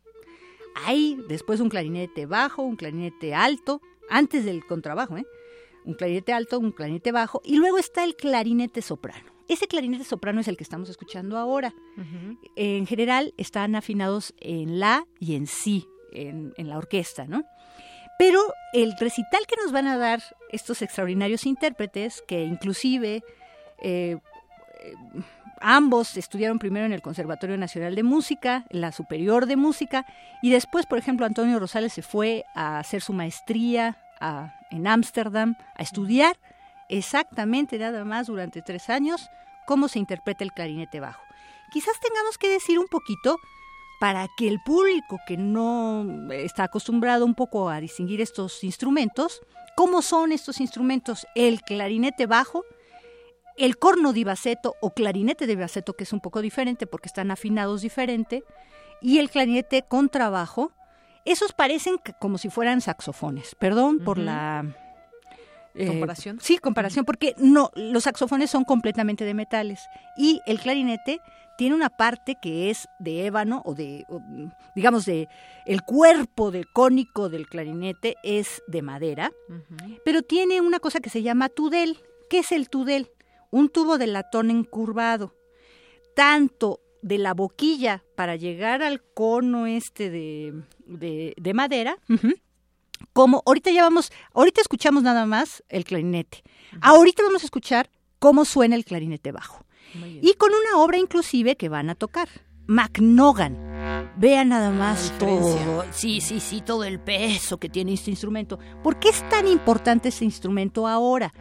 [0.84, 5.26] Hay después un clarinete bajo, un clarinete alto, antes del contrabajo, ¿eh?
[5.86, 9.32] Un clarinete alto, un clarinete bajo, y luego está el clarinete soprano.
[9.48, 11.72] Ese clarinete soprano es el que estamos escuchando ahora.
[12.56, 17.44] En general están afinados en la y en si, en, la orquesta, ¿no?
[18.18, 18.40] Pero
[18.72, 23.22] el recital que nos van a dar estos extraordinarios intérpretes, que inclusive
[23.78, 24.16] eh,
[24.80, 24.94] eh,
[25.60, 30.06] ambos estudiaron primero en el Conservatorio Nacional de Música, en la Superior de Música,
[30.42, 33.98] y después, por ejemplo, Antonio Rosales se fue a hacer su maestría
[34.70, 36.38] en Ámsterdam a estudiar
[36.88, 39.28] exactamente nada más durante tres años
[39.66, 41.22] cómo se interpreta el clarinete bajo.
[41.72, 43.38] Quizás tengamos que decir un poquito
[43.98, 49.40] para que el público que no está acostumbrado un poco a distinguir estos instrumentos,
[49.74, 52.64] cómo son estos instrumentos, el clarinete bajo,
[53.56, 57.30] el corno di bassetto o clarinete de bassetto, que es un poco diferente porque están
[57.30, 58.44] afinados diferente,
[59.00, 60.72] y el clarinete contrabajo,
[61.26, 63.54] esos parecen como si fueran saxofones.
[63.56, 64.64] Perdón por la
[65.74, 66.38] eh, comparación.
[66.40, 69.80] Sí, comparación, porque no, los saxofones son completamente de metales
[70.16, 71.20] y el clarinete
[71.58, 74.06] tiene una parte que es de ébano o de,
[74.74, 75.28] digamos, de
[75.64, 79.32] el cuerpo del cónico del clarinete es de madera,
[80.04, 81.98] pero tiene una cosa que se llama tudel.
[82.28, 83.10] ¿Qué es el tudel?
[83.50, 85.34] Un tubo de latón encurvado.
[86.14, 91.98] Tanto de la boquilla para llegar al cono este de, de, madera,
[93.12, 96.42] como ahorita ya vamos, ahorita escuchamos nada más el clarinete.
[96.80, 99.64] Ahorita vamos a escuchar cómo suena el clarinete bajo.
[100.20, 102.28] Y con una obra inclusive que van a tocar.
[102.66, 104.10] McNogan.
[104.16, 105.84] Vean nada más todo.
[105.92, 108.58] Sí, sí, sí, todo el peso que tiene este instrumento.
[108.82, 111.32] ¿Por qué es tan importante este instrumento ahora?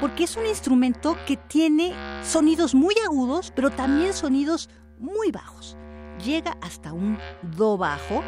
[0.00, 1.92] Porque es un instrumento que tiene
[2.24, 4.70] sonidos muy agudos, pero también sonidos
[5.02, 5.76] muy bajos.
[6.24, 8.22] Llega hasta un do bajo.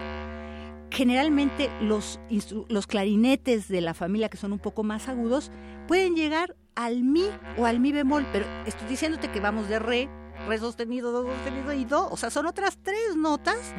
[0.91, 2.21] Generalmente los,
[2.69, 5.51] los clarinetes de la familia que son un poco más agudos
[5.89, 7.25] pueden llegar al mi
[7.57, 10.09] o al mi bemol, pero estoy diciéndote que vamos de re,
[10.47, 13.75] re sostenido, do sostenido y do, o sea, son otras tres notas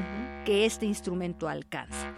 [0.46, 2.14] que este instrumento alcanza.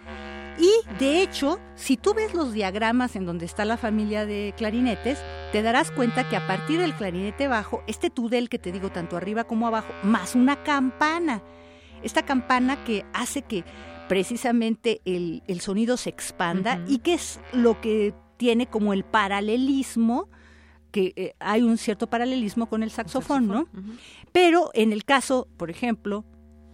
[0.58, 5.18] Y de hecho, si tú ves los diagramas en donde está la familia de clarinetes,
[5.52, 9.16] te darás cuenta que a partir del clarinete bajo, este tudel que te digo tanto
[9.16, 11.42] arriba como abajo, más una campana.
[12.02, 13.64] Esta campana que hace que
[14.08, 20.28] precisamente el, sonido se expanda y que es lo que tiene como el paralelismo
[20.90, 23.68] que eh, hay un cierto paralelismo con el saxofón, ¿no?
[24.32, 26.24] Pero en el caso, por ejemplo,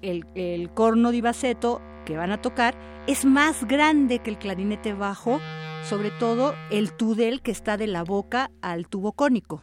[0.02, 2.74] el, el corno di bassetto que van a tocar
[3.06, 5.40] es más grande que el clarinete bajo,
[5.88, 9.62] sobre todo el tudel que está de la boca al tubo cónico.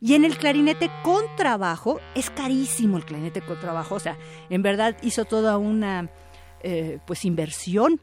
[0.00, 4.16] Y en el clarinete contrabajo es carísimo el clarinete contrabajo, o sea,
[4.48, 6.10] en verdad hizo toda una
[6.62, 8.00] eh, pues inversión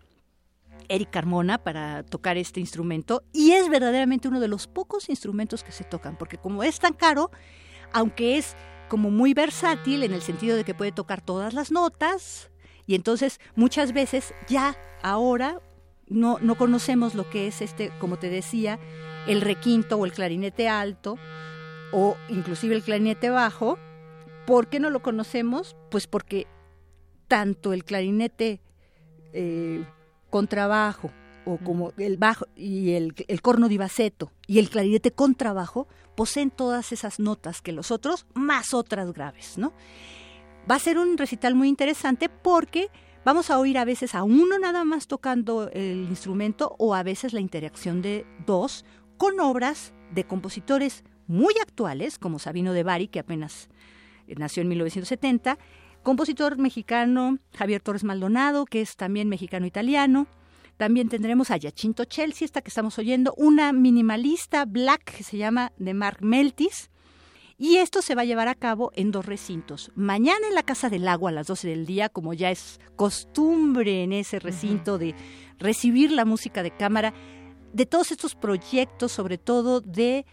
[0.88, 5.72] Eric Carmona para tocar este instrumento y es verdaderamente uno de los pocos instrumentos que
[5.72, 7.32] se tocan, porque como es tan caro,
[7.94, 8.56] aunque es
[8.90, 12.52] como muy versátil en el sentido de que puede tocar todas las notas,
[12.88, 15.60] y entonces muchas veces ya ahora
[16.08, 18.80] no, no conocemos lo que es este, como te decía,
[19.28, 21.18] el requinto o el clarinete alto
[21.92, 23.78] o inclusive el clarinete bajo.
[24.46, 25.76] ¿Por qué no lo conocemos?
[25.90, 26.46] Pues porque
[27.28, 28.62] tanto el clarinete
[29.34, 29.84] eh,
[30.30, 31.12] contrabajo
[31.46, 36.92] o como el bajo y el, el corno divaceto y el clarinete contrabajo poseen todas
[36.92, 39.74] esas notas que los otros, más otras graves, ¿no?
[40.70, 42.90] Va a ser un recital muy interesante porque
[43.24, 47.34] vamos a oír a veces a uno nada más tocando el instrumento o a veces
[47.34, 48.84] la interacción de dos
[49.18, 53.70] con obras de compositores muy actuales, como Sabino de Bari, que apenas
[54.28, 55.60] nació en 1970,
[56.02, 60.28] compositor mexicano Javier Torres Maldonado, que es también mexicano-italiano.
[60.78, 65.72] También tendremos a Yachinto Chelsea, esta que estamos oyendo, una minimalista black que se llama
[65.78, 66.90] de Mark Meltis.
[67.58, 69.92] Y esto se va a llevar a cabo en dos recintos.
[69.96, 74.04] Mañana en la Casa del Agua a las 12 del día, como ya es costumbre
[74.04, 75.16] en ese recinto de
[75.58, 77.14] recibir la música de cámara,
[77.72, 80.26] de todos estos proyectos, sobre todo de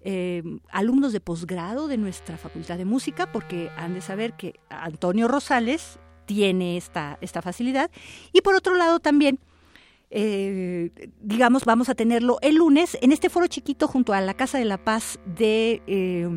[0.00, 5.28] eh, alumnos de posgrado de nuestra Facultad de Música, porque han de saber que Antonio
[5.28, 7.90] Rosales tiene esta, esta facilidad.
[8.32, 9.38] Y por otro lado también,
[10.08, 14.56] eh, digamos, vamos a tenerlo el lunes en este foro chiquito junto a la Casa
[14.56, 15.82] de la Paz de...
[15.86, 16.28] Eh,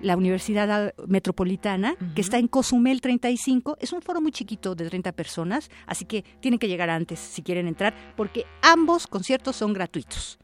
[0.00, 3.76] la Universidad Metropolitana, que está en Cozumel 35.
[3.80, 7.42] Es un foro muy chiquito de 30 personas, así que tienen que llegar antes si
[7.42, 10.38] quieren entrar, porque ambos conciertos son gratuitos.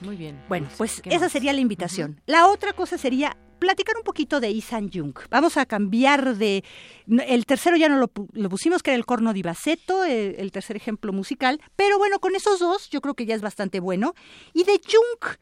[0.00, 0.40] Muy bien.
[0.48, 2.20] Bueno, pues esa sería la invitación.
[2.26, 5.14] La otra cosa sería platicar un poquito de Isan Jung.
[5.30, 6.64] Vamos a cambiar de...
[7.06, 8.08] El tercero ya no lo,
[8.48, 12.34] pusimos, que era el corno di Baceto, el, el, tercer ejemplo musical, pero bueno, con
[12.34, 14.14] esos dos yo creo que ya es bastante bueno.
[14.54, 15.36] Y de Jung,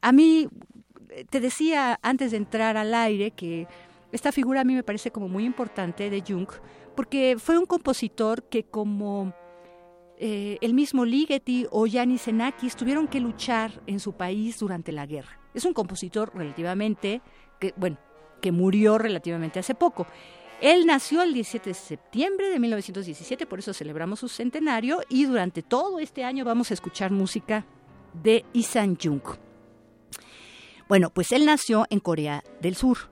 [0.00, 0.48] a mí
[1.24, 3.66] te decía antes de entrar al aire que
[4.12, 6.48] esta figura a mí me parece como muy importante de Jung,
[6.94, 9.34] porque fue un compositor que como
[10.18, 15.06] eh, el mismo Ligeti o Yanis Xenakis tuvieron que luchar en su país durante la
[15.06, 15.38] guerra.
[15.52, 17.20] Es un compositor relativamente,
[17.60, 17.98] que, bueno,
[18.40, 20.06] que murió relativamente hace poco.
[20.60, 25.62] Él nació el 17 de septiembre de 1917, por eso celebramos su centenario y durante
[25.62, 27.66] todo este año vamos a escuchar música
[28.14, 29.45] de Isan Jung.
[30.88, 33.10] Bueno, pues él nació en Corea del Sur.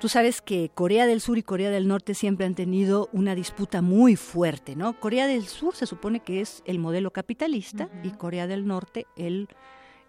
[0.00, 3.82] Tú sabes que Corea del Sur y Corea del Norte siempre han tenido una disputa
[3.82, 4.98] muy fuerte, ¿no?
[4.98, 9.48] Corea del Sur se supone que es el modelo capitalista y Corea del Norte el,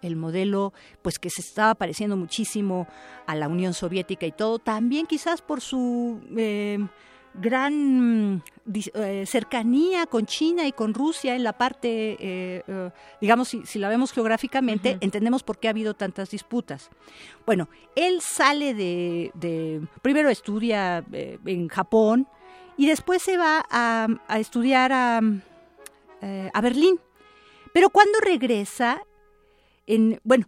[0.01, 0.71] el modelo
[1.01, 2.87] pues que se estaba pareciendo muchísimo
[3.27, 6.79] a la Unión Soviética y todo, también quizás por su eh,
[7.33, 8.43] gran
[8.93, 13.89] eh, cercanía con China y con Rusia en la parte, eh, eh, digamos, si, la
[13.89, 16.89] vemos geográficamente, entendemos por qué ha habido tantas disputas.
[17.45, 22.27] Bueno, él sale de, primero estudia en Japón
[22.77, 25.21] y después se va a, estudiar a,
[26.53, 26.99] a Berlín.
[27.73, 29.01] Pero cuando regresa,
[29.87, 30.47] en, bueno,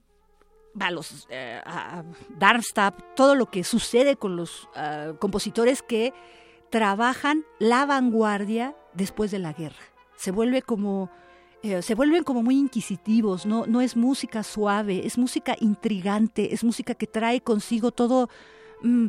[0.79, 1.27] a los
[1.65, 2.03] a
[2.37, 6.13] Darmstadt, todo lo que sucede con los ah, compositores que
[6.73, 9.83] trabajan la vanguardia después de la guerra.
[10.15, 11.11] Se vuelve como
[11.61, 16.63] eh, se vuelven como muy inquisitivos, no, no es música suave, es música intrigante, es
[16.63, 18.27] música que trae consigo todo
[18.81, 19.05] mm,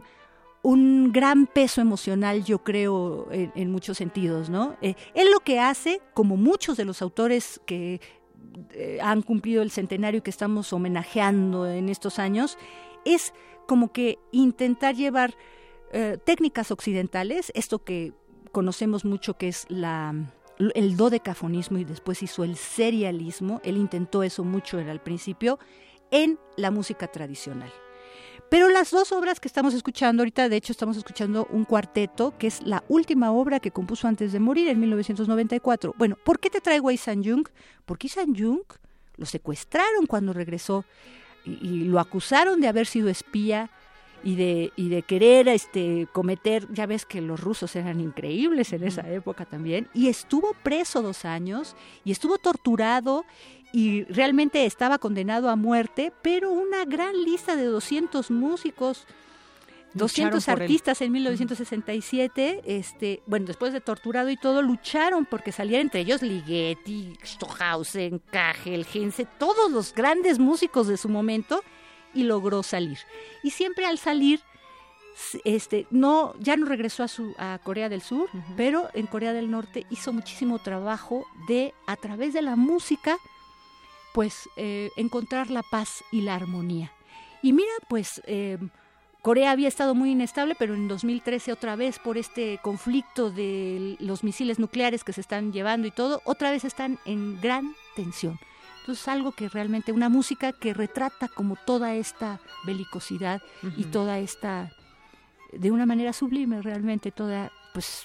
[0.61, 4.77] un gran peso emocional, yo creo, en, muchos sentidos, ¿no?
[4.83, 7.99] Eh, él lo que hace, como muchos de los autores que
[8.75, 12.59] eh, han cumplido el centenario que estamos homenajeando en estos años,
[13.07, 13.33] es
[13.67, 15.35] como que intentar llevar
[15.97, 18.13] eh, técnicas occidentales, esto que
[18.51, 20.13] conocemos mucho que es la,
[20.75, 25.61] el dodecafonismo y después hizo el serialismo, él intentó eso mucho al principio,
[26.11, 27.73] en la música tradicional.
[28.51, 32.49] Pero las dos obras que estamos escuchando ahorita, de hecho estamos escuchando un cuarteto, que
[32.49, 35.95] es la última obra que compuso antes de morir en 1994.
[35.97, 37.47] Bueno, ¿por qué te traigo a Isan Jung?
[37.85, 38.63] Porque Isan Jung
[39.17, 40.85] lo secuestraron cuando regresó
[41.45, 43.71] y lo acusaron de haber sido espía,
[44.25, 48.83] y de, y de querer este, cometer, ya ves que los rusos eran increíbles en
[48.83, 53.27] esa época también, y estuvo preso dos años y estuvo torturado
[53.71, 59.07] y realmente estaba condenado a muerte, pero una gran lista de 200 músicos,
[59.93, 66.01] 200 artistas en 1967, este, bueno, después de torturado y todo, lucharon porque saliera entre
[66.01, 71.63] ellos Ligeti, Stohausen, Kagel, Gense, todos los grandes músicos de su momento,
[72.15, 72.99] y logró salir.
[73.43, 74.41] Y siempre al salir,
[75.45, 79.51] este, no, ya no regresó a, su, a Corea del Sur, pero en Corea del
[79.51, 83.17] Norte hizo muchísimo trabajo de, a través de la música,
[84.13, 86.93] pues eh, encontrar la paz y la armonía.
[87.43, 88.59] Y mira, pues eh,
[89.23, 94.23] Corea había estado muy inestable, pero en 2013 otra vez por este conflicto de los
[94.23, 98.39] misiles nucleares que se están llevando y todo, otra vez están en gran tensión.
[98.85, 103.41] Entonces algo que realmente, una música que retrata como toda esta belicosidad
[103.79, 104.73] y toda esta,
[105.55, 108.03] de una manera sublime realmente, toda, pues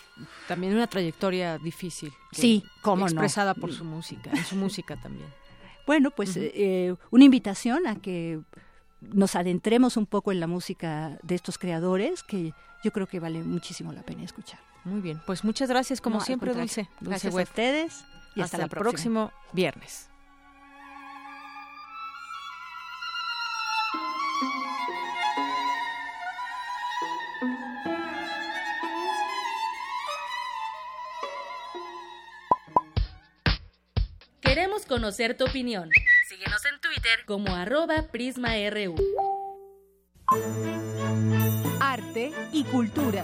[0.47, 2.13] también una trayectoria difícil.
[2.31, 3.59] Sí, cómo expresada no.
[3.59, 5.27] por su música, en su música también.
[5.85, 8.39] Bueno, pues eh, una invitación a que
[9.01, 12.53] nos adentremos un poco en la música de estos creadores, que
[12.83, 14.59] yo creo que vale muchísimo la pena escuchar.
[14.85, 16.53] Muy bien, pues muchas gracias, como No, siempre.
[16.53, 16.83] Dulce.
[16.99, 20.08] Dulce Gracias a ustedes y hasta, hasta, el próximo viernes.
[34.89, 35.89] Conocer tu opinión.
[36.27, 38.95] Síguenos en Twitter como arroba PrismaRU.
[41.79, 43.23] Arte y cultura.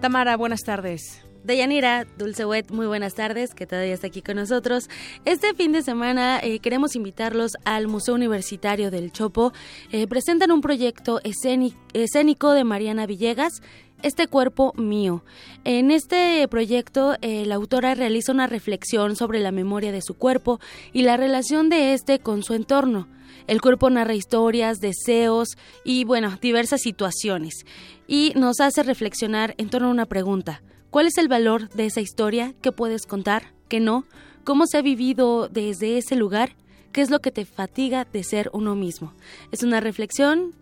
[0.00, 1.22] Tamara, buenas tardes.
[1.44, 4.88] Deyanira, Dulce Wet, muy buenas tardes, que todavía está aquí con nosotros.
[5.24, 9.52] Este fin de semana eh, queremos invitarlos al Museo Universitario del Chopo.
[9.90, 13.62] Eh, presentan un proyecto escénic- escénico de Mariana Villegas,
[14.02, 15.24] Este cuerpo mío.
[15.64, 20.60] En este proyecto, eh, la autora realiza una reflexión sobre la memoria de su cuerpo
[20.92, 23.08] y la relación de este con su entorno.
[23.48, 27.64] El cuerpo narra historias, deseos y, bueno, diversas situaciones.
[28.06, 30.62] Y nos hace reflexionar en torno a una pregunta.
[30.90, 32.54] ¿Cuál es el valor de esa historia?
[32.62, 33.52] ¿Qué puedes contar?
[33.68, 34.04] ¿Qué no?
[34.44, 36.54] ¿Cómo se ha vivido desde ese lugar?
[36.92, 39.12] ¿Qué es lo que te fatiga de ser uno mismo?
[39.50, 40.54] Es una reflexión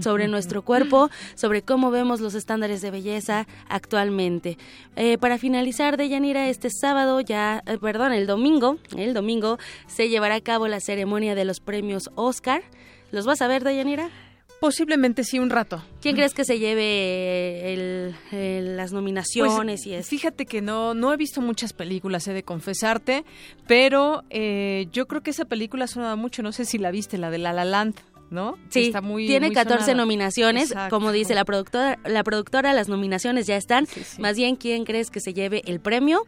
[0.00, 4.58] sobre nuestro cuerpo, sobre cómo vemos los estándares de belleza actualmente.
[4.96, 10.36] Eh, para finalizar, Deyanira, este sábado ya, eh, perdón, el domingo, el domingo se llevará
[10.36, 12.62] a cabo la ceremonia de los premios Oscar.
[13.10, 14.08] ¿Los vas a ver, Deyanira?
[14.60, 15.82] Posiblemente sí, un rato.
[16.00, 20.08] ¿Quién crees que se lleve el- el- las nominaciones Pues, y eso?
[20.08, 23.24] Fíjate que no, no he visto muchas películas, he de confesarte,
[23.66, 27.30] pero eh, yo creo que esa película sonaba mucho, no sé si la viste, la
[27.30, 27.96] de La La Land,
[28.32, 28.56] ¿no?
[28.70, 29.94] Sí, Está muy, tiene muy 14 sonada.
[29.98, 30.96] nominaciones, Exacto.
[30.96, 33.86] como dice la productora, la productora, las nominaciones ya están.
[34.18, 36.24] Más bien, ¿quién crees que se lleve el premio?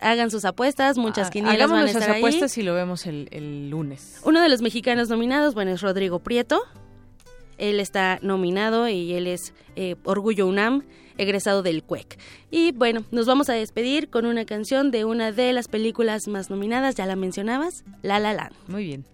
[0.00, 2.22] Hagan sus apuestas, muchas Ah, quinielas van a nuestras estar ahí.
[2.22, 4.18] apuestas y lo vemos el, el lunes.
[4.24, 6.62] Uno de los mexicanos nominados, bueno, es Rodrigo Prieto.
[7.58, 10.84] Él está nominado y él es eh, Orgullo UNAM,
[11.18, 12.18] egresado del CUEC.
[12.50, 16.48] Y bueno, nos vamos a despedir con una canción de una de las películas más
[16.48, 18.54] nominadas, ya la mencionabas, La La Land.
[18.68, 19.04] Muy bien.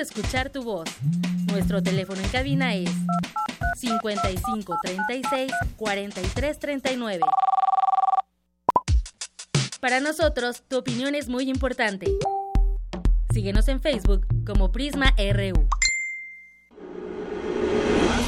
[0.00, 0.88] Escuchar tu voz.
[1.46, 2.90] Nuestro teléfono en cabina es
[3.76, 7.20] 55 36 43 39.
[9.80, 12.06] Para nosotros, tu opinión es muy importante.
[13.32, 15.68] Síguenos en Facebook como Prisma RU.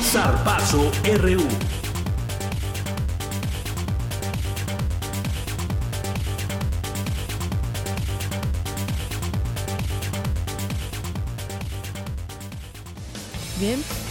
[0.03, 0.91] Zarpazo
[1.21, 1.92] RU.
[13.63, 14.02] Bien.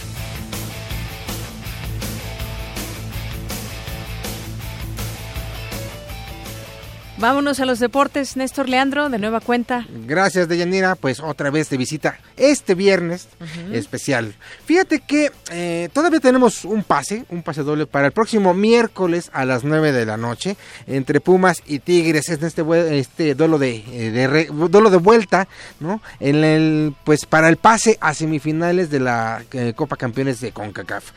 [7.22, 9.86] Vámonos a los deportes, Néstor Leandro, de nueva cuenta.
[10.08, 10.96] Gracias, Deyanira.
[10.96, 13.28] Pues otra vez de visita este viernes
[13.72, 14.34] especial.
[14.64, 19.44] Fíjate que eh, todavía tenemos un pase, un pase doble para el próximo miércoles a
[19.44, 20.56] las 9 de la noche
[20.88, 22.28] entre Pumas y Tigres.
[22.28, 22.64] Es este,
[22.98, 25.46] este duelo de, eh, de duelo de vuelta,
[25.78, 26.02] ¿no?
[26.18, 31.12] En el, pues para el pase a semifinales de la eh, Copa Campeones de CONCACAF.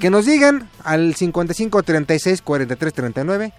[0.00, 3.52] Que nos digan al 55 36 43 39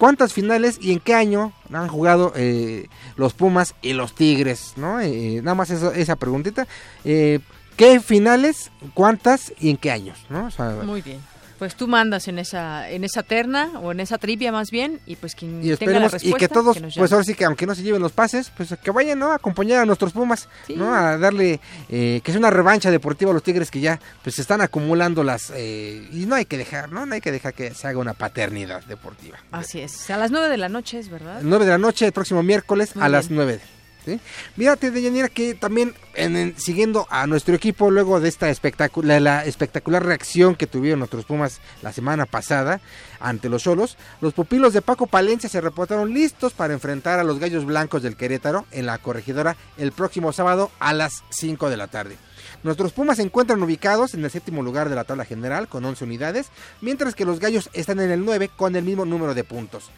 [0.00, 4.72] ¿Cuántas finales y en qué año han jugado eh, los Pumas y los Tigres?
[4.76, 4.98] ¿no?
[4.98, 6.66] Eh, nada más eso- esa preguntita.
[7.04, 7.40] Eh,
[7.76, 10.16] ¿Qué finales, cuántas y en qué años?
[10.30, 10.50] ¿no?
[10.86, 11.20] Muy bien.
[11.60, 15.14] Pues tú mandas en esa en esa terna o en esa trivia más bien y
[15.14, 17.44] pues quien y tenga la esperemos y respuesta que todos que pues ahora sí que
[17.44, 20.48] aunque no se lleven los pases pues que vayan no a acompañar a nuestros Pumas
[20.74, 24.36] no a darle eh, que es una revancha deportiva a los Tigres que ya pues
[24.36, 27.52] se están acumulando las eh, y no hay que dejar no no hay que dejar
[27.52, 29.38] que se haga una paternidad deportiva.
[29.52, 30.10] Así es.
[30.10, 31.40] A las nueve de la noche es verdad.
[31.42, 33.36] 9 de la noche el próximo miércoles Muy a las bien.
[33.36, 33.60] 9
[34.04, 34.20] ¿sí?
[34.56, 39.44] Mírate, Deyanira, que también en- en- siguiendo a nuestro equipo luego de esta espectacular, la
[39.44, 42.80] espectacular reacción que tuvieron nuestros Pumas la semana pasada
[43.20, 47.38] ante los Cholos, los pupilos de Paco Palencia se reportaron listos para enfrentar a los
[47.38, 51.86] Gallos Blancos del Querétaro en la corregidora el próximo sábado a las 5 de la
[51.88, 52.16] tarde.
[52.62, 56.04] Nuestros Pumas se encuentran ubicados en el séptimo lugar de la tabla general con 11
[56.04, 56.48] unidades,
[56.80, 59.90] mientras que los Gallos están en el 9 con el mismo número de puntos.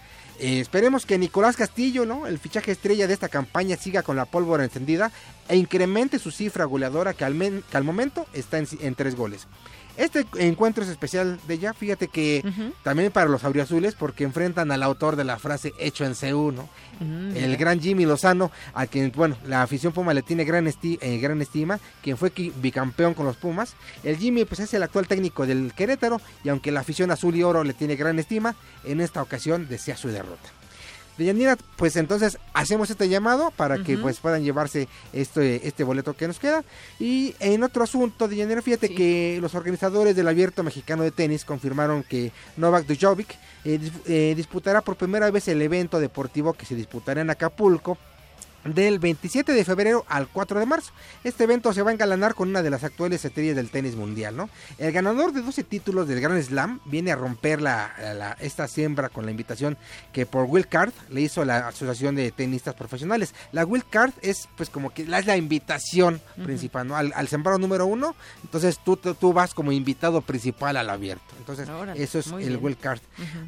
[0.42, 2.26] Eh, esperemos que Nicolás Castillo, ¿no?
[2.26, 5.12] el fichaje estrella de esta campaña, siga con la pólvora encendida
[5.48, 9.46] e incremente su cifra goleadora que al, que al momento está en tres goles.
[9.96, 12.42] Este encuentro es especial de ya, fíjate que
[12.82, 16.68] también para los auriazules porque enfrentan al autor de la frase hecho en CU, ¿no?
[17.00, 20.98] Mm, el gran Jimmy Lozano, a quien, bueno, la afición Puma le tiene gran, esti-
[21.02, 22.32] eh, gran estima, quien fue
[22.62, 23.74] bicampeón con los Pumas.
[24.02, 27.42] El Jimmy, pues es el actual técnico del Querétaro, y aunque la afición azul y
[27.42, 28.54] oro le tiene gran estima,
[28.84, 30.48] en esta ocasión desea su derrota.
[31.18, 36.26] Deyanira, pues entonces hacemos este llamado para que pues puedan llevarse este, este boleto que
[36.26, 36.64] nos queda.
[36.98, 42.02] Y en otro asunto, Deyanira, fíjate que los organizadores del Abierto Mexicano de Tenis confirmaron
[42.02, 47.20] que Novak Djokovic eh, eh, disputará por primera vez el evento deportivo que se disputará
[47.20, 47.98] en Acapulco
[48.64, 50.92] del 27 de febrero al 4 de marzo.
[51.24, 54.36] Este evento se va a engalanar con una de las actuales estrellas del tenis mundial,
[54.36, 54.48] ¿no?
[54.78, 59.08] El ganador de 12 títulos del Grand Slam viene a romper la, la- esta siembra
[59.08, 59.76] con la invitación
[60.12, 63.34] que por Will Card le hizo la Asociación de Tenistas Profesionales.
[63.52, 66.96] La Will Card es pues como que la, es la invitación principal, ¿no?
[66.96, 68.14] Al, al sembrado número uno,
[68.44, 71.24] entonces tú, tú, tú vas como invitado principal al abierto.
[71.38, 72.58] Entonces Órale, eso es el bien.
[72.62, 73.00] Will Card.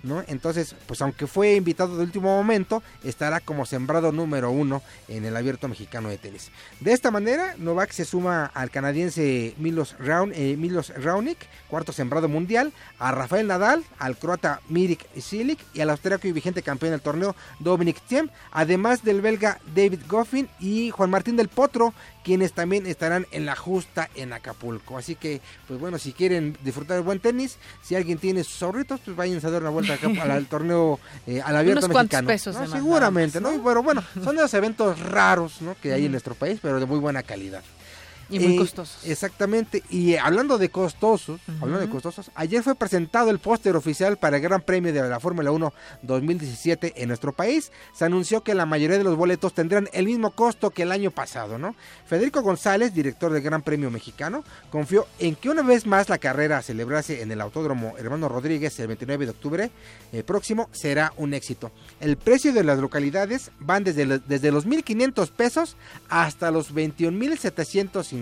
[0.02, 0.22] ¿no?
[0.26, 5.36] Entonces, pues aunque fue invitado de último momento, estará como sembrado número uno en el
[5.36, 6.50] abierto mexicano de tenis.
[6.80, 12.28] De esta manera, Novak se suma al canadiense Milos, Raun, eh, Milos Raonic, cuarto sembrado
[12.28, 17.00] mundial, a Rafael Nadal, al croata Mirik Silic y al austriaco y vigente campeón del
[17.00, 21.94] torneo Dominic Thiem, además del belga David Goffin y Juan Martín del Potro,
[22.24, 24.96] quienes también estarán en la justa en Acapulco.
[24.96, 29.00] Así que, pues bueno, si quieren disfrutar de buen tenis, si alguien tiene sus ahorritos,
[29.04, 32.28] pues vayan a dar una vuelta acá al, al torneo, eh, al abierto Unos mexicano.
[32.28, 33.62] pesos Seguramente, ¿no?
[33.62, 35.76] Pero bueno, son de los eventos raros, ¿no?
[35.80, 37.62] Que hay en nuestro país, pero de muy buena calidad.
[38.30, 39.04] Y muy Eh, costosos.
[39.04, 39.82] Exactamente.
[39.90, 44.42] Y hablando de costosos, hablando de costosos, ayer fue presentado el póster oficial para el
[44.42, 45.72] Gran Premio de la Fórmula 1
[46.02, 47.70] 2017 en nuestro país.
[47.94, 51.10] Se anunció que la mayoría de los boletos tendrán el mismo costo que el año
[51.10, 51.74] pasado, ¿no?
[52.06, 56.62] Federico González, director del Gran Premio Mexicano, confió en que una vez más la carrera
[56.62, 59.70] celebrase en el Autódromo Hermano Rodríguez el 29 de octubre
[60.12, 61.70] eh, próximo será un éxito.
[62.00, 65.76] El precio de las localidades van desde, desde los 1.500 pesos
[66.08, 68.13] hasta los 21.750,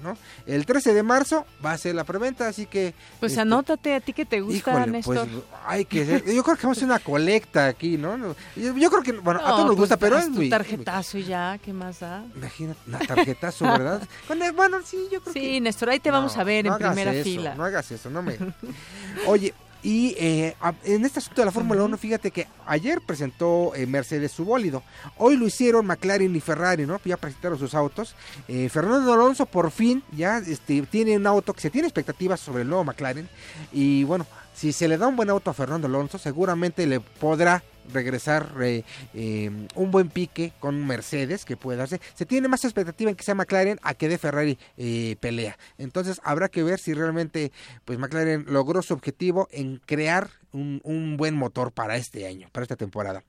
[0.00, 0.16] ¿no?
[0.46, 2.94] El 13 de marzo va a ser la preventa, así que...
[3.20, 5.28] Pues este, anótate a ti que te gusta, Híjole, Néstor.
[5.28, 8.16] pues hay que ser- yo creo que vamos a hacer una colecta aquí, ¿no?
[8.56, 10.48] Yo, yo creo que, bueno, a No, todos nos pues gusta, pero es muy...
[10.48, 12.24] tarjetazo y ya, ¿qué más da?
[12.36, 14.02] Imagínate, una tarjetazo, ¿verdad?
[14.54, 15.60] Bueno, sí, yo creo Sí, que...
[15.60, 17.54] Néstor, ahí te vamos a ver no en primera eso, fila.
[17.54, 18.36] No hagas eso, no me...
[19.26, 20.54] Oye, y eh,
[20.84, 24.82] en este asunto de la Fórmula 1, fíjate que ayer presentó eh, Mercedes su bólido.
[25.16, 27.00] Hoy lo hicieron McLaren y Ferrari, ¿no?
[27.04, 28.14] Ya presentaron sus autos.
[28.46, 32.62] Eh, Fernando Alonso por fin ya este, tiene un auto que se tiene expectativas sobre
[32.62, 33.28] el nuevo McLaren.
[33.72, 37.64] Y bueno, si se le da un buen auto a Fernando Alonso, seguramente le podrá
[37.92, 42.00] regresar eh, un buen pique con Mercedes que puede darse.
[42.14, 45.58] Se tiene más expectativa en que sea McLaren a que de Ferrari eh, pelea.
[45.78, 47.52] Entonces habrá que ver si realmente
[47.84, 52.64] pues McLaren logró su objetivo en crear un, un buen motor para este año, para
[52.64, 53.24] esta temporada.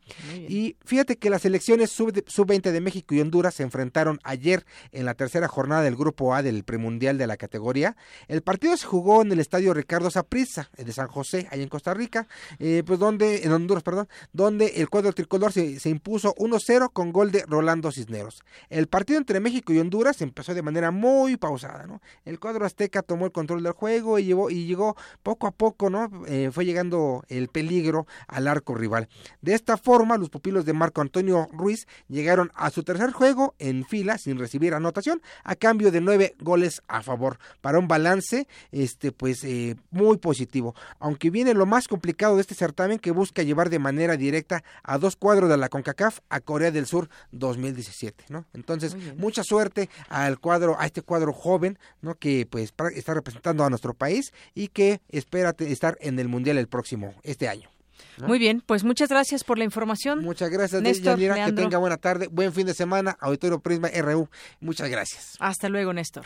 [0.48, 5.06] Y fíjate que las selecciones sub- sub-20 de México y Honduras se enfrentaron ayer en
[5.06, 7.96] la tercera jornada del Grupo A del premundial de la categoría.
[8.28, 11.94] El partido se jugó en el estadio Ricardo Saprissa de San José, allá en Costa
[11.94, 12.28] Rica,
[12.60, 17.12] eh, pues donde, en Honduras, perdón, donde el cuadro tricolor se, se impuso 1-0 con
[17.12, 18.44] gol de Rolando Cisneros.
[18.70, 22.02] El partido entre México y Honduras empezó de manera muy pausada, ¿no?
[22.26, 25.90] El cuadro azteca tomó el control del juego y, llevó, y llegó poco a poco,
[25.90, 26.10] ¿no?
[26.28, 29.08] Eh, fue llegando el peligro al arco rival.
[29.42, 33.86] De esta forma, los pupilos de Marco Antonio Ruiz llegaron a su tercer juego en
[33.86, 37.40] fila sin recibir anotación a cambio de nueve goles a favor.
[37.62, 40.76] Para un balance este pues eh, muy positivo.
[41.00, 44.98] Aunque viene lo más complicado de este certamen que busca llevar de manera directa a
[44.98, 50.40] dos cuadros de la CONCACAF a Corea del Sur 2017 no entonces mucha suerte al
[50.40, 55.02] cuadro a este cuadro joven no que pues está representando a nuestro país y que
[55.10, 57.74] espera estar en el mundial el próximo este año
[58.18, 60.24] muy bien, pues muchas gracias por la información.
[60.24, 64.30] Muchas gracias, Néstor, Que tenga buena tarde, buen fin de semana, Auditorio Prisma RU.
[64.60, 65.36] Muchas gracias.
[65.40, 66.26] Hasta luego, Néstor.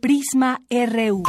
[0.00, 1.22] Prisma RU.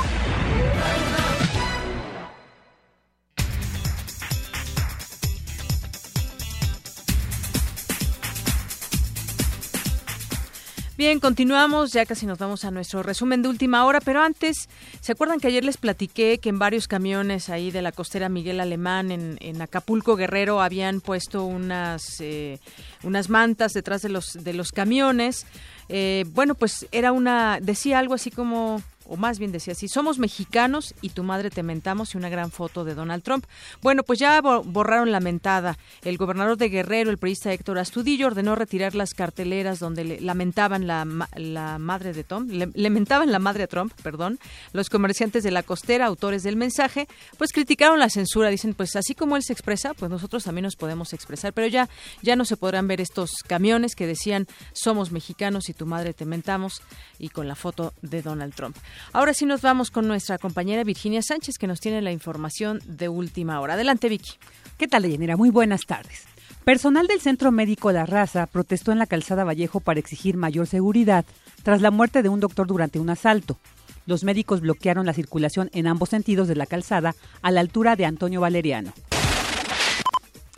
[11.03, 14.69] Bien, continuamos, ya casi nos vamos a nuestro resumen de última hora, pero antes,
[15.01, 18.61] ¿se acuerdan que ayer les platiqué que en varios camiones ahí de la costera Miguel
[18.61, 22.57] Alemán en, Acapulco Guerrero habían puesto unas, eh,
[23.03, 25.45] unas mantas detrás de los, de los camiones?
[25.89, 30.19] Eh, bueno, pues era una, decía algo así como o más bien decía así, somos
[30.19, 33.45] mexicanos y tu madre te mentamos y una gran foto de Donald Trump.
[33.81, 35.77] Bueno, pues ya borraron la mentada.
[36.03, 40.87] El gobernador de Guerrero, el periodista Héctor Astudillo, ordenó retirar las carteleras donde le lamentaban
[40.87, 41.05] la,
[41.35, 44.39] la madre de Trump, le, lamentaban la madre de Trump, perdón.
[44.71, 47.07] Los comerciantes de la costera, autores del mensaje,
[47.37, 48.49] pues criticaron la censura.
[48.49, 51.53] Dicen, pues así como él se expresa, pues nosotros también nos podemos expresar.
[51.53, 51.89] Pero ya,
[52.21, 56.25] ya no se podrán ver estos camiones que decían, somos mexicanos y tu madre te
[56.25, 56.81] mentamos
[57.19, 58.75] y con la foto de Donald Trump.
[59.11, 63.09] Ahora sí nos vamos con nuestra compañera Virginia Sánchez que nos tiene la información de
[63.09, 63.73] última hora.
[63.73, 64.33] Adelante, Vicky.
[64.77, 65.37] ¿Qué tal, Deyanira?
[65.37, 66.25] Muy buenas tardes.
[66.63, 71.25] Personal del Centro Médico La Raza protestó en la calzada Vallejo para exigir mayor seguridad
[71.61, 73.59] tras la muerte de un doctor durante un asalto.
[74.05, 78.05] Los médicos bloquearon la circulación en ambos sentidos de la calzada a la altura de
[78.05, 78.93] Antonio Valeriano.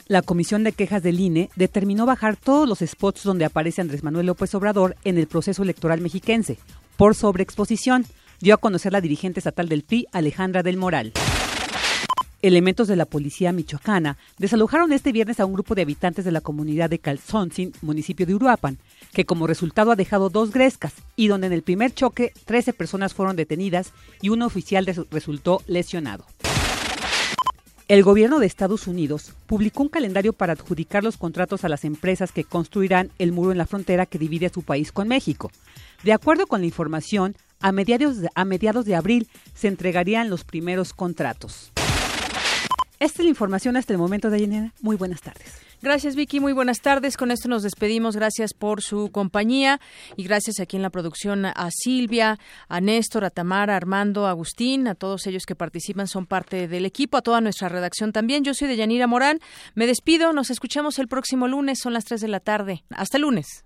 [0.07, 4.28] La Comisión de Quejas del INE determinó bajar todos los spots donde aparece Andrés Manuel
[4.28, 6.60] López Obrador en el proceso electoral mexiquense,
[6.98, 8.06] por sobreexposición,
[8.40, 11.14] dio a conocer la dirigente estatal del PRI, Alejandra del Moral.
[12.41, 16.41] Elementos de la policía michoacana desalojaron este viernes a un grupo de habitantes de la
[16.41, 18.78] comunidad de Calzoncin, municipio de Uruapan,
[19.14, 23.16] que como resultado ha dejado dos grescas y donde en el primer choque 13 personas
[23.16, 26.26] fueron detenidas y un oficial resultó lesionado.
[27.88, 32.32] El gobierno de Estados Unidos publicó un calendario para adjudicar los contratos a las empresas
[32.32, 35.52] que construirán el muro en la frontera que divide a su país con México.
[36.06, 38.18] De acuerdo con la información, a mediados
[38.86, 41.72] de, abril se entregarían los primeros contratos.
[42.99, 44.72] Esta es la información hasta el momento de ayer.
[44.82, 45.56] Muy buenas tardes.
[45.82, 47.18] Gracias Vicky, muy buenas tardes.
[47.18, 48.15] Con esto nos despedimos.
[48.15, 49.82] Gracias por su compañía
[50.15, 52.38] y gracias aquí en la producción a Silvia,
[52.69, 56.68] a Néstor, a Tamara, a Armando, a Agustín, a todos ellos que participan, son parte
[56.68, 58.44] del equipo, a toda nuestra redacción también.
[58.44, 59.40] Yo soy de Yanira Morán.
[59.73, 62.84] Me despido, nos escuchamos el próximo lunes, son las 3 de la tarde.
[62.91, 63.65] Hasta lunes.